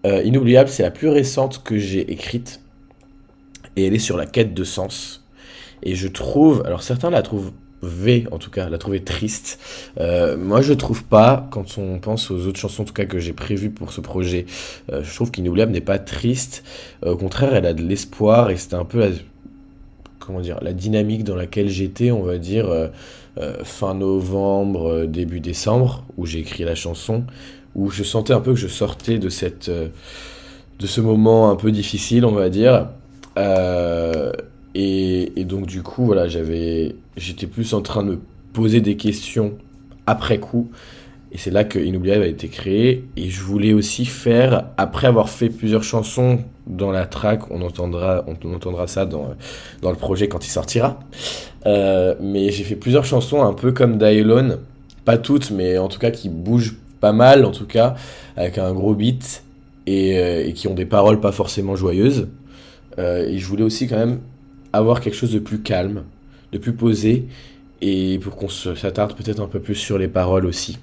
Inoubliable, 0.05 0.69
c'est 0.69 0.83
la 0.83 0.91
plus 0.91 1.09
récente 1.09 1.63
que 1.63 1.77
j'ai 1.77 2.11
écrite 2.11 2.61
et 3.75 3.87
elle 3.87 3.93
est 3.93 3.99
sur 3.99 4.17
la 4.17 4.25
quête 4.25 4.53
de 4.53 4.63
sens. 4.63 5.24
Et 5.85 5.95
je 5.95 6.07
trouve, 6.07 6.63
alors 6.65 6.83
certains 6.83 7.09
la 7.09 7.21
trouvent 7.21 7.51
V 7.85 8.27
en 8.31 8.37
tout 8.37 8.49
cas, 8.49 8.69
la 8.69 8.77
trouvé 8.77 9.03
triste. 9.03 9.59
Euh, 9.99 10.37
moi 10.37 10.61
je 10.61 10.73
trouve 10.73 11.03
pas, 11.03 11.47
quand 11.51 11.77
on 11.77 11.99
pense 11.99 12.31
aux 12.31 12.47
autres 12.47 12.59
chansons 12.59 12.83
en 12.83 12.85
tout 12.85 12.93
cas 12.93 13.05
que 13.05 13.19
j'ai 13.19 13.33
prévues 13.33 13.69
pour 13.69 13.91
ce 13.91 14.01
projet, 14.01 14.45
euh, 14.91 15.03
je 15.03 15.13
trouve 15.13 15.31
qu'Inoubliable 15.31 15.71
n'est 15.71 15.81
pas 15.81 15.99
triste. 15.99 16.63
Euh, 17.05 17.13
au 17.13 17.17
contraire, 17.17 17.53
elle 17.53 17.65
a 17.65 17.73
de 17.73 17.83
l'espoir 17.83 18.49
et 18.49 18.57
c'était 18.57 18.75
un 18.75 18.85
peu 18.85 18.99
la, 18.99 19.09
comment 20.19 20.41
dire, 20.41 20.57
la 20.61 20.73
dynamique 20.73 21.23
dans 21.23 21.35
laquelle 21.35 21.69
j'étais, 21.69 22.11
on 22.11 22.23
va 22.23 22.37
dire, 22.37 22.65
fin 23.63 23.93
novembre, 23.93 25.05
début 25.05 25.39
décembre, 25.39 26.05
où 26.17 26.25
j'ai 26.25 26.39
écrit 26.39 26.63
la 26.63 26.73
chanson, 26.73 27.25
où 27.75 27.91
je 27.91 28.03
sentais 28.03 28.33
un 28.33 28.39
peu 28.39 28.53
que 28.53 28.59
je 28.59 28.67
sortais 28.67 29.19
de 29.19 29.29
cette, 29.29 29.69
de 29.69 30.87
ce 30.87 31.01
moment 31.01 31.51
un 31.51 31.55
peu 31.55 31.71
difficile, 31.71 32.25
on 32.25 32.31
va 32.31 32.49
dire. 32.49 32.87
Et, 34.77 35.45
donc 35.45 35.67
du 35.67 35.81
coup, 35.83 36.05
voilà, 36.05 36.27
j'avais, 36.27 36.95
j'étais 37.15 37.47
plus 37.47 37.73
en 37.73 37.81
train 37.81 38.03
de 38.03 38.09
me 38.09 38.19
poser 38.51 38.81
des 38.81 38.97
questions 38.97 39.53
après 40.05 40.37
coup. 40.37 40.69
Et 41.31 41.37
c'est 41.37 41.51
là 41.51 41.63
que 41.63 41.79
Inoubliable 41.79 42.23
a 42.23 42.27
été 42.27 42.49
créé. 42.49 43.05
Et 43.15 43.29
je 43.29 43.41
voulais 43.41 43.71
aussi 43.71 44.05
faire, 44.05 44.65
après 44.77 45.07
avoir 45.07 45.29
fait 45.29 45.49
plusieurs 45.49 45.83
chansons 45.83 46.39
dans 46.67 46.91
la 46.91 47.05
track, 47.05 47.51
on 47.51 47.61
entendra, 47.61 48.25
on, 48.27 48.53
entendra 48.53 48.87
ça 48.87 49.05
dans, 49.05 49.29
dans 49.81 49.91
le 49.91 49.97
projet 49.97 50.27
quand 50.27 50.45
il 50.45 50.49
sortira. 50.49 50.99
Euh, 51.65 52.15
mais 52.19 52.51
j'ai 52.51 52.65
fait 52.65 52.75
plusieurs 52.75 53.05
chansons 53.05 53.43
un 53.43 53.53
peu 53.53 53.71
comme 53.71 53.97
Dialone, 53.97 54.59
pas 55.05 55.17
toutes, 55.17 55.51
mais 55.51 55.77
en 55.77 55.87
tout 55.87 55.99
cas 55.99 56.11
qui 56.11 56.27
bougent 56.27 56.75
pas 56.99 57.13
mal, 57.13 57.45
en 57.45 57.51
tout 57.51 57.67
cas, 57.67 57.95
avec 58.35 58.57
un 58.57 58.73
gros 58.73 58.93
beat 58.93 59.43
et, 59.87 60.19
euh, 60.19 60.51
qui 60.51 60.67
ont 60.67 60.73
des 60.73 60.85
paroles 60.85 61.21
pas 61.21 61.31
forcément 61.31 61.77
joyeuses. 61.77 62.27
Euh, 62.97 63.27
et 63.27 63.37
je 63.37 63.47
voulais 63.47 63.63
aussi 63.63 63.87
quand 63.87 63.97
même 63.97 64.19
avoir 64.75 65.01
quelque 65.01 65.15
chose 65.15 65.31
de 65.31 65.39
plus 65.39 65.59
calme, 65.59 66.03
de 66.51 66.57
plus 66.57 66.73
posé, 66.73 67.27
et 67.81 68.19
pour 68.19 68.35
qu'on 68.35 68.49
s'attarde 68.49 69.13
peut-être 69.15 69.41
un 69.41 69.47
peu 69.47 69.59
plus 69.59 69.75
sur 69.75 69.97
les 69.97 70.07
paroles 70.07 70.45
aussi. 70.45 70.79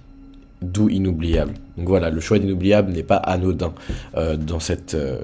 D'où 0.60 0.88
inoubliable. 0.88 1.54
Donc 1.76 1.88
voilà, 1.88 2.10
le 2.10 2.20
choix 2.20 2.38
d'inoubliable 2.38 2.92
n'est 2.92 3.02
pas 3.02 3.16
anodin 3.16 3.72
euh, 4.16 4.36
dans, 4.36 4.60
cette, 4.60 4.94
euh, 4.94 5.18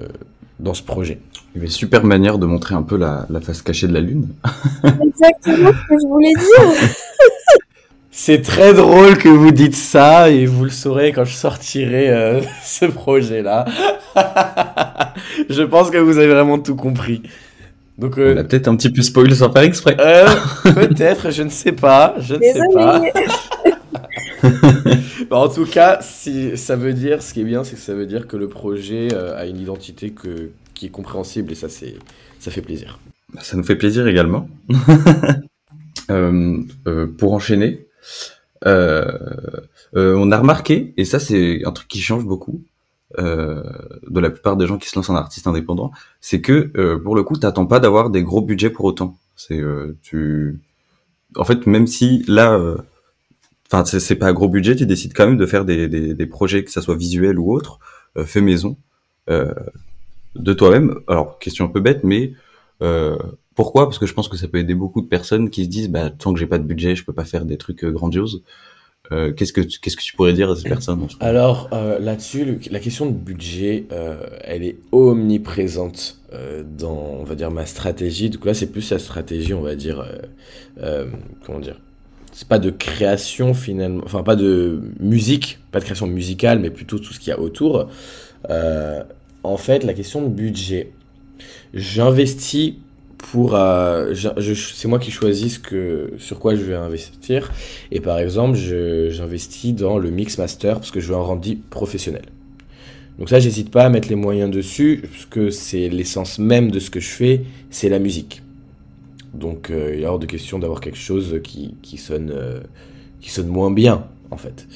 dans 0.59 0.73
ce 0.73 0.83
projet. 0.83 1.19
Une 1.55 1.67
super 1.67 2.03
manière 2.03 2.37
de 2.37 2.45
montrer 2.45 2.75
un 2.75 2.83
peu 2.83 2.97
la, 2.97 3.25
la 3.29 3.39
face 3.39 3.61
cachée 3.61 3.87
de 3.87 3.93
la 3.93 4.01
Lune. 4.01 4.27
Exactement 4.83 5.71
ce 5.71 5.87
que 5.87 6.01
je 6.01 6.07
voulais 6.07 6.33
dire. 6.33 6.89
C'est 8.11 8.41
très 8.41 8.73
drôle 8.73 9.17
que 9.17 9.29
vous 9.29 9.51
dites 9.51 9.75
ça 9.75 10.29
et 10.29 10.45
vous 10.45 10.65
le 10.65 10.71
saurez 10.71 11.13
quand 11.13 11.23
je 11.23 11.35
sortirai 11.35 12.09
euh, 12.09 12.41
ce 12.63 12.85
projet-là. 12.85 13.63
je 15.49 15.63
pense 15.63 15.89
que 15.89 15.97
vous 15.97 16.17
avez 16.17 16.27
vraiment 16.27 16.59
tout 16.59 16.75
compris. 16.75 17.21
Donc, 17.99 18.17
euh, 18.17 18.33
On 18.33 18.37
a 18.37 18.43
peut-être 18.43 18.67
un 18.67 18.75
petit 18.75 18.89
peu 18.89 19.01
spoil 19.01 19.33
sans 19.35 19.51
faire 19.51 19.63
exprès. 19.63 19.97
Euh, 19.99 20.27
peut-être, 20.63 21.31
je 21.31 21.43
ne 21.43 21.49
sais 21.49 21.73
pas. 21.73 22.15
Je 22.19 22.35
ne 22.35 22.41
sais 22.41 22.61
pas. 22.73 23.01
en 25.35 25.49
tout 25.49 25.65
cas, 25.65 25.99
si 26.01 26.55
ça 26.57 26.75
veut 26.75 26.93
dire, 26.93 27.21
ce 27.21 27.33
qui 27.33 27.41
est 27.41 27.45
bien, 27.45 27.63
c'est 27.63 27.75
que 27.75 27.81
ça 27.81 27.93
veut 27.93 28.05
dire 28.05 28.27
que 28.27 28.37
le 28.37 28.47
projet 28.47 29.09
euh, 29.13 29.37
a 29.37 29.45
une 29.45 29.59
identité 29.59 30.11
que, 30.11 30.51
qui 30.73 30.85
est 30.85 30.89
compréhensible 30.89 31.51
et 31.51 31.55
ça, 31.55 31.67
c'est, 31.67 31.95
ça 32.39 32.51
fait 32.51 32.61
plaisir. 32.61 32.99
Bah, 33.33 33.41
ça 33.43 33.57
nous 33.57 33.63
fait 33.63 33.75
plaisir 33.75 34.07
également. 34.07 34.47
euh, 36.09 36.57
euh, 36.87 37.07
pour 37.07 37.33
enchaîner, 37.33 37.87
euh, 38.65 39.11
on 39.93 40.31
a 40.31 40.37
remarqué, 40.37 40.93
et 40.97 41.05
ça 41.05 41.19
c'est 41.19 41.61
un 41.65 41.71
truc 41.71 41.87
qui 41.87 41.99
change 41.99 42.25
beaucoup, 42.25 42.63
euh, 43.17 43.63
de 44.07 44.19
la 44.19 44.29
plupart 44.29 44.55
des 44.55 44.67
gens 44.67 44.77
qui 44.77 44.87
se 44.87 44.95
lancent 44.95 45.09
en 45.09 45.15
artiste 45.15 45.47
indépendant, 45.47 45.91
c'est 46.21 46.41
que 46.41 46.71
euh, 46.77 46.99
pour 46.99 47.15
le 47.15 47.23
coup, 47.23 47.35
t'attends 47.37 47.65
pas 47.65 47.79
d'avoir 47.79 48.11
des 48.11 48.21
gros 48.21 48.41
budgets 48.41 48.69
pour 48.69 48.85
autant. 48.85 49.17
C'est 49.35 49.59
euh, 49.59 49.97
tu, 50.03 50.59
en 51.35 51.43
fait, 51.43 51.65
même 51.65 51.87
si 51.87 52.23
là, 52.27 52.59
enfin 53.71 53.83
c'est 53.85 54.15
pas 54.15 54.27
un 54.27 54.33
gros 54.33 54.49
budget, 54.49 54.75
tu 54.75 54.85
décides 54.85 55.13
quand 55.13 55.27
même 55.27 55.37
de 55.37 55.45
faire 55.45 55.65
des, 55.65 55.87
des, 55.87 56.13
des 56.13 56.25
projets, 56.27 56.63
que 56.63 56.71
ça 56.71 56.81
soit 56.81 56.95
visuel 56.95 57.39
ou 57.39 57.51
autre, 57.51 57.79
fait 58.25 58.41
maison, 58.41 58.77
de 59.27 60.53
toi-même. 60.53 60.99
Alors 61.07 61.39
question 61.39 61.65
un 61.65 61.69
peu 61.69 61.79
bête, 61.79 62.03
mais 62.03 62.33
pourquoi? 63.55 63.85
Parce 63.85 63.97
que 63.97 64.05
je 64.05 64.13
pense 64.13 64.27
que 64.27 64.37
ça 64.37 64.47
peut 64.47 64.57
aider 64.59 64.75
beaucoup 64.75 65.01
de 65.01 65.07
personnes 65.07 65.49
qui 65.49 65.65
se 65.65 65.69
disent, 65.69 65.89
bah 65.89 66.09
tant 66.09 66.33
que 66.33 66.39
j'ai 66.39 66.47
pas 66.47 66.59
de 66.59 66.63
budget, 66.63 66.95
je 66.95 67.05
peux 67.05 67.13
pas 67.13 67.25
faire 67.25 67.45
des 67.45 67.57
trucs 67.57 67.85
grandioses. 67.85 68.43
Euh, 69.11 69.33
qu'est-ce 69.33 69.53
que 69.53 69.61
qu'est-ce 69.61 69.97
que 69.97 70.03
tu 70.03 70.15
pourrais 70.15 70.33
dire 70.33 70.51
à 70.51 70.55
ces 70.55 70.69
personnes 70.69 71.07
Alors 71.19 71.69
euh, 71.73 71.97
là-dessus, 71.99 72.59
la 72.69 72.79
question 72.79 73.07
de 73.07 73.11
budget, 73.11 73.85
euh, 73.91 74.17
elle 74.43 74.63
est 74.63 74.77
omniprésente 74.91 76.17
dans, 76.77 77.17
on 77.19 77.23
va 77.23 77.33
dire, 77.33 77.49
ma 77.49 77.65
stratégie. 77.65 78.29
Coup 78.29 78.45
là, 78.45 78.53
c'est 78.53 78.71
plus 78.71 78.91
la 78.91 78.99
stratégie, 78.99 79.55
on 79.55 79.61
va 79.61 79.75
dire, 79.75 80.05
comment 81.43 81.59
dire. 81.59 81.79
C'est 82.31 82.47
pas 82.47 82.59
de 82.59 82.69
création 82.69 83.55
finalement, 83.55 84.03
enfin 84.05 84.21
pas 84.21 84.35
de 84.35 84.79
musique, 84.99 85.57
pas 85.71 85.79
de 85.79 85.85
création 85.85 86.05
musicale, 86.05 86.59
mais 86.59 86.69
plutôt 86.69 86.99
tout 86.99 87.13
ce 87.13 87.19
qu'il 87.19 87.29
y 87.29 87.33
a 87.33 87.39
autour. 87.39 87.89
en 88.47 89.57
fait, 89.57 89.83
la 89.83 89.95
question 89.95 90.21
de 90.21 90.27
budget, 90.27 90.91
j'investis 91.73 92.75
pour 93.19 93.55
euh, 93.55 94.13
c'est 94.15 94.87
moi 94.87 94.97
qui 94.97 95.11
choisis 95.11 95.55
ce 95.55 95.59
que 95.59 96.13
sur 96.17 96.39
quoi 96.39 96.55
je 96.55 96.63
vais 96.63 96.75
investir. 96.75 97.51
Et 97.91 97.99
par 97.99 98.17
exemple 98.17 98.57
j'investis 98.57 99.75
dans 99.75 99.99
le 99.99 100.09
mix 100.09 100.37
master 100.37 100.75
parce 100.75 100.91
que 100.91 100.99
je 100.99 101.09
veux 101.09 101.15
un 101.15 101.21
rendu 101.21 101.57
professionnel. 101.69 102.23
Donc 103.19 103.29
ça 103.29 103.39
j'hésite 103.39 103.69
pas 103.69 103.83
à 103.83 103.89
mettre 103.89 104.07
les 104.07 104.15
moyens 104.15 104.49
dessus 104.49 105.03
parce 105.11 105.25
que 105.25 105.51
c'est 105.51 105.89
l'essence 105.89 106.39
même 106.39 106.71
de 106.71 106.79
ce 106.79 106.89
que 106.89 106.99
je 106.99 107.09
fais 107.09 107.41
c'est 107.69 107.89
la 107.89 107.99
musique. 107.99 108.41
Donc 109.33 109.69
euh, 109.69 109.93
il 109.95 110.01
est 110.01 110.07
hors 110.07 110.19
de 110.19 110.25
question 110.25 110.57
d'avoir 110.57 110.81
quelque 110.81 110.97
chose 110.97 111.39
qui, 111.43 111.75
qui 111.81 111.97
sonne 111.97 112.31
euh, 112.33 112.61
qui 113.21 113.29
sonne 113.29 113.47
moins 113.47 113.69
bien 113.69 114.05
en 114.31 114.37
fait. 114.37 114.67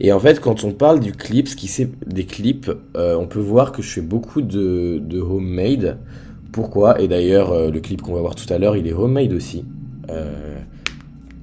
Et 0.00 0.10
en 0.12 0.18
fait 0.18 0.40
quand 0.40 0.64
on 0.64 0.72
parle 0.72 0.98
du 1.00 1.12
clip 1.12 1.46
ce 1.46 1.54
qui 1.54 1.68
c'est 1.68 1.90
des 2.06 2.24
clips 2.24 2.70
euh, 2.96 3.14
on 3.16 3.26
peut 3.26 3.40
voir 3.40 3.72
que 3.72 3.82
je 3.82 3.90
fais 3.90 4.00
beaucoup 4.00 4.40
de, 4.40 5.00
de 5.04 5.20
homemade 5.20 5.98
pourquoi. 6.54 7.00
Et 7.00 7.08
d'ailleurs, 7.08 7.50
euh, 7.50 7.70
le 7.70 7.80
clip 7.80 8.00
qu'on 8.00 8.14
va 8.14 8.20
voir 8.20 8.36
tout 8.36 8.50
à 8.52 8.58
l'heure, 8.58 8.76
il 8.76 8.86
est 8.86 8.92
homemade 8.92 9.32
aussi. 9.32 9.64
Euh, 10.08 10.56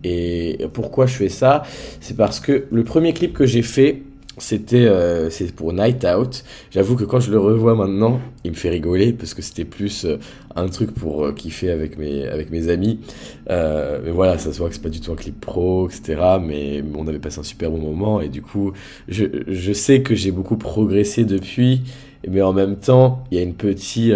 et 0.05 0.57
pourquoi 0.73 1.05
je 1.05 1.15
fais 1.15 1.29
ça? 1.29 1.63
C'est 1.99 2.15
parce 2.15 2.39
que 2.39 2.65
le 2.71 2.83
premier 2.85 3.11
clip 3.11 3.33
que 3.33 3.45
j'ai 3.45 3.61
fait, 3.61 4.03
c'était 4.37 4.85
euh, 4.87 5.29
pour 5.57 5.73
Night 5.73 6.05
Out. 6.05 6.45
J'avoue 6.71 6.95
que 6.95 7.03
quand 7.03 7.19
je 7.19 7.29
le 7.29 7.39
revois 7.39 7.75
maintenant, 7.75 8.21
il 8.45 8.51
me 8.51 8.55
fait 8.55 8.69
rigoler 8.69 9.11
parce 9.11 9.33
que 9.33 9.41
c'était 9.41 9.65
plus 9.65 10.07
un 10.55 10.67
truc 10.69 10.93
pour 10.93 11.35
kiffer 11.35 11.69
avec 11.69 11.97
mes, 11.97 12.25
avec 12.25 12.49
mes 12.49 12.69
amis. 12.69 13.01
mais 13.49 14.11
voilà, 14.11 14.37
ça 14.37 14.53
se 14.53 14.59
voit 14.59 14.69
que 14.69 14.75
c'est 14.75 14.81
pas 14.81 14.89
du 14.89 15.01
tout 15.01 15.11
un 15.11 15.17
clip 15.17 15.39
pro, 15.41 15.89
etc. 15.89 16.21
Mais 16.41 16.81
on 16.97 17.05
avait 17.05 17.19
passé 17.19 17.39
un 17.39 17.43
super 17.43 17.69
bon 17.69 17.79
moment 17.79 18.21
et 18.21 18.29
du 18.29 18.41
coup, 18.41 18.71
je, 19.09 19.25
je 19.47 19.73
sais 19.73 20.01
que 20.01 20.15
j'ai 20.15 20.31
beaucoup 20.31 20.55
progressé 20.55 21.25
depuis. 21.25 21.81
Mais 22.27 22.41
en 22.41 22.53
même 22.53 22.77
temps, 22.77 23.25
il 23.29 23.37
y 23.37 23.39
a 23.41 23.43
une 23.43 23.55
petite 23.55 24.13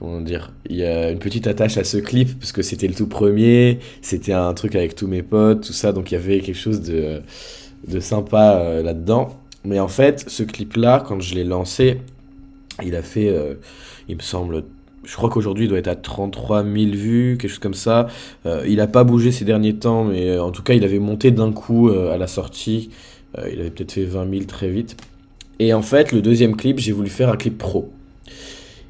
comment 0.00 0.22
dire, 0.22 0.50
il 0.68 0.76
y 0.76 0.84
a 0.84 1.10
une 1.10 1.18
petite 1.18 1.46
attache 1.46 1.76
à 1.76 1.84
ce 1.84 1.98
clip 1.98 2.38
parce 2.38 2.52
que 2.52 2.62
c'était 2.62 2.88
le 2.88 2.94
tout 2.94 3.06
premier, 3.06 3.78
c'était 4.00 4.32
un 4.32 4.52
truc 4.54 4.74
avec 4.74 4.96
tous 4.96 5.06
mes 5.06 5.22
potes, 5.22 5.66
tout 5.66 5.72
ça, 5.74 5.92
donc 5.92 6.10
il 6.10 6.14
y 6.14 6.16
avait 6.16 6.40
quelque 6.40 6.56
chose 6.56 6.80
de, 6.80 7.20
de 7.86 8.00
sympa 8.00 8.56
euh, 8.56 8.82
là-dedans. 8.82 9.38
Mais 9.64 9.78
en 9.78 9.88
fait, 9.88 10.24
ce 10.26 10.42
clip-là, 10.42 11.04
quand 11.06 11.20
je 11.20 11.34
l'ai 11.34 11.44
lancé, 11.44 11.98
il 12.82 12.96
a 12.96 13.02
fait, 13.02 13.28
euh, 13.28 13.56
il 14.08 14.16
me 14.16 14.22
semble, 14.22 14.64
je 15.04 15.14
crois 15.16 15.28
qu'aujourd'hui 15.28 15.66
il 15.66 15.68
doit 15.68 15.78
être 15.78 15.88
à 15.88 15.96
33 15.96 16.62
000 16.62 16.92
vues, 16.92 17.36
quelque 17.38 17.50
chose 17.50 17.58
comme 17.58 17.74
ça. 17.74 18.06
Euh, 18.46 18.64
il 18.66 18.76
n'a 18.76 18.86
pas 18.86 19.04
bougé 19.04 19.32
ces 19.32 19.44
derniers 19.44 19.76
temps, 19.76 20.04
mais 20.04 20.38
en 20.38 20.50
tout 20.50 20.62
cas, 20.62 20.72
il 20.72 20.82
avait 20.82 20.98
monté 20.98 21.30
d'un 21.30 21.52
coup 21.52 21.90
à 21.90 22.16
la 22.16 22.26
sortie. 22.26 22.88
il 23.36 23.60
avait 23.60 23.70
peut-être 23.70 23.92
fait 23.92 24.04
20 24.06 24.30
000 24.30 24.44
très 24.44 24.70
vite. 24.70 24.96
Et 25.58 25.74
en 25.74 25.82
fait, 25.82 26.12
le 26.12 26.22
deuxième 26.22 26.56
clip, 26.56 26.78
j'ai 26.78 26.92
voulu 26.92 27.10
faire 27.10 27.28
un 27.28 27.36
clip 27.36 27.58
pro. 27.58 27.92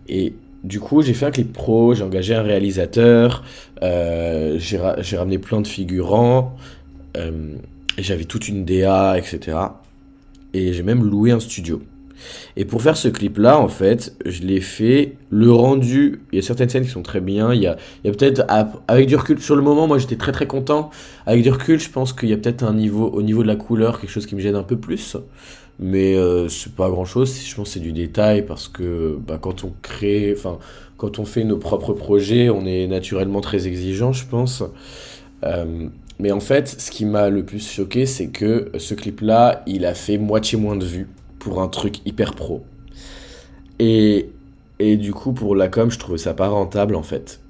Et 0.09 0.35
du 0.64 0.81
coup, 0.81 1.03
j'ai 1.03 1.14
fait 1.14 1.27
un 1.27 1.31
clip 1.31 1.53
pro, 1.53 1.94
j'ai 1.94 2.03
engagé 2.03 2.35
un 2.35 2.42
réalisateur, 2.42 3.44
euh, 3.83 4.59
j'ai 4.59 5.16
ramené 5.16 5.38
plein 5.38 5.61
de 5.61 5.66
figurants, 5.66 6.57
euh, 7.16 7.55
j'avais 7.99 8.25
toute 8.25 8.49
une 8.49 8.64
DA, 8.64 9.18
etc. 9.18 9.57
Et 10.53 10.73
j'ai 10.73 10.83
même 10.83 11.03
loué 11.03 11.31
un 11.31 11.40
studio. 11.40 11.83
Et 12.57 12.66
pour 12.66 12.83
faire 12.83 12.99
ce 12.99 13.09
clip-là, 13.09 13.59
en 13.59 13.68
fait, 13.68 14.14
je 14.27 14.42
l'ai 14.42 14.61
fait, 14.61 15.16
le 15.31 15.51
rendu, 15.51 16.20
il 16.33 16.37
y 16.37 16.38
a 16.38 16.42
certaines 16.42 16.68
scènes 16.68 16.85
qui 16.85 16.90
sont 16.90 17.03
très 17.03 17.20
bien, 17.20 17.55
il 17.55 17.62
y 17.62 17.66
a, 17.66 17.73
a 17.73 18.11
peut-être, 18.11 18.44
avec 18.88 19.07
du 19.07 19.16
recul, 19.16 19.40
sur 19.40 19.57
le 19.57 19.62
moment, 19.62 19.87
moi 19.87 19.96
j'étais 19.96 20.16
très 20.16 20.33
très 20.33 20.46
content, 20.46 20.90
avec 21.25 21.42
du 21.42 21.51
recul, 21.51 21.81
je 21.81 21.88
pense 21.88 22.12
qu'il 22.12 22.29
y 22.29 22.33
a 22.35 22.37
peut-être 22.37 22.62
un 22.62 22.75
niveau, 22.75 23.09
au 23.09 23.23
niveau 23.23 23.42
de 23.42 23.49
la 23.49 23.57
couleur, 23.57 24.01
quelque 24.01 24.11
chose 24.11 24.27
qui 24.27 24.35
me 24.35 24.40
gêne 24.40 24.57
un 24.57 24.62
peu 24.62 24.77
plus, 24.77 25.16
mais 25.80 26.14
euh, 26.14 26.48
c'est 26.48 26.74
pas 26.74 26.90
grand 26.90 27.06
chose 27.06 27.34
je 27.42 27.54
pense 27.54 27.68
que 27.68 27.74
c'est 27.74 27.80
du 27.80 27.92
détail 27.92 28.44
parce 28.44 28.68
que 28.68 29.18
bah, 29.26 29.38
quand 29.40 29.64
on 29.64 29.72
crée 29.80 30.32
enfin 30.36 30.58
quand 30.98 31.18
on 31.18 31.24
fait 31.24 31.42
nos 31.42 31.56
propres 31.56 31.94
projets 31.94 32.50
on 32.50 32.66
est 32.66 32.86
naturellement 32.86 33.40
très 33.40 33.66
exigeant 33.66 34.12
je 34.12 34.26
pense. 34.26 34.62
Euh, 35.44 35.88
mais 36.18 36.32
en 36.32 36.40
fait 36.40 36.68
ce 36.68 36.90
qui 36.90 37.06
m'a 37.06 37.30
le 37.30 37.44
plus 37.46 37.66
choqué 37.66 38.04
c'est 38.04 38.28
que 38.28 38.70
ce 38.78 38.92
clip 38.92 39.22
là 39.22 39.62
il 39.66 39.86
a 39.86 39.94
fait 39.94 40.18
moitié 40.18 40.58
moins 40.58 40.76
de 40.76 40.84
vues 40.84 41.08
pour 41.38 41.62
un 41.62 41.68
truc 41.68 42.06
hyper 42.06 42.34
pro. 42.34 42.62
Et, 43.78 44.28
et 44.78 44.98
du 44.98 45.14
coup 45.14 45.32
pour 45.32 45.56
la 45.56 45.68
com 45.68 45.90
je 45.90 45.98
trouvais 45.98 46.18
ça 46.18 46.34
pas 46.34 46.48
rentable 46.48 46.94
en 46.94 47.02
fait. 47.02 47.40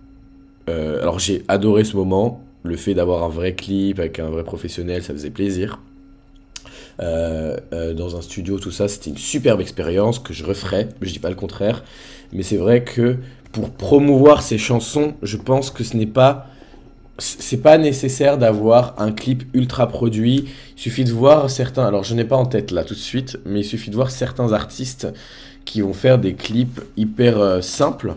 Euh, 0.68 1.02
alors 1.02 1.18
j'ai 1.18 1.42
adoré 1.48 1.82
ce 1.82 1.96
moment 1.96 2.44
le 2.62 2.76
fait 2.76 2.94
d'avoir 2.94 3.24
un 3.24 3.28
vrai 3.28 3.56
clip 3.56 3.98
avec 3.98 4.20
un 4.20 4.30
vrai 4.30 4.44
professionnel 4.44 5.02
ça 5.02 5.12
faisait 5.14 5.30
plaisir 5.30 5.80
dans 6.98 8.16
un 8.16 8.22
studio, 8.22 8.58
tout 8.58 8.70
ça. 8.70 8.88
C'était 8.88 9.10
une 9.10 9.18
superbe 9.18 9.60
expérience 9.60 10.18
que 10.18 10.32
je 10.32 10.44
referais, 10.44 10.88
je 11.00 11.12
dis 11.12 11.18
pas 11.18 11.30
le 11.30 11.36
contraire. 11.36 11.82
Mais 12.32 12.42
c'est 12.42 12.56
vrai 12.56 12.84
que 12.84 13.16
pour 13.52 13.70
promouvoir 13.70 14.42
ces 14.42 14.58
chansons, 14.58 15.14
je 15.22 15.36
pense 15.36 15.70
que 15.70 15.84
ce 15.84 15.96
n'est 15.96 16.06
pas 16.06 16.46
c'est 17.18 17.58
pas 17.58 17.76
nécessaire 17.76 18.38
d'avoir 18.38 18.94
un 18.96 19.12
clip 19.12 19.44
ultra 19.52 19.88
produit. 19.88 20.46
Il 20.76 20.80
suffit 20.80 21.04
de 21.04 21.12
voir 21.12 21.50
certains. 21.50 21.86
Alors, 21.86 22.02
je 22.02 22.14
n'ai 22.14 22.24
pas 22.24 22.36
en 22.36 22.46
tête 22.46 22.70
là 22.70 22.82
tout 22.82 22.94
de 22.94 22.98
suite, 22.98 23.38
mais 23.44 23.60
il 23.60 23.64
suffit 23.64 23.90
de 23.90 23.94
voir 23.94 24.10
certains 24.10 24.54
artistes 24.54 25.06
qui 25.66 25.82
vont 25.82 25.92
faire 25.92 26.18
des 26.18 26.32
clips 26.32 26.80
hyper 26.96 27.38
euh, 27.38 27.60
simples 27.60 28.14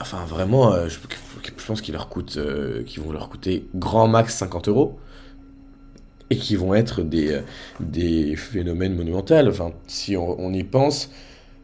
enfin 0.00 0.24
vraiment, 0.26 0.72
euh, 0.72 0.88
je, 0.88 0.98
pense 1.66 1.80
qu'ils 1.80 1.94
leur 1.94 2.08
coûtent, 2.08 2.36
euh, 2.36 2.82
qu'ils 2.84 3.02
vont 3.02 3.12
leur 3.12 3.28
coûter 3.28 3.66
grand 3.74 4.08
max 4.08 4.36
50 4.36 4.68
euros 4.68 4.98
et 6.30 6.36
qui 6.36 6.56
vont 6.56 6.74
être 6.74 7.02
des, 7.02 7.40
des 7.80 8.36
phénomènes 8.36 8.94
monumentaux. 8.94 9.34
Enfin, 9.48 9.72
si 9.86 10.16
on, 10.16 10.52
y 10.52 10.64
pense, 10.64 11.10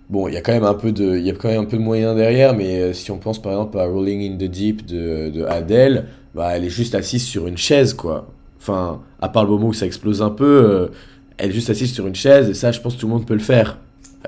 bon, 0.09 0.29
il 0.29 0.35
y 0.35 0.37
a 0.37 0.41
quand 0.41 0.53
même 0.53 0.65
un 0.65 0.75
peu 0.75 0.93
de, 0.93 1.17
il 1.17 1.27
y 1.27 1.31
a 1.31 1.35
quand 1.35 1.49
même 1.49 1.63
un 1.63 1.67
peu 1.67 1.77
de 1.77 1.83
moyens 1.83 2.17
derrière, 2.17 2.55
mais 2.55 2.81
euh, 2.81 2.93
si 2.93 3.11
on 3.11 3.19
pense 3.19 3.41
par 3.41 3.53
exemple 3.53 3.79
à 3.79 3.85
Rolling 3.85 4.33
in 4.33 4.37
the 4.37 4.51
Deep 4.51 4.87
de, 4.87 5.31
de 5.31 5.45
Adele, 5.45 6.07
bah, 6.35 6.57
elle 6.57 6.65
est 6.65 6.71
juste 6.71 6.95
assise 6.95 7.25
sur 7.25 7.47
une 7.47 7.59
chaise, 7.59 7.95
quoi. 7.95 8.29
Enfin, 8.59 9.03
à 9.21 9.29
part 9.29 9.45
le 9.45 9.51
moment 9.51 9.69
où 9.69 9.73
ça 9.75 9.87
explose 9.87 10.23
un 10.23 10.31
peu, 10.31 10.45
euh, 10.45 10.89
elle 11.37 11.51
est 11.51 11.55
juste 11.55 11.71
assise 11.71 11.93
sur 11.93 12.07
une 12.07 12.15
chaise, 12.15 12.49
et 12.49 12.55
ça, 12.55 12.73
je 12.73 12.81
pense 12.81 12.95
que 12.95 13.01
tout 13.01 13.07
le 13.07 13.13
monde 13.13 13.27
peut 13.27 13.35
le 13.35 13.41
faire. 13.41 13.79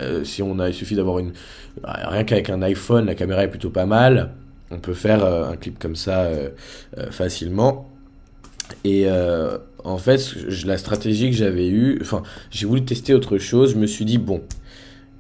Euh, 0.00 0.24
si 0.24 0.42
on 0.42 0.58
a, 0.58 0.68
il 0.68 0.74
suffit 0.74 0.94
d'avoir 0.94 1.18
une, 1.18 1.32
rien 1.82 2.24
qu'avec 2.24 2.50
un 2.50 2.60
iPhone, 2.60 3.06
la 3.06 3.14
caméra 3.14 3.44
est 3.44 3.48
plutôt 3.48 3.70
pas 3.70 3.86
mal. 3.86 4.32
On 4.70 4.78
peut 4.78 4.94
faire 4.94 5.24
un 5.24 5.56
clip 5.56 5.78
comme 5.78 5.94
ça 5.94 6.28
facilement. 7.12 7.95
Et 8.84 9.04
euh, 9.06 9.58
en 9.84 9.98
fait, 9.98 10.34
la 10.64 10.78
stratégie 10.78 11.30
que 11.30 11.36
j'avais 11.36 11.68
eue, 11.68 11.98
enfin, 12.00 12.22
j'ai 12.50 12.66
voulu 12.66 12.84
tester 12.84 13.14
autre 13.14 13.38
chose. 13.38 13.72
Je 13.72 13.78
me 13.78 13.86
suis 13.86 14.04
dit, 14.04 14.18
bon, 14.18 14.42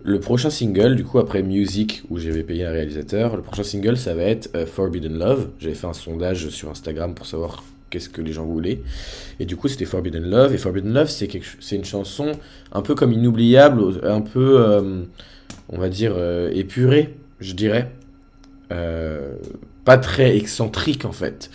le 0.02 0.20
prochain 0.20 0.50
single, 0.50 0.96
du 0.96 1.04
coup, 1.04 1.18
après 1.18 1.42
Music, 1.42 2.02
où 2.10 2.18
j'avais 2.18 2.42
payé 2.42 2.64
un 2.64 2.70
réalisateur, 2.70 3.36
le 3.36 3.42
prochain 3.42 3.64
single, 3.64 3.96
ça 3.96 4.14
va 4.14 4.22
être 4.22 4.50
euh, 4.54 4.66
Forbidden 4.66 5.18
Love. 5.18 5.48
J'avais 5.58 5.74
fait 5.74 5.86
un 5.86 5.92
sondage 5.92 6.48
sur 6.48 6.70
Instagram 6.70 7.14
pour 7.14 7.26
savoir 7.26 7.64
qu'est-ce 7.90 8.08
que 8.08 8.22
les 8.22 8.32
gens 8.32 8.44
voulaient. 8.44 8.82
Et 9.40 9.46
du 9.46 9.56
coup, 9.56 9.68
c'était 9.68 9.84
Forbidden 9.84 10.28
Love. 10.28 10.54
Et 10.54 10.58
Forbidden 10.58 10.92
Love, 10.92 11.08
c'est 11.08 11.76
une 11.76 11.84
chanson 11.84 12.32
un 12.72 12.82
peu 12.82 12.94
comme 12.94 13.12
inoubliable, 13.12 14.00
un 14.04 14.20
peu, 14.20 14.60
euh, 14.60 15.02
on 15.68 15.78
va 15.78 15.88
dire, 15.88 16.16
épurée, 16.52 17.14
je 17.40 17.54
dirais. 17.54 17.90
Pas 19.86 19.96
très 19.96 20.36
excentrique 20.36 21.06
en 21.06 21.12
fait, 21.12 21.50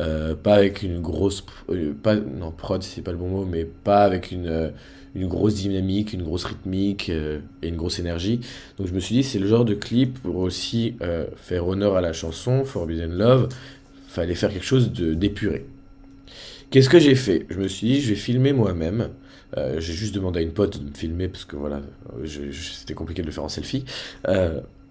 Euh, 0.00 0.34
pas 0.34 0.54
avec 0.54 0.82
une 0.82 1.00
grosse, 1.00 1.44
euh, 1.70 1.92
pas 2.02 2.16
non 2.16 2.50
prod 2.50 2.82
c'est 2.82 3.02
pas 3.02 3.12
le 3.12 3.18
bon 3.18 3.28
mot, 3.28 3.44
mais 3.44 3.64
pas 3.64 4.02
avec 4.02 4.32
une 4.32 4.48
euh, 4.48 4.70
une 5.14 5.28
grosse 5.28 5.54
dynamique, 5.54 6.12
une 6.12 6.24
grosse 6.24 6.44
rythmique 6.44 7.08
et 7.08 7.68
une 7.68 7.76
grosse 7.76 8.00
énergie. 8.00 8.40
Donc 8.78 8.88
je 8.88 8.94
me 8.94 8.98
suis 8.98 9.14
dit 9.14 9.22
c'est 9.22 9.38
le 9.38 9.46
genre 9.46 9.64
de 9.64 9.74
clip 9.74 10.18
pour 10.24 10.38
aussi 10.38 10.96
faire 11.36 11.68
honneur 11.68 11.94
à 11.94 12.00
la 12.00 12.12
chanson 12.12 12.64
Forbidden 12.64 13.12
Love, 13.12 13.48
fallait 14.08 14.34
faire 14.34 14.52
quelque 14.52 14.66
chose 14.66 14.90
d'épuré. 14.90 15.66
Qu'est-ce 16.70 16.88
que 16.88 16.98
j'ai 16.98 17.14
fait? 17.14 17.46
Je 17.48 17.60
me 17.60 17.68
suis 17.68 17.86
dit 17.86 18.00
je 18.00 18.08
vais 18.08 18.16
filmer 18.16 18.52
moi-même. 18.52 19.10
J'ai 19.78 19.92
juste 19.92 20.16
demandé 20.16 20.40
à 20.40 20.42
une 20.42 20.52
pote 20.52 20.80
de 20.82 20.90
me 20.90 20.94
filmer 20.94 21.28
parce 21.28 21.44
que 21.44 21.54
voilà, 21.54 21.80
c'était 22.26 22.94
compliqué 22.94 23.22
de 23.22 23.26
le 23.26 23.32
faire 23.32 23.44
en 23.44 23.48
selfie. 23.48 23.84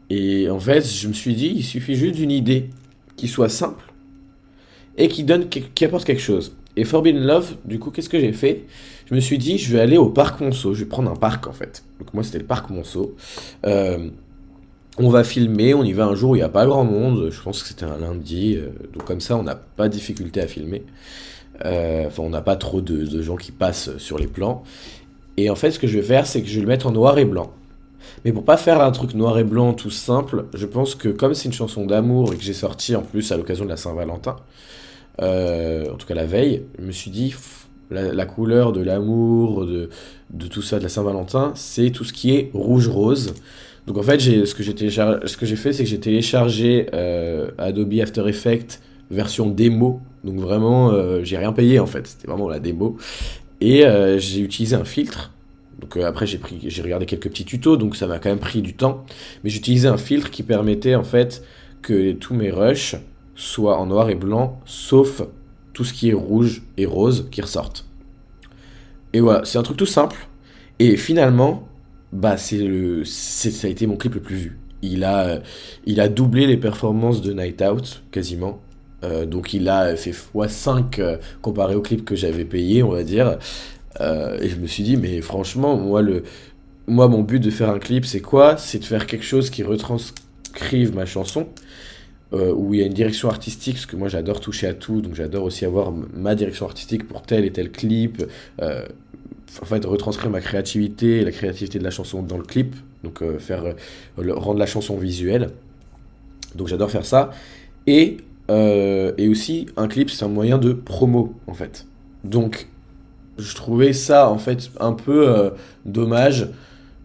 Et 0.10 0.50
en 0.50 0.60
fait, 0.60 0.88
je 0.88 1.08
me 1.10 1.14
suis 1.14 1.34
dit, 1.34 1.52
il 1.54 1.64
suffit 1.64 1.96
juste 1.96 2.16
d'une 2.16 2.32
idée 2.32 2.70
qui 3.16 3.28
soit 3.28 3.50
simple 3.50 3.84
et 4.98 5.08
qui 5.08 5.24
donne, 5.24 5.50
qui 5.50 5.86
apporte 5.86 6.06
quelque 6.06 6.22
chose. 6.22 6.56
Et 6.76 6.86
Forbidden 6.86 7.24
Love, 7.24 7.56
du 7.66 7.78
coup, 7.80 7.92
qu'est-ce 7.92 8.10
que 8.10 8.20
j'ai 8.20 8.34
fait? 8.34 8.66
Je 9.06 9.14
me 9.14 9.20
suis 9.20 9.38
dit, 9.38 9.58
je 9.58 9.72
vais 9.72 9.80
aller 9.80 9.98
au 9.98 10.10
parc 10.10 10.42
Monceau. 10.42 10.74
Je 10.74 10.80
vais 10.84 10.90
prendre 10.90 11.12
un 11.12 11.16
parc 11.16 11.48
en 11.48 11.54
fait. 11.54 11.84
Donc 12.00 12.14
moi, 12.14 12.24
c'était 12.24 12.40
le 12.40 12.46
parc 12.46 12.70
Monceau. 12.70 13.16
Euh, 13.66 14.10
on 14.98 15.10
va 15.10 15.24
filmer, 15.24 15.74
on 15.74 15.84
y 15.84 15.94
va 15.94 16.06
un 16.06 16.16
jour 16.16 16.32
où 16.32 16.36
il 16.36 16.40
n'y 16.40 16.44
a 16.44 16.50
pas 16.50 16.66
grand 16.66 16.84
monde. 16.84 17.30
Je 17.32 17.42
pense 17.42 17.62
que 17.62 17.70
c'était 17.70 17.86
un 17.86 17.98
lundi. 17.98 18.56
euh, 18.58 18.70
donc 18.94 19.06
comme 19.06 19.22
ça, 19.22 19.38
on 19.38 19.44
n'a 19.44 19.56
pas 19.56 19.88
de 19.88 19.94
difficulté 19.94 20.42
à 20.42 20.48
filmer. 20.48 20.84
Euh, 21.66 22.08
Enfin, 22.08 22.24
on 22.24 22.30
n'a 22.30 22.42
pas 22.42 22.56
trop 22.56 22.82
de, 22.82 23.06
de 23.06 23.22
gens 23.22 23.36
qui 23.36 23.52
passent 23.52 23.96
sur 23.98 24.18
les 24.18 24.28
plans. 24.28 24.64
Et 25.38 25.50
en 25.50 25.56
fait, 25.56 25.72
ce 25.72 25.80
que 25.80 25.88
je 25.88 25.98
vais 25.98 26.04
faire, 26.06 26.26
c'est 26.28 26.42
que 26.42 26.48
je 26.48 26.56
vais 26.56 26.62
le 26.62 26.68
mettre 26.68 26.88
en 26.88 26.92
noir 26.92 27.18
et 27.18 27.26
blanc. 27.26 27.52
Mais 28.26 28.32
pour 28.32 28.46
pas 28.46 28.58
faire 28.58 28.82
un 28.82 28.92
truc 28.92 29.14
noir 29.16 29.38
et 29.38 29.44
blanc 29.44 29.74
tout 29.74 29.90
simple, 29.90 30.46
je 30.54 30.66
pense 30.66 30.96
que 30.96 31.10
comme 31.10 31.34
c'est 31.34 31.46
une 31.46 31.54
chanson 31.54 31.86
d'amour 31.86 32.34
et 32.34 32.38
que 32.38 32.44
j'ai 32.44 32.54
sorti 32.54 32.96
en 32.96 33.02
plus 33.02 33.32
à 33.32 33.38
l'occasion 33.38 33.66
de 33.66 33.70
la 33.70 33.78
Saint-Valentin, 33.78 34.38
euh, 35.22 35.92
en 35.92 35.96
tout 35.96 36.08
cas 36.08 36.16
la 36.16 36.26
veille, 36.26 36.64
je 36.80 36.86
me 36.86 36.92
suis 36.92 37.12
dit, 37.12 37.36
la, 37.92 38.26
couleur 38.26 38.72
de 38.72 38.82
l'amour, 38.82 39.66
de, 39.66 39.90
tout 40.48 40.62
ça, 40.62 40.78
de 40.78 40.84
la 40.84 40.90
Saint-Valentin, 40.90 41.52
c'est 41.56 41.92
tout 41.92 42.06
ce 42.06 42.14
qui 42.14 42.34
est 42.36 42.50
rouge-rose. 42.54 43.34
Donc 43.88 43.98
en 43.98 44.04
fait, 44.04 44.20
ce 44.20 44.56
que 44.56 44.64
j'ai 45.46 45.56
fait, 45.58 45.74
c'est 45.74 45.84
que 45.84 45.90
j'ai 45.90 46.00
téléchargé 46.00 46.88
euh, 46.94 47.52
Adobe 47.58 47.94
After 48.02 48.28
Effects 48.28 48.80
version 49.12 49.50
démo. 49.50 50.00
Donc 50.24 50.40
vraiment, 50.40 50.92
euh, 50.92 51.24
j'ai 51.24 51.38
rien 51.38 51.52
payé 51.52 51.80
en 51.80 51.86
fait, 51.86 52.08
c'était 52.08 52.28
vraiment 52.28 52.48
la 52.48 52.60
démo. 52.60 52.98
Et 53.60 53.84
j'ai 54.18 54.42
utilisé 54.42 54.76
un 54.76 54.84
filtre. 54.86 55.33
Donc 55.84 55.98
euh, 55.98 56.06
après 56.06 56.26
j'ai 56.26 56.82
regardé 56.82 57.06
quelques 57.06 57.28
petits 57.28 57.44
tutos, 57.44 57.76
donc 57.76 57.98
ça 57.98 58.08
m'a 58.08 58.18
quand 58.18 58.30
même 58.30 58.40
pris 58.40 58.62
du 58.62 58.74
temps. 58.74 59.06
Mais 59.44 59.50
j'ai 59.50 59.58
utilisé 59.58 59.90
un 59.90 59.98
filtre 59.98 60.32
qui 60.32 60.42
permettait 60.42 60.96
en 60.96 61.04
fait 61.04 61.44
que 61.82 62.14
tous 62.14 62.34
mes 62.34 62.52
rushs 62.52 62.96
soient 63.36 63.78
en 63.78 63.86
noir 63.88 64.10
et 64.10 64.16
blanc, 64.16 64.62
sauf 64.64 65.24
tout 65.74 65.84
ce 65.84 65.92
qui 65.92 66.10
est 66.10 66.14
rouge 66.14 66.64
et 66.78 66.86
rose 66.86 67.28
qui 67.32 67.42
ressortent. 67.42 67.86
Et 69.12 69.20
voilà, 69.20 69.44
c'est 69.44 69.58
un 69.58 69.64
truc 69.64 69.76
tout 69.76 69.86
simple. 69.86 70.30
Et 70.80 70.96
finalement, 70.96 71.68
bah 72.14 72.38
c'est 72.38 73.04
ça 73.04 73.68
a 73.68 73.70
été 73.70 73.86
mon 73.86 73.98
clip 73.98 74.16
le 74.16 74.22
plus 74.22 74.38
vu. 74.38 74.60
Il 74.82 75.04
a, 75.04 75.42
il 75.86 76.00
a 76.00 76.08
doublé 76.08 76.48
les 76.48 76.58
performances 76.58 77.22
de 77.22 77.34
Night 77.34 77.62
Out 77.62 78.04
quasiment. 78.12 78.62
Euh, 79.04 79.26
donc 79.26 79.54
il 79.54 79.68
a 79.68 79.98
fait 79.98 80.12
x5 80.12 81.00
euh, 81.00 81.18
comparé 81.42 81.76
au 81.76 81.82
clip 81.82 82.06
que 82.06 82.16
j'avais 82.16 82.46
payé, 82.46 82.84
on 82.84 82.92
va 82.92 83.04
dire. 83.04 83.38
Euh, 84.02 84.40
et 84.42 84.50
je 84.50 84.56
me 84.56 84.68
suis 84.68 84.84
dit, 84.84 84.98
mais 84.98 85.22
franchement, 85.22 85.78
moi, 85.78 86.02
le, 86.02 86.24
moi 86.88 87.08
mon 87.08 87.22
but 87.22 87.40
de 87.40 87.50
faire 87.50 87.70
un 87.70 87.80
clip, 87.80 88.06
c'est 88.06 88.22
quoi? 88.22 88.58
C'est 88.58 88.80
de 88.80 88.86
faire 88.86 89.06
quelque 89.06 89.26
chose 89.26 89.50
qui 89.50 89.64
retranscrive 89.64 90.96
ma 90.96 91.06
chanson, 91.06 91.48
euh, 92.34 92.52
où 92.54 92.74
il 92.74 92.80
y 92.80 92.84
a 92.84 92.86
une 92.86 92.94
direction 92.94 93.30
artistique, 93.30 93.76
parce 93.76 93.86
que 93.86 93.96
moi 93.96 94.08
j'adore 94.08 94.40
toucher 94.40 94.68
à 94.68 94.74
tout, 94.74 95.02
donc 95.02 95.14
j'adore 95.14 95.44
aussi 95.44 95.66
avoir 95.66 95.92
ma 95.92 96.36
direction 96.36 96.66
artistique 96.66 97.08
pour 97.08 97.22
tel 97.22 97.46
et 97.46 97.52
tel 97.52 97.72
clip. 97.72 98.24
Euh, 98.62 98.86
en 99.62 99.66
fait, 99.66 99.86
retranscrire 99.86 100.32
ma 100.32 100.42
créativité 100.42 101.20
et 101.20 101.24
la 101.24 101.32
créativité 101.32 101.78
de 101.78 101.84
la 101.84 101.92
chanson 101.92 102.24
dans 102.24 102.38
le 102.38 102.44
clip, 102.44 102.76
donc 103.04 103.22
faire 103.38 103.76
rendre 104.18 104.58
la 104.58 104.66
chanson 104.66 104.98
visuelle. 104.98 105.52
Donc 106.56 106.70
j'adore 106.70 106.90
faire 106.90 107.06
ça. 107.06 107.30
Et, 107.86 108.18
et 108.50 109.28
aussi, 109.28 109.68
un 109.78 109.88
clip, 109.88 110.10
c'est 110.10 110.26
un 110.26 110.30
moyen 110.30 110.58
de 110.58 110.74
promo, 110.74 111.36
en 111.46 111.54
fait. 111.54 111.86
Donc, 112.24 112.68
je 113.38 113.56
trouvais 113.56 113.94
ça, 113.94 114.30
en 114.30 114.38
fait, 114.38 114.72
un 114.80 114.94
peu 114.94 115.28
euh, 115.28 115.50
dommage 115.86 116.50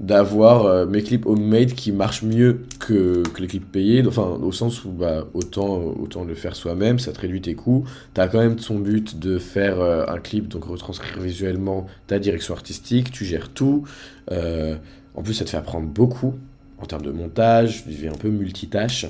d'avoir 0.01 0.67
euh, 0.67 0.87
mes 0.87 1.03
clips 1.03 1.27
homemade 1.27 1.73
qui 1.73 1.91
marchent 1.91 2.23
mieux 2.23 2.61
que, 2.79 3.25
les 3.39 3.47
clips 3.47 3.71
payés. 3.71 4.05
Enfin, 4.07 4.23
au 4.23 4.53
sens 4.53 4.85
où, 4.85 4.91
bah, 4.91 5.27
autant, 5.35 5.83
autant 6.01 6.25
le 6.25 6.35
faire 6.35 6.55
soi-même, 6.55 6.99
ça 6.99 7.13
te 7.13 7.21
réduit 7.21 7.41
tes 7.41 7.55
coûts. 7.55 7.85
T'as 8.15 8.29
quand 8.29 8.39
même 8.39 8.57
ton 8.57 8.79
but 8.79 9.19
de 9.19 9.39
faire 9.39 9.81
euh, 9.81 10.05
un 10.07 10.19
clip, 10.19 10.49
donc 10.49 10.65
retranscrire 10.65 11.21
visuellement 11.21 11.87
ta 12.07 12.19
direction 12.19 12.55
artistique, 12.55 13.11
tu 13.11 13.25
gères 13.25 13.49
tout. 13.49 13.85
Euh, 14.31 14.77
en 15.15 15.23
plus, 15.23 15.35
ça 15.35 15.45
te 15.45 15.51
fait 15.51 15.57
apprendre 15.57 15.89
beaucoup 15.89 16.35
en 16.81 16.87
termes 16.87 17.03
de 17.03 17.11
montage, 17.11 17.83
tu 17.83 17.91
deviens 17.91 18.13
un 18.13 18.19
peu 18.19 18.29
multitâche. 18.29 19.07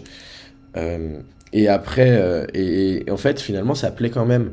Euh, 0.77 1.21
et 1.53 1.69
après, 1.69 2.11
euh, 2.13 2.47
et 2.55 3.05
en 3.11 3.17
fait, 3.17 3.41
finalement, 3.41 3.75
ça 3.75 3.91
plaît 3.91 4.11
quand 4.11 4.27
même. 4.27 4.53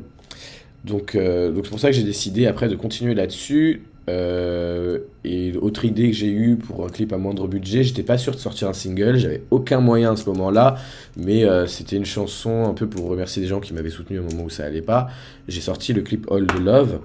Donc, 0.86 1.14
euh, 1.14 1.50
donc 1.50 1.64
c'est 1.64 1.70
pour 1.70 1.80
ça 1.80 1.88
que 1.90 1.96
j'ai 1.96 2.04
décidé 2.04 2.46
après 2.46 2.68
de 2.68 2.76
continuer 2.76 3.14
là-dessus. 3.14 3.82
Euh, 4.08 5.00
et 5.24 5.52
autre 5.56 5.84
idée 5.84 6.10
que 6.10 6.16
j'ai 6.16 6.30
eue 6.30 6.54
pour 6.54 6.86
un 6.86 6.88
clip 6.88 7.12
à 7.12 7.18
moindre 7.18 7.48
budget, 7.48 7.82
j'étais 7.82 8.04
pas 8.04 8.18
sûr 8.18 8.32
de 8.32 8.38
sortir 8.38 8.68
un 8.68 8.72
single, 8.72 9.16
j'avais 9.16 9.42
aucun 9.50 9.80
moyen 9.80 10.12
à 10.12 10.16
ce 10.16 10.26
moment-là, 10.30 10.76
mais 11.16 11.42
euh, 11.42 11.66
c'était 11.66 11.96
une 11.96 12.04
chanson 12.04 12.66
un 12.66 12.72
peu 12.72 12.86
pour 12.86 13.08
remercier 13.08 13.42
des 13.42 13.48
gens 13.48 13.58
qui 13.58 13.74
m'avaient 13.74 13.90
soutenu 13.90 14.20
au 14.20 14.22
moment 14.22 14.44
où 14.44 14.50
ça 14.50 14.64
allait 14.64 14.80
pas. 14.80 15.08
J'ai 15.48 15.60
sorti 15.60 15.92
le 15.92 16.02
clip 16.02 16.30
All 16.30 16.46
the 16.46 16.60
Love. 16.60 17.00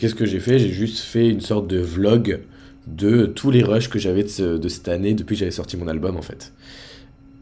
Qu'est-ce 0.00 0.14
que 0.14 0.24
j'ai 0.24 0.40
fait? 0.40 0.58
J'ai 0.58 0.70
juste 0.70 1.00
fait 1.00 1.28
une 1.28 1.42
sorte 1.42 1.68
de 1.68 1.78
vlog 1.78 2.40
de 2.86 3.26
tous 3.26 3.50
les 3.50 3.62
rushs 3.62 3.90
que 3.90 3.98
j'avais 3.98 4.22
de, 4.22 4.28
ce- 4.28 4.56
de 4.56 4.68
cette 4.68 4.88
année 4.88 5.12
depuis 5.12 5.34
que 5.34 5.40
j'avais 5.40 5.50
sorti 5.50 5.76
mon 5.76 5.88
album 5.88 6.16
en 6.16 6.22
fait. 6.22 6.54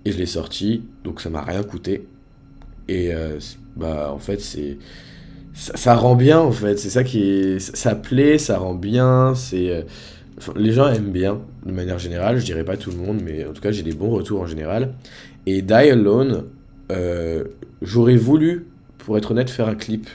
Et 0.04 0.10
je 0.10 0.18
l'ai 0.18 0.26
sorti, 0.26 0.82
donc 1.04 1.20
ça 1.20 1.30
m'a 1.30 1.42
rien 1.42 1.62
coûté. 1.62 2.04
Et 2.88 3.12
bah 3.76 4.10
en 4.12 4.18
fait 4.18 4.40
c'est 4.40 4.76
ça, 5.54 5.94
rend 5.94 6.16
bien 6.16 6.40
en 6.40 6.52
fait, 6.52 6.78
c'est 6.78 6.90
ça 6.90 7.04
qui 7.04 7.60
ça, 7.60 7.94
plaît, 7.94 8.38
ça 8.38 8.58
rend 8.58 8.74
bien, 8.74 9.34
c'est 9.34 9.70
euh, 9.70 9.82
les 10.56 10.72
gens 10.72 10.88
aiment 10.88 11.12
bien 11.12 11.40
de 11.64 11.72
manière 11.72 11.98
générale, 11.98 12.38
je 12.38 12.44
dirais 12.44 12.64
pas 12.64 12.76
tout 12.76 12.90
le 12.90 12.96
monde 12.96 13.20
mais 13.24 13.44
en 13.46 13.52
tout 13.52 13.62
cas 13.62 13.70
j'ai 13.70 13.84
des 13.84 13.92
bons 13.92 14.10
retours 14.10 14.40
en 14.40 14.46
général. 14.46 14.94
Et 15.46 15.62
Die 15.62 15.72
Alone, 15.72 16.46
euh, 16.90 17.44
j'aurais 17.82 18.16
voulu 18.16 18.66
pour 18.98 19.16
être 19.16 19.30
honnête 19.30 19.48
faire 19.48 19.68
un 19.68 19.74
clip 19.74 20.08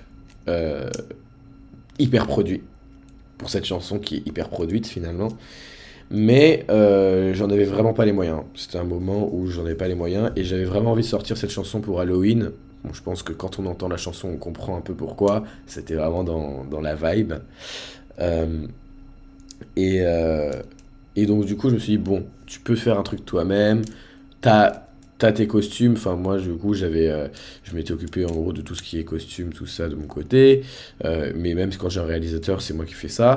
euh, 0.47 0.89
hyper 1.99 2.27
produit 2.27 2.63
pour 3.37 3.49
cette 3.49 3.65
chanson 3.65 3.97
qui 3.99 4.17
est 4.17 4.27
hyper 4.27 4.49
produite 4.49 4.87
finalement. 4.87 5.29
Mais 6.11 6.65
j'en 6.67 7.49
avais 7.49 7.65
vraiment 7.65 7.93
pas 7.93 8.03
les 8.03 8.11
moyens. 8.11 8.41
C'était 8.55 8.79
un 8.79 8.83
moment 8.83 9.29
où 9.31 9.47
j'en 9.47 9.61
avais 9.61 9.75
pas 9.75 9.87
les 9.87 9.95
moyens 9.95 10.31
et 10.35 10.43
j'avais 10.43 10.65
vraiment 10.65 10.91
envie 10.91 11.03
de 11.03 11.07
sortir 11.07 11.37
cette 11.37 11.51
chanson 11.51 11.81
pour 11.81 12.01
Halloween. 12.01 12.51
Bon, 12.84 12.93
je 12.93 13.01
pense 13.03 13.23
que 13.23 13.34
quand 13.34 13.59
on 13.59 13.65
entend 13.65 13.89
la 13.89 13.97
chanson, 13.97 14.30
on 14.30 14.38
comprend 14.38 14.77
un 14.77 14.82
peu 14.82 14.93
pourquoi. 14.93 15.43
C'était 15.67 15.95
vraiment 15.95 16.23
dans, 16.23 16.82
la 16.82 16.95
vibe. 16.95 17.34
Euh, 18.19 18.67
et, 19.75 20.01
euh, 20.01 20.51
et 21.15 21.25
donc, 21.25 21.45
du 21.45 21.57
coup, 21.57 21.69
je 21.69 21.75
me 21.75 21.80
suis 21.80 21.93
dit, 21.93 21.97
bon, 21.97 22.25
tu 22.45 22.59
peux 22.59 22.75
faire 22.75 22.97
un 22.97 23.03
truc 23.03 23.25
toi-même. 23.25 23.82
T'as 24.41 24.84
t'as 25.17 25.34
tes 25.34 25.47
costumes. 25.47 25.93
Enfin, 25.97 26.15
moi, 26.15 26.38
du 26.38 26.53
coup, 26.53 26.73
j'avais, 26.73 27.09
euh, 27.09 27.27
je 27.65 27.75
m'étais 27.75 27.91
occupé 27.91 28.23
en 28.25 28.32
gros 28.32 28.53
de 28.53 28.61
tout 28.61 28.75
ce 28.75 28.82
qui 28.82 28.97
est 28.97 29.03
costume, 29.03 29.51
tout 29.51 29.65
ça 29.65 29.89
de 29.89 29.95
mon 29.95 30.07
côté. 30.07 30.63
Mais 31.03 31.53
même 31.55 31.71
quand 31.77 31.89
j'ai 31.89 31.99
un 31.99 32.05
réalisateur, 32.05 32.61
c'est 32.61 32.73
moi 32.73 32.86
qui 32.86 32.93
fais 32.93 33.09
ça. 33.09 33.36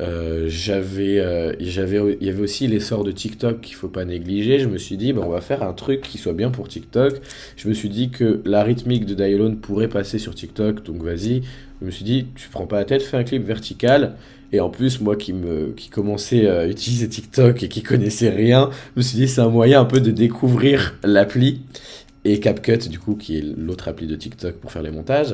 Euh, 0.00 0.46
j'avais, 0.48 1.18
euh, 1.18 1.52
j'avais, 1.58 2.16
il 2.20 2.26
y 2.26 2.30
avait 2.30 2.42
aussi 2.42 2.68
l'essor 2.68 3.02
de 3.02 3.10
TikTok 3.10 3.60
qu'il 3.60 3.74
faut 3.74 3.88
pas 3.88 4.04
négliger. 4.04 4.58
Je 4.58 4.68
me 4.68 4.78
suis 4.78 4.96
dit, 4.96 5.12
bah, 5.12 5.22
on 5.24 5.30
va 5.30 5.40
faire 5.40 5.62
un 5.62 5.72
truc 5.72 6.02
qui 6.02 6.18
soit 6.18 6.34
bien 6.34 6.50
pour 6.50 6.68
TikTok. 6.68 7.20
Je 7.56 7.68
me 7.68 7.74
suis 7.74 7.88
dit 7.88 8.10
que 8.10 8.40
la 8.44 8.62
rythmique 8.62 9.06
de 9.06 9.14
Dialone 9.14 9.56
pourrait 9.56 9.88
passer 9.88 10.18
sur 10.18 10.34
TikTok, 10.34 10.84
donc 10.84 11.02
vas-y. 11.02 11.42
Je 11.80 11.86
me 11.86 11.90
suis 11.90 12.04
dit, 12.04 12.26
tu 12.36 12.48
prends 12.48 12.66
pas 12.66 12.76
la 12.76 12.84
tête, 12.84 13.02
fais 13.02 13.16
un 13.16 13.24
clip 13.24 13.44
vertical. 13.44 14.14
Et 14.52 14.60
en 14.60 14.70
plus, 14.70 15.00
moi 15.00 15.16
qui, 15.16 15.32
me, 15.32 15.72
qui 15.76 15.90
commençais 15.90 16.48
à 16.48 16.66
utiliser 16.66 17.08
TikTok 17.08 17.62
et 17.62 17.68
qui 17.68 17.82
connaissais 17.82 18.30
rien, 18.30 18.70
je 18.94 19.00
me 19.00 19.02
suis 19.02 19.18
dit, 19.18 19.28
c'est 19.28 19.42
un 19.42 19.50
moyen 19.50 19.80
un 19.80 19.84
peu 19.84 20.00
de 20.00 20.10
découvrir 20.10 20.96
l'appli. 21.02 21.62
Et 22.24 22.40
CapCut, 22.40 22.88
du 22.88 22.98
coup, 22.98 23.14
qui 23.14 23.38
est 23.38 23.42
l'autre 23.56 23.88
appli 23.88 24.06
de 24.06 24.16
TikTok 24.16 24.56
pour 24.56 24.72
faire 24.72 24.82
les 24.82 24.90
montages. 24.90 25.32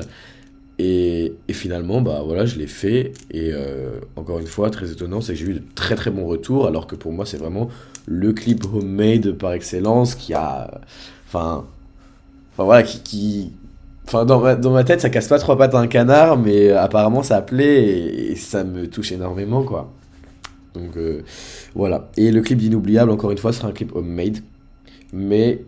Et, 0.77 1.33
finalement, 1.51 2.01
bah 2.01 2.21
voilà, 2.25 2.45
je 2.45 2.57
l'ai 2.57 2.67
fait. 2.67 3.13
Et 3.31 3.51
euh, 3.53 3.99
encore 4.15 4.39
une 4.39 4.47
fois, 4.47 4.69
très 4.69 4.91
étonnant, 4.91 5.21
c'est 5.21 5.33
que 5.33 5.39
j'ai 5.39 5.45
eu 5.45 5.53
de 5.53 5.63
très 5.75 5.95
très 5.95 6.11
bons 6.11 6.25
retours, 6.25 6.67
alors 6.67 6.87
que 6.87 6.95
pour 6.95 7.13
moi, 7.13 7.25
c'est 7.25 7.37
vraiment 7.37 7.69
le 8.05 8.33
clip 8.33 8.65
homemade 8.73 9.31
par 9.33 9.53
excellence 9.53 10.15
qui 10.15 10.33
a. 10.33 10.81
Enfin. 11.27 11.65
Enfin 12.53 12.63
voilà, 12.63 12.83
qui. 12.83 13.01
qui 13.01 13.53
Enfin, 14.07 14.23
dans 14.23 14.39
ma, 14.39 14.55
dans 14.55 14.69
ma 14.69 14.83
tête, 14.83 15.01
ça 15.01 15.09
casse 15.09 15.27
pas 15.27 15.39
trois 15.39 15.57
pattes 15.57 15.73
à 15.73 15.79
un 15.79 15.87
canard, 15.87 16.37
mais 16.37 16.69
apparemment 16.69 17.23
ça 17.23 17.41
plaît 17.41 17.83
et, 17.83 18.31
et 18.33 18.35
ça 18.35 18.63
me 18.63 18.87
touche 18.87 19.11
énormément, 19.11 19.63
quoi. 19.63 19.91
Donc 20.75 20.97
euh, 20.97 21.23
voilà. 21.73 22.09
Et 22.17 22.31
le 22.31 22.41
clip 22.41 22.59
d'Inoubliable, 22.59 23.09
encore 23.11 23.31
une 23.31 23.37
fois, 23.37 23.53
sera 23.53 23.69
un 23.69 23.71
clip 23.71 23.95
homemade. 23.95 24.37
Mais 25.13 25.63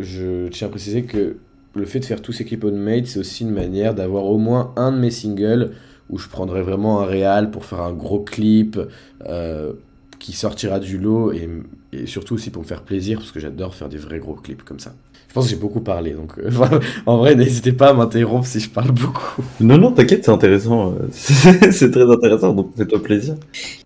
je 0.00 0.48
tiens 0.48 0.68
à 0.68 0.70
préciser 0.70 1.04
que 1.04 1.38
le 1.74 1.86
fait 1.86 2.00
de 2.00 2.04
faire 2.04 2.22
tous 2.22 2.32
ces 2.32 2.44
clips 2.44 2.64
homemade, 2.64 3.06
c'est 3.06 3.20
aussi 3.20 3.44
une 3.44 3.50
manière 3.50 3.94
d'avoir 3.94 4.24
au 4.24 4.38
moins 4.38 4.72
un 4.76 4.92
de 4.92 4.98
mes 4.98 5.10
singles 5.10 5.72
où 6.10 6.18
je 6.18 6.28
prendrai 6.28 6.62
vraiment 6.62 7.00
un 7.00 7.06
réal 7.06 7.50
pour 7.50 7.64
faire 7.64 7.80
un 7.82 7.92
gros 7.92 8.20
clip 8.20 8.78
euh, 9.26 9.72
qui 10.18 10.32
sortira 10.32 10.80
du 10.80 10.98
lot 10.98 11.32
et, 11.32 11.48
et, 11.92 12.06
surtout 12.06 12.34
aussi 12.34 12.50
pour 12.50 12.62
me 12.62 12.66
faire 12.66 12.82
plaisir 12.82 13.18
parce 13.18 13.32
que 13.32 13.40
j'adore 13.40 13.74
faire 13.74 13.88
des 13.88 13.96
vrais 13.96 14.18
gros 14.18 14.34
clips 14.34 14.62
comme 14.62 14.80
ça. 14.80 14.94
Je 15.28 15.34
pense 15.34 15.44
que 15.44 15.50
j'ai 15.50 15.56
beaucoup 15.56 15.80
parlé, 15.80 16.12
donc 16.12 16.38
euh, 16.38 16.50
en 17.06 17.18
vrai, 17.18 17.34
n'hésitez 17.34 17.72
pas 17.72 17.90
à 17.90 17.92
m'interrompre 17.92 18.46
si 18.46 18.60
je 18.60 18.70
parle 18.70 18.92
beaucoup. 18.92 19.42
Non, 19.60 19.76
non, 19.76 19.92
t'inquiète, 19.92 20.24
c'est 20.24 20.30
intéressant. 20.30 20.94
c'est 21.12 21.90
très 21.90 22.10
intéressant, 22.10 22.54
donc 22.54 22.74
fais-toi 22.76 23.02
plaisir. 23.02 23.36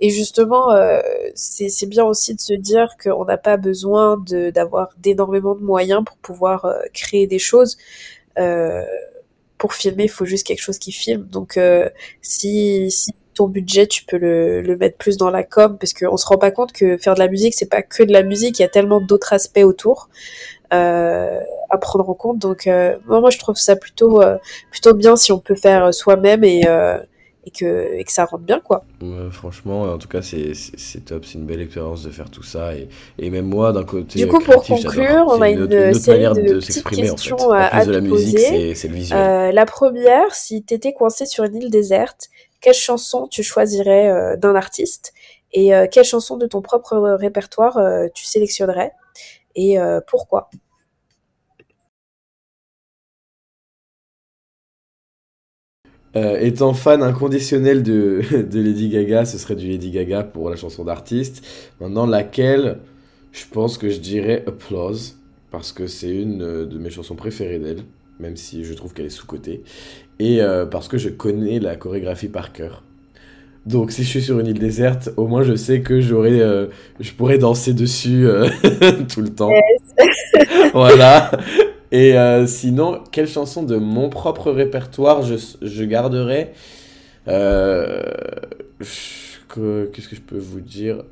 Et 0.01 0.11
justement, 0.11 0.70
euh, 0.70 1.01
c'est 1.35 1.89
bien 1.89 2.05
aussi 2.05 2.35
de 2.35 2.41
se 2.41 2.55
dire 2.55 2.89
qu'on 3.03 3.24
n'a 3.24 3.39
pas 3.39 3.57
besoin 3.57 4.22
d'avoir 4.55 4.91
d'énormément 4.99 5.57
de 5.57 5.62
moyens 5.62 6.05
pour 6.05 6.16
pouvoir 6.18 6.64
euh, 6.64 6.78
créer 6.95 7.26
des 7.26 7.41
choses. 7.41 7.76
Euh, 8.39 8.83
pour 9.62 9.74
filmer, 9.74 10.05
il 10.05 10.11
faut 10.11 10.24
juste 10.24 10.45
quelque 10.45 10.61
chose 10.61 10.78
qui 10.78 10.91
filme. 10.91 11.24
Donc, 11.24 11.57
euh, 11.57 11.89
si, 12.20 12.91
si 12.91 13.12
ton 13.35 13.47
budget, 13.47 13.87
tu 13.87 14.05
peux 14.05 14.18
le, 14.18 14.61
le, 14.61 14.76
mettre 14.76 14.97
plus 14.97 15.16
dans 15.16 15.30
la 15.30 15.43
com, 15.43 15.76
parce 15.78 15.95
qu'on 15.95 16.16
se 16.16 16.26
rend 16.26 16.39
pas 16.39 16.51
compte 16.51 16.72
que 16.72 16.97
faire 16.99 17.14
de 17.14 17.18
la 17.18 17.28
musique, 17.28 17.55
c'est 17.55 17.70
pas 17.70 17.83
que 17.83 18.03
de 18.03 18.12
la 18.12 18.22
musique, 18.22 18.59
il 18.59 18.62
y 18.62 18.64
a 18.64 18.68
tellement 18.68 19.01
d'autres 19.01 19.33
aspects 19.33 19.62
autour 19.64 20.09
euh, 20.72 21.41
à 21.68 21.78
prendre 21.78 22.09
en 22.09 22.14
compte. 22.14 22.39
Donc, 22.39 22.66
euh, 22.66 22.97
moi, 23.07 23.30
je 23.30 23.39
trouve 23.39 23.57
ça 23.57 23.76
plutôt, 23.76 24.22
euh, 24.22 24.39
plutôt 24.70 24.95
bien 24.95 25.16
si 25.16 25.30
on 25.30 25.39
peut 25.39 25.55
faire 25.55 25.93
soi-même 25.93 26.45
et, 26.45 26.62
et, 27.45 27.51
que, 27.51 27.95
et 27.95 28.05
que 28.05 28.12
ça 28.12 28.24
rentre 28.24 28.45
bien, 28.45 28.61
quoi. 28.61 28.85
Ouais, 29.03 29.30
franchement, 29.30 29.83
en 29.83 29.99
tout 29.99 30.09
cas, 30.09 30.22
c'est 30.22 30.55
top, 31.05 31.26
c'est 31.26 31.35
une 31.35 31.45
belle 31.45 31.61
expérience 31.61 32.03
de 32.05 32.11
faire 32.11 32.30
tout 32.30 32.43
ça. 32.43 32.74
Et, 32.74 32.89
et 33.18 33.28
même 33.28 33.47
moi, 33.47 33.72
d'un 33.72 33.85
côté. 33.85 34.18
Du 34.18 34.26
coup, 34.28 34.41
pour 34.41 34.62
conclure, 34.64 35.26
on 35.28 35.43
a 35.43 35.51
une, 35.51 35.95
série 35.95 36.24
de, 36.24 36.55
de 36.55 36.55
petites 36.55 36.85
questions 36.85 37.37
en 37.37 37.51
fait. 37.51 37.57
à, 37.57 37.76
à 37.76 37.85
te 37.85 38.09
poser. 38.09 38.74
c'est 38.74 38.89
le 38.89 38.95
visuel. 38.95 39.55
la 39.55 39.66
première, 39.66 40.35
si 40.35 40.62
tu 40.62 40.72
étais 40.72 40.95
coincé 40.95 41.26
sur 41.26 41.45
une 41.45 41.57
île 41.57 41.70
déserte, 41.70 42.30
quelle 42.63 42.75
chanson 42.75 43.27
tu 43.27 43.43
choisirais 43.43 44.09
euh, 44.09 44.37
d'un 44.37 44.55
artiste 44.55 45.13
et 45.53 45.75
euh, 45.75 45.87
quelle 45.91 46.05
chanson 46.05 46.39
de 46.39 46.47
ton 46.47 46.63
propre 46.63 46.97
répertoire 46.97 47.77
euh, 47.77 48.07
tu 48.15 48.25
sélectionnerais 48.25 48.93
et 49.55 49.77
pourquoi? 50.07 50.49
Étant 56.15 56.73
fan 56.73 57.03
inconditionnel 57.03 57.83
de, 57.83 58.23
de, 58.51 58.61
Lady 58.63 58.89
Gaga, 58.89 59.27
ce 59.27 59.37
serait 59.37 59.57
du 59.57 59.69
Lady 59.69 59.91
Gaga 59.91 60.23
pour 60.23 60.49
la 60.49 60.57
chanson 60.57 60.85
d'artiste. 60.85 61.45
Maintenant, 61.81 62.07
laquelle? 62.07 62.79
Je 63.33 63.45
pense 63.47 63.77
que 63.77 63.91
je 63.91 63.99
dirais 63.99 64.43
Applause, 64.47 65.19
parce 65.51 65.73
que 65.73 65.87
c'est 65.87 66.11
une 66.11 66.39
de 66.39 66.79
mes 66.79 66.89
chansons 66.89 67.15
préférées 67.15 67.59
d'elle, 67.59 67.85
même 68.21 68.37
si 68.37 68.65
je 68.65 68.73
trouve 68.73 68.95
qu'elle 68.95 69.07
est 69.07 69.11
sous-cotée 69.11 69.65
et 70.23 70.41
euh, 70.41 70.66
parce 70.66 70.87
que 70.87 70.99
je 70.99 71.09
connais 71.09 71.59
la 71.59 71.75
chorégraphie 71.75 72.29
par 72.29 72.53
cœur. 72.53 72.85
Donc 73.66 73.91
si 73.91 74.05
je 74.05 74.09
suis 74.09 74.23
sur 74.23 74.39
une 74.39 74.47
île 74.47 74.61
déserte, 74.61 75.11
au 75.16 75.27
moins 75.27 75.43
je 75.43 75.57
sais 75.57 75.81
que 75.81 75.95
euh, 75.95 76.68
je 77.01 77.12
pourrais 77.12 77.39
danser 77.39 77.75
dessus 77.75 78.27
euh, 78.27 78.49
tout 79.12 79.20
le 79.20 79.31
temps. 79.31 79.51
Voilà. 80.75 81.31
Et 81.91 82.14
sinon, 82.47 83.01
quelle 83.12 83.29
chanson 83.29 83.62
de 83.62 83.77
mon 83.77 84.09
propre 84.09 84.51
répertoire 84.51 85.20
je, 85.20 85.35
je 85.61 85.85
garderais 85.85 86.55
Qu'est-ce 87.27 87.68
que 89.51 90.16
je 90.16 90.20
peux 90.23 90.39
vous 90.39 90.62
dire 90.62 91.05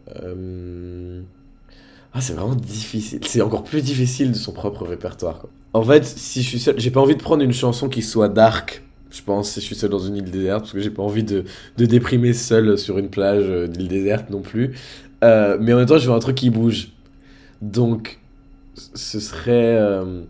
Ah, 2.15 2.23
c'est 2.23 2.33
vraiment 2.33 2.55
difficile. 2.55 3.21
C'est 3.27 3.43
encore 3.43 3.65
plus 3.65 3.83
difficile 3.83 4.33
de 4.33 4.37
son 4.37 4.53
propre 4.53 4.87
répertoire. 4.87 5.41
Quoi. 5.41 5.51
En 5.75 5.83
fait, 5.83 6.07
si 6.07 6.43
je 6.43 6.49
suis 6.49 6.59
seul, 6.59 6.81
j'ai 6.81 6.91
pas 6.91 7.01
envie 7.01 7.17
de 7.17 7.23
prendre 7.23 7.43
une 7.43 7.53
chanson 7.53 7.91
qui 7.91 8.01
soit 8.01 8.31
dark 8.31 8.83
je 9.11 9.23
pense, 9.23 9.53
si 9.53 9.61
je 9.61 9.65
suis 9.65 9.75
seul 9.75 9.91
dans 9.91 9.99
une 9.99 10.17
île 10.17 10.31
déserte, 10.31 10.61
parce 10.61 10.73
que 10.73 10.81
j'ai 10.81 10.91
pas 10.91 11.03
envie 11.03 11.25
de, 11.25 11.45
de, 11.77 11.87
déprimer 11.87 12.33
seul 12.33 12.79
sur 12.79 12.99
une 12.99 13.09
plage 13.09 13.45
euh, 13.47 13.67
d'île 13.67 13.89
déserte 13.89 14.31
non 14.31 14.41
plus. 14.41 14.75
Euh, 15.23 15.59
mais 15.61 15.73
en 15.73 15.79
même 15.79 15.87
temps, 15.87 15.99
je 15.99 16.09
veux 16.09 16.15
un 16.15 16.21
truc 16.21 16.37
qui 16.37 16.51
bouge. 16.51 16.93
Donc, 17.61 18.19
ce 18.75 19.21
serait. 19.21 19.77
Euh, 19.77 20.23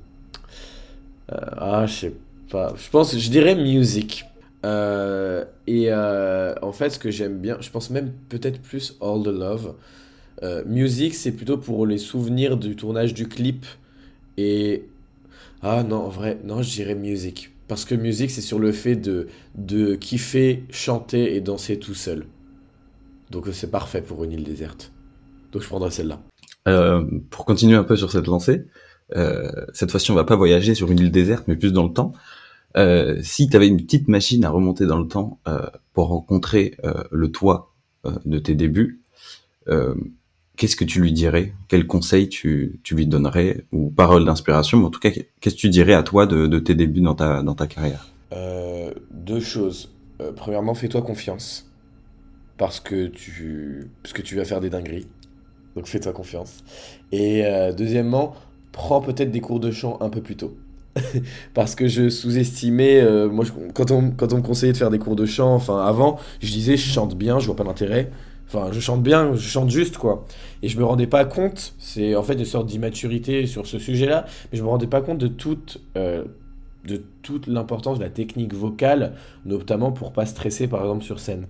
ah, 1.29 1.87
je 1.87 1.93
sais 1.93 2.15
pas. 2.51 2.75
Je 2.77 2.91
pense, 2.91 3.17
je 3.17 3.31
dirais 3.31 3.55
music. 3.55 4.25
Euh, 4.67 5.45
et 5.67 5.93
en 5.93 6.73
fait, 6.73 6.91
ce 6.91 6.99
que 6.99 7.11
j'aime 7.11 7.39
bien, 7.39 7.59
je 7.61 7.71
pense 7.71 7.91
même 7.91 8.13
peut-être 8.29 8.61
plus 8.61 8.97
All 9.01 9.23
the 9.23 9.29
Love. 9.29 9.75
music, 10.67 11.15
c'est 11.15 11.33
plutôt 11.33 11.59
pour 11.59 11.87
les 11.87 11.99
souvenirs 11.99 12.57
du 12.57 12.77
tournage 12.77 13.15
du 13.15 13.29
clip. 13.29 13.67
Et. 14.37 14.85
Ah 15.63 15.83
non, 15.83 15.97
en 15.97 16.09
vrai, 16.09 16.39
non, 16.43 16.63
je 16.63 16.71
dirais 16.71 16.95
music. 16.95 17.50
Parce 17.71 17.85
que 17.85 17.95
musique, 17.95 18.33
c'est 18.33 18.41
sur 18.41 18.59
le 18.59 18.73
fait 18.73 18.97
de, 18.97 19.29
de 19.55 19.95
kiffer, 19.95 20.65
chanter 20.71 21.37
et 21.37 21.41
danser 21.41 21.79
tout 21.79 21.95
seul. 21.95 22.27
Donc 23.31 23.47
c'est 23.53 23.71
parfait 23.71 24.03
pour 24.03 24.25
une 24.25 24.33
île 24.33 24.43
déserte. 24.43 24.91
Donc 25.53 25.63
je 25.63 25.69
prendrai 25.69 25.93
celle-là. 25.93 26.21
Euh, 26.67 27.07
pour 27.31 27.45
continuer 27.45 27.77
un 27.77 27.85
peu 27.85 27.95
sur 27.95 28.11
cette 28.11 28.27
lancée, 28.27 28.65
euh, 29.15 29.49
cette 29.73 29.93
fois-ci 29.93 30.11
on 30.11 30.17
va 30.17 30.25
pas 30.25 30.35
voyager 30.35 30.75
sur 30.75 30.91
une 30.91 30.99
île 30.99 31.13
déserte, 31.13 31.45
mais 31.47 31.55
plus 31.55 31.73
dans 31.73 31.87
le 31.87 31.93
temps. 31.93 32.13
Euh, 32.77 33.21
si 33.23 33.49
tu 33.49 33.55
avais 33.55 33.69
une 33.69 33.77
petite 33.77 34.09
machine 34.09 34.45
à 34.45 34.51
remonter 34.51 34.85
dans 34.85 34.99
le 34.99 35.07
temps 35.07 35.39
euh, 35.47 35.61
pour 35.93 36.09
rencontrer 36.09 36.77
euh, 36.83 37.05
le 37.13 37.31
toi 37.31 37.73
euh, 38.05 38.11
de 38.25 38.41
tes 38.41 38.57
débuts, 38.57 39.01
qu'est-ce 40.61 40.77
que 40.77 40.85
tu 40.85 41.01
lui 41.01 41.13
dirais? 41.13 41.55
Quel 41.69 41.87
conseil 41.87 42.29
tu, 42.29 42.81
tu 42.83 42.95
lui 42.95 43.07
donnerais? 43.07 43.65
Ou 43.73 43.89
parole 43.89 44.27
d'inspiration 44.27 44.77
Mais 44.77 44.85
en 44.85 44.91
tout 44.91 45.01
cas, 45.01 45.11
qu'est-ce 45.11 45.55
que 45.55 45.61
tu 45.61 45.71
dirais 45.71 45.95
à 45.95 46.03
toi 46.03 46.27
de, 46.27 46.47
de 46.47 46.59
tes 46.59 46.75
débuts 46.75 47.01
dans 47.01 47.15
ta, 47.15 47.43
dans 47.43 47.55
ta 47.55 47.67
carrière? 47.67 48.07
Euh, 48.35 48.93
Deux 49.11 49.41
choses. 49.41 49.91
Euh, 50.21 50.33
premièrement, 50.37 50.75
fais-toi 50.75 51.01
confiance. 51.01 51.67
Parce 52.59 52.79
que, 52.79 53.07
tu, 53.07 53.91
parce 54.03 54.13
que 54.13 54.21
tu 54.21 54.37
vas 54.37 54.45
faire 54.45 54.61
des 54.61 54.69
dingueries. 54.69 55.07
Donc 55.77 55.87
fais-toi 55.87 56.13
confiance. 56.13 56.63
Et 57.11 57.47
euh, 57.47 57.73
deuxièmement, 57.73 58.35
prends 58.71 59.01
peut-être 59.01 59.31
des 59.31 59.41
cours 59.41 59.61
de 59.61 59.71
chant 59.71 59.97
un 60.03 60.11
peu 60.11 60.21
plus 60.21 60.37
tôt. 60.37 60.59
parce 61.55 61.75
que 61.75 61.89
je 61.89 62.11
sous-estimais, 62.11 63.03
moi 63.29 63.47
quand, 63.73 63.93
on, 63.93 64.11
quand 64.11 64.35
on 64.35 64.39
me 64.39 64.43
conseillait 64.43 64.73
de 64.73 64.77
faire 64.77 64.91
des 64.91 64.99
cours 64.99 65.17
de 65.17 65.25
chant, 65.25 65.55
enfin 65.55 65.81
avant, 65.87 66.19
je 66.43 66.51
disais 66.51 66.77
je 66.77 66.87
chante 66.87 67.17
bien, 67.17 67.39
je 67.39 67.47
vois 67.47 67.57
pas 67.57 67.65
l'intérêt. 67.65 68.11
Enfin, 68.53 68.73
je 68.73 68.81
chante 68.81 69.05
bien, 69.05 69.33
je 69.35 69.49
chante 69.49 69.71
juste, 69.71 69.97
quoi. 69.97 70.27
Et 70.63 70.69
je 70.69 70.77
me 70.77 70.85
rendais 70.85 71.07
pas 71.07 71.25
compte, 71.25 71.75
c'est 71.79 72.17
en 72.17 72.25
fait 72.25 72.33
une 72.35 72.45
sorte 72.45 72.67
d'immaturité 72.67 73.47
sur 73.47 73.65
ce 73.65 73.79
sujet-là, 73.79 74.27
mais 74.51 74.59
je 74.59 74.65
me 74.65 74.69
rendais 74.69 74.89
pas 74.89 75.01
compte 75.03 75.19
de 75.19 75.29
toute, 75.29 75.81
euh, 75.97 76.25
toute 77.23 77.47
l'importance 77.47 77.99
de 77.99 78.05
la 78.05 78.11
technique 78.11 78.53
vocale, 78.53 79.15
notamment 79.45 79.93
pour 79.93 80.13
pas 80.13 80.27
stresser, 80.27 80.67
par 80.67 80.81
exemple, 80.81 81.05
sur 81.05 81.21
scène. 81.21 81.47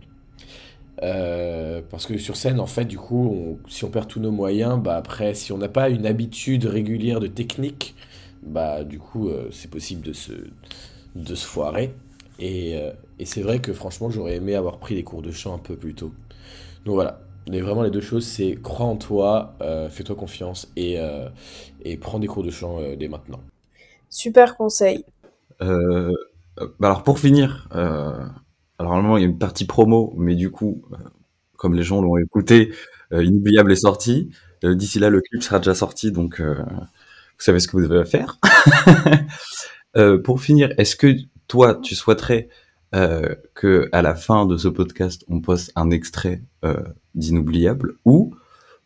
Euh, 1.03 1.81
parce 1.91 2.05
que 2.05 2.19
sur 2.19 2.37
scène, 2.37 2.61
en 2.61 2.67
fait, 2.67 2.85
du 2.85 2.99
coup, 2.99 3.59
si 3.67 3.85
on 3.87 3.91
perd 3.91 4.07
tous 4.07 4.21
nos 4.21 4.31
moyens, 4.31 4.79
bah 4.79 4.97
après, 4.97 5.33
si 5.33 5.53
on 5.53 5.59
n'a 5.59 5.71
pas 5.71 5.89
une 5.89 6.05
habitude 6.05 6.67
régulière 6.67 7.19
de 7.19 7.29
technique, 7.29 7.95
bah 8.43 8.85
du 8.85 8.99
coup, 8.99 9.31
euh, 9.31 9.49
c'est 9.53 9.71
possible 9.71 10.03
de 10.03 10.13
se, 10.13 10.33
de 11.15 11.35
se 11.35 11.47
foirer. 11.47 11.95
Et, 12.39 12.75
et 13.19 13.25
c'est 13.27 13.43
vrai 13.43 13.59
que 13.61 13.73
franchement, 13.73 14.11
j'aurais 14.11 14.37
aimé 14.37 14.55
avoir 14.55 14.79
pris 14.79 14.95
des 14.95 15.03
cours 15.03 15.23
de 15.23 15.31
chant 15.31 15.55
un 15.55 15.59
peu 15.59 15.77
plus 15.77 15.95
tôt. 15.95 16.13
Donc 16.85 16.95
voilà. 16.95 17.21
Mais 17.49 17.61
vraiment, 17.61 17.83
les 17.83 17.91
deux 17.91 18.01
choses, 18.01 18.25
c'est 18.27 18.57
crois 18.63 18.87
en 18.87 18.97
toi, 18.97 19.57
euh, 19.61 19.89
fais-toi 19.89 20.15
confiance 20.15 20.71
et, 20.77 21.01
euh, 21.01 21.29
et 21.83 21.97
prends 21.97 22.19
des 22.19 22.27
cours 22.27 22.45
de 22.45 22.51
chant 22.51 22.79
euh, 22.81 22.97
dès 22.97 23.09
maintenant. 23.09 23.41
Super 24.09 24.57
conseil. 24.57 25.05
Euh, 25.63 26.13
bah 26.79 26.89
alors 26.89 27.03
pour 27.03 27.19
finir, 27.19 27.69
euh, 27.75 28.13
alors 28.79 28.93
normalement 28.95 29.17
il 29.17 29.23
y 29.23 29.25
a 29.25 29.29
une 29.29 29.39
partie 29.39 29.65
promo, 29.67 30.13
mais 30.17 30.35
du 30.35 30.51
coup, 30.51 30.83
comme 31.57 31.75
les 31.75 31.83
gens 31.83 32.03
l'ont 32.03 32.17
écouté, 32.19 32.73
euh, 33.13 33.25
Inoubliable 33.25 33.73
est 33.73 33.77
sorti. 33.77 34.31
Euh, 34.65 34.75
D'ici 34.75 34.99
là, 34.99 35.11
le 35.11 35.21
clip 35.21 35.43
sera 35.43 35.59
déjà 35.59 35.75
sorti, 35.75 36.13
donc 36.13 36.41
euh, 36.41 36.55
vous 36.55 37.41
savez 37.45 37.61
ce 37.61 37.69
que 37.69 37.77
vous 37.77 37.87
devez 37.87 38.05
faire. 38.05 38.39
Euh, 39.97 40.23
pour 40.23 40.41
finir, 40.41 40.73
est-ce 40.79 40.95
que 40.95 41.17
toi, 41.49 41.75
tu 41.83 41.97
souhaiterais 41.97 42.49
euh, 42.95 43.35
que 43.55 43.89
à 43.93 44.03
la 44.03 44.15
fin 44.15 44.47
de 44.47 44.57
ce 44.57 44.69
podcast, 44.69 45.25
on 45.29 45.41
poste 45.41 45.73
un 45.77 45.91
extrait 45.91 46.43
euh, 46.65 46.75
d'Inoubliable, 47.15 47.95
ou 48.05 48.35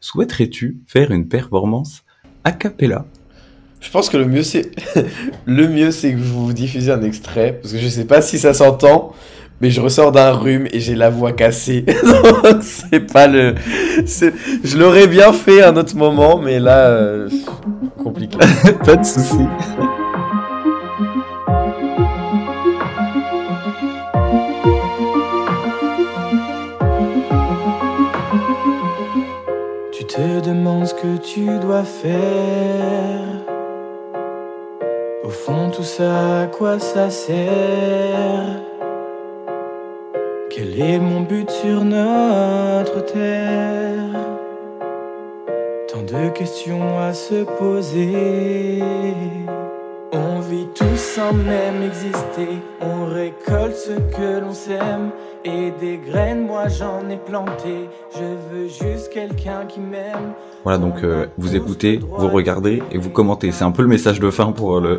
souhaiterais-tu 0.00 0.80
faire 0.86 1.10
une 1.10 1.28
performance 1.28 2.04
a 2.44 2.52
cappella? 2.52 3.06
Je 3.80 3.90
pense 3.90 4.08
que 4.08 4.16
le 4.16 4.26
mieux, 4.26 4.42
c'est 4.42 4.70
le 5.46 5.68
mieux, 5.68 5.90
c'est 5.90 6.12
que 6.12 6.18
vous 6.18 6.46
vous 6.46 6.52
diffusez 6.52 6.90
un 6.90 7.02
extrait, 7.02 7.58
parce 7.60 7.72
que 7.72 7.78
je 7.78 7.88
sais 7.88 8.06
pas 8.06 8.22
si 8.22 8.38
ça 8.38 8.54
s'entend, 8.54 9.14
mais 9.60 9.70
je 9.70 9.80
ressors 9.80 10.12
d'un 10.12 10.32
rhume 10.32 10.66
et 10.72 10.80
j'ai 10.80 10.94
la 10.94 11.10
voix 11.10 11.32
cassée. 11.32 11.84
C'est 12.60 13.00
pas 13.00 13.26
le. 13.26 13.54
Je 14.04 14.76
l'aurais 14.76 15.06
bien 15.06 15.32
fait 15.32 15.62
à 15.62 15.70
un 15.70 15.76
autre 15.76 15.96
moment, 15.96 16.38
mais 16.38 16.58
là, 16.58 16.88
euh, 16.88 17.28
compliqué. 18.02 18.36
Pas 18.84 18.96
de 18.96 19.04
souci. 19.04 19.46
Te 30.16 30.40
demandes 30.40 30.86
ce 30.86 30.94
que 30.94 31.16
tu 31.16 31.46
dois 31.58 31.82
faire. 31.82 32.14
Au 35.24 35.28
fond, 35.28 35.70
tout 35.74 35.82
ça, 35.82 36.42
à 36.42 36.46
quoi 36.46 36.78
ça 36.78 37.10
sert? 37.10 38.60
Quel 40.50 40.80
est 40.80 41.00
mon 41.00 41.22
but 41.22 41.50
sur 41.50 41.82
notre 41.82 43.04
terre? 43.06 44.20
Tant 45.88 46.02
de 46.02 46.28
questions 46.28 47.00
à 47.00 47.12
se 47.12 47.42
poser. 47.58 48.82
On 50.16 50.38
vit 50.38 50.68
tous 50.76 50.96
sans 50.96 51.32
même 51.32 51.82
exister. 51.82 52.48
On 52.80 53.06
récolte 53.06 53.74
ce 53.74 53.98
que 54.16 54.40
l'on 54.40 54.52
sème. 54.52 55.10
Et 55.44 55.72
des 55.80 55.98
graines, 55.98 56.46
moi 56.46 56.68
j'en 56.68 57.08
ai 57.10 57.16
planté. 57.16 57.88
Je 58.14 58.22
veux 58.50 58.68
juste 58.68 59.12
quelqu'un 59.12 59.66
qui 59.66 59.80
m'aime. 59.80 60.34
Voilà, 60.62 60.78
donc 60.78 61.02
euh, 61.02 61.26
vous 61.36 61.56
écoutez, 61.56 61.96
vous 61.98 62.28
regardez 62.28 62.80
et 62.92 62.98
vous 62.98 63.10
commentez. 63.10 63.50
C'est 63.50 63.64
un 63.64 63.72
peu 63.72 63.82
le 63.82 63.88
message 63.88 64.20
de 64.20 64.30
fin 64.30 64.52
pour 64.52 64.80
le, 64.80 64.98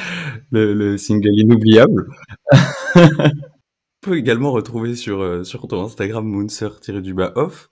le, 0.50 0.72
le 0.72 0.96
single 0.96 1.38
inoubliable. 1.38 2.06
Peut 4.04 4.18
également 4.18 4.52
retrouver 4.52 4.96
sur, 4.96 5.22
euh, 5.22 5.44
sur 5.44 5.66
ton 5.66 5.82
Instagram 5.82 6.26
moonser-off 6.26 7.70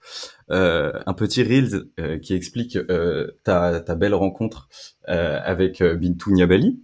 euh, 0.49 0.91
un 1.05 1.13
petit 1.13 1.43
Reels 1.43 1.83
euh, 1.99 2.17
qui 2.17 2.33
explique 2.33 2.75
euh, 2.75 3.27
ta, 3.43 3.79
ta 3.81 3.93
belle 3.93 4.15
rencontre 4.15 4.67
euh, 5.09 5.39
avec 5.43 5.79
euh, 5.81 5.95
Bintou 5.95 6.31
Niabali. 6.31 6.81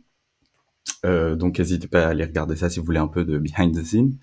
Euh, 1.03 1.35
donc 1.35 1.57
n'hésitez 1.57 1.87
pas 1.87 2.05
à 2.05 2.09
aller 2.09 2.25
regarder 2.25 2.55
ça 2.55 2.69
si 2.69 2.79
vous 2.79 2.85
voulez 2.85 2.99
un 2.99 3.07
peu 3.07 3.25
de 3.25 3.39
behind 3.39 3.75
the 3.75 3.83
scene. 3.83 4.17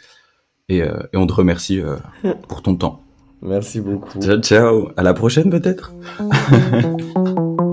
Et, 0.68 0.82
euh, 0.82 1.02
et 1.12 1.16
on 1.16 1.26
te 1.26 1.32
remercie 1.34 1.80
euh, 1.80 1.96
pour 2.48 2.62
ton 2.62 2.76
temps. 2.76 3.02
Merci 3.42 3.80
beaucoup. 3.80 4.20
Ciao, 4.20 4.38
ciao. 4.38 4.90
À 4.96 5.02
la 5.02 5.12
prochaine 5.12 5.50
peut-être. 5.50 5.92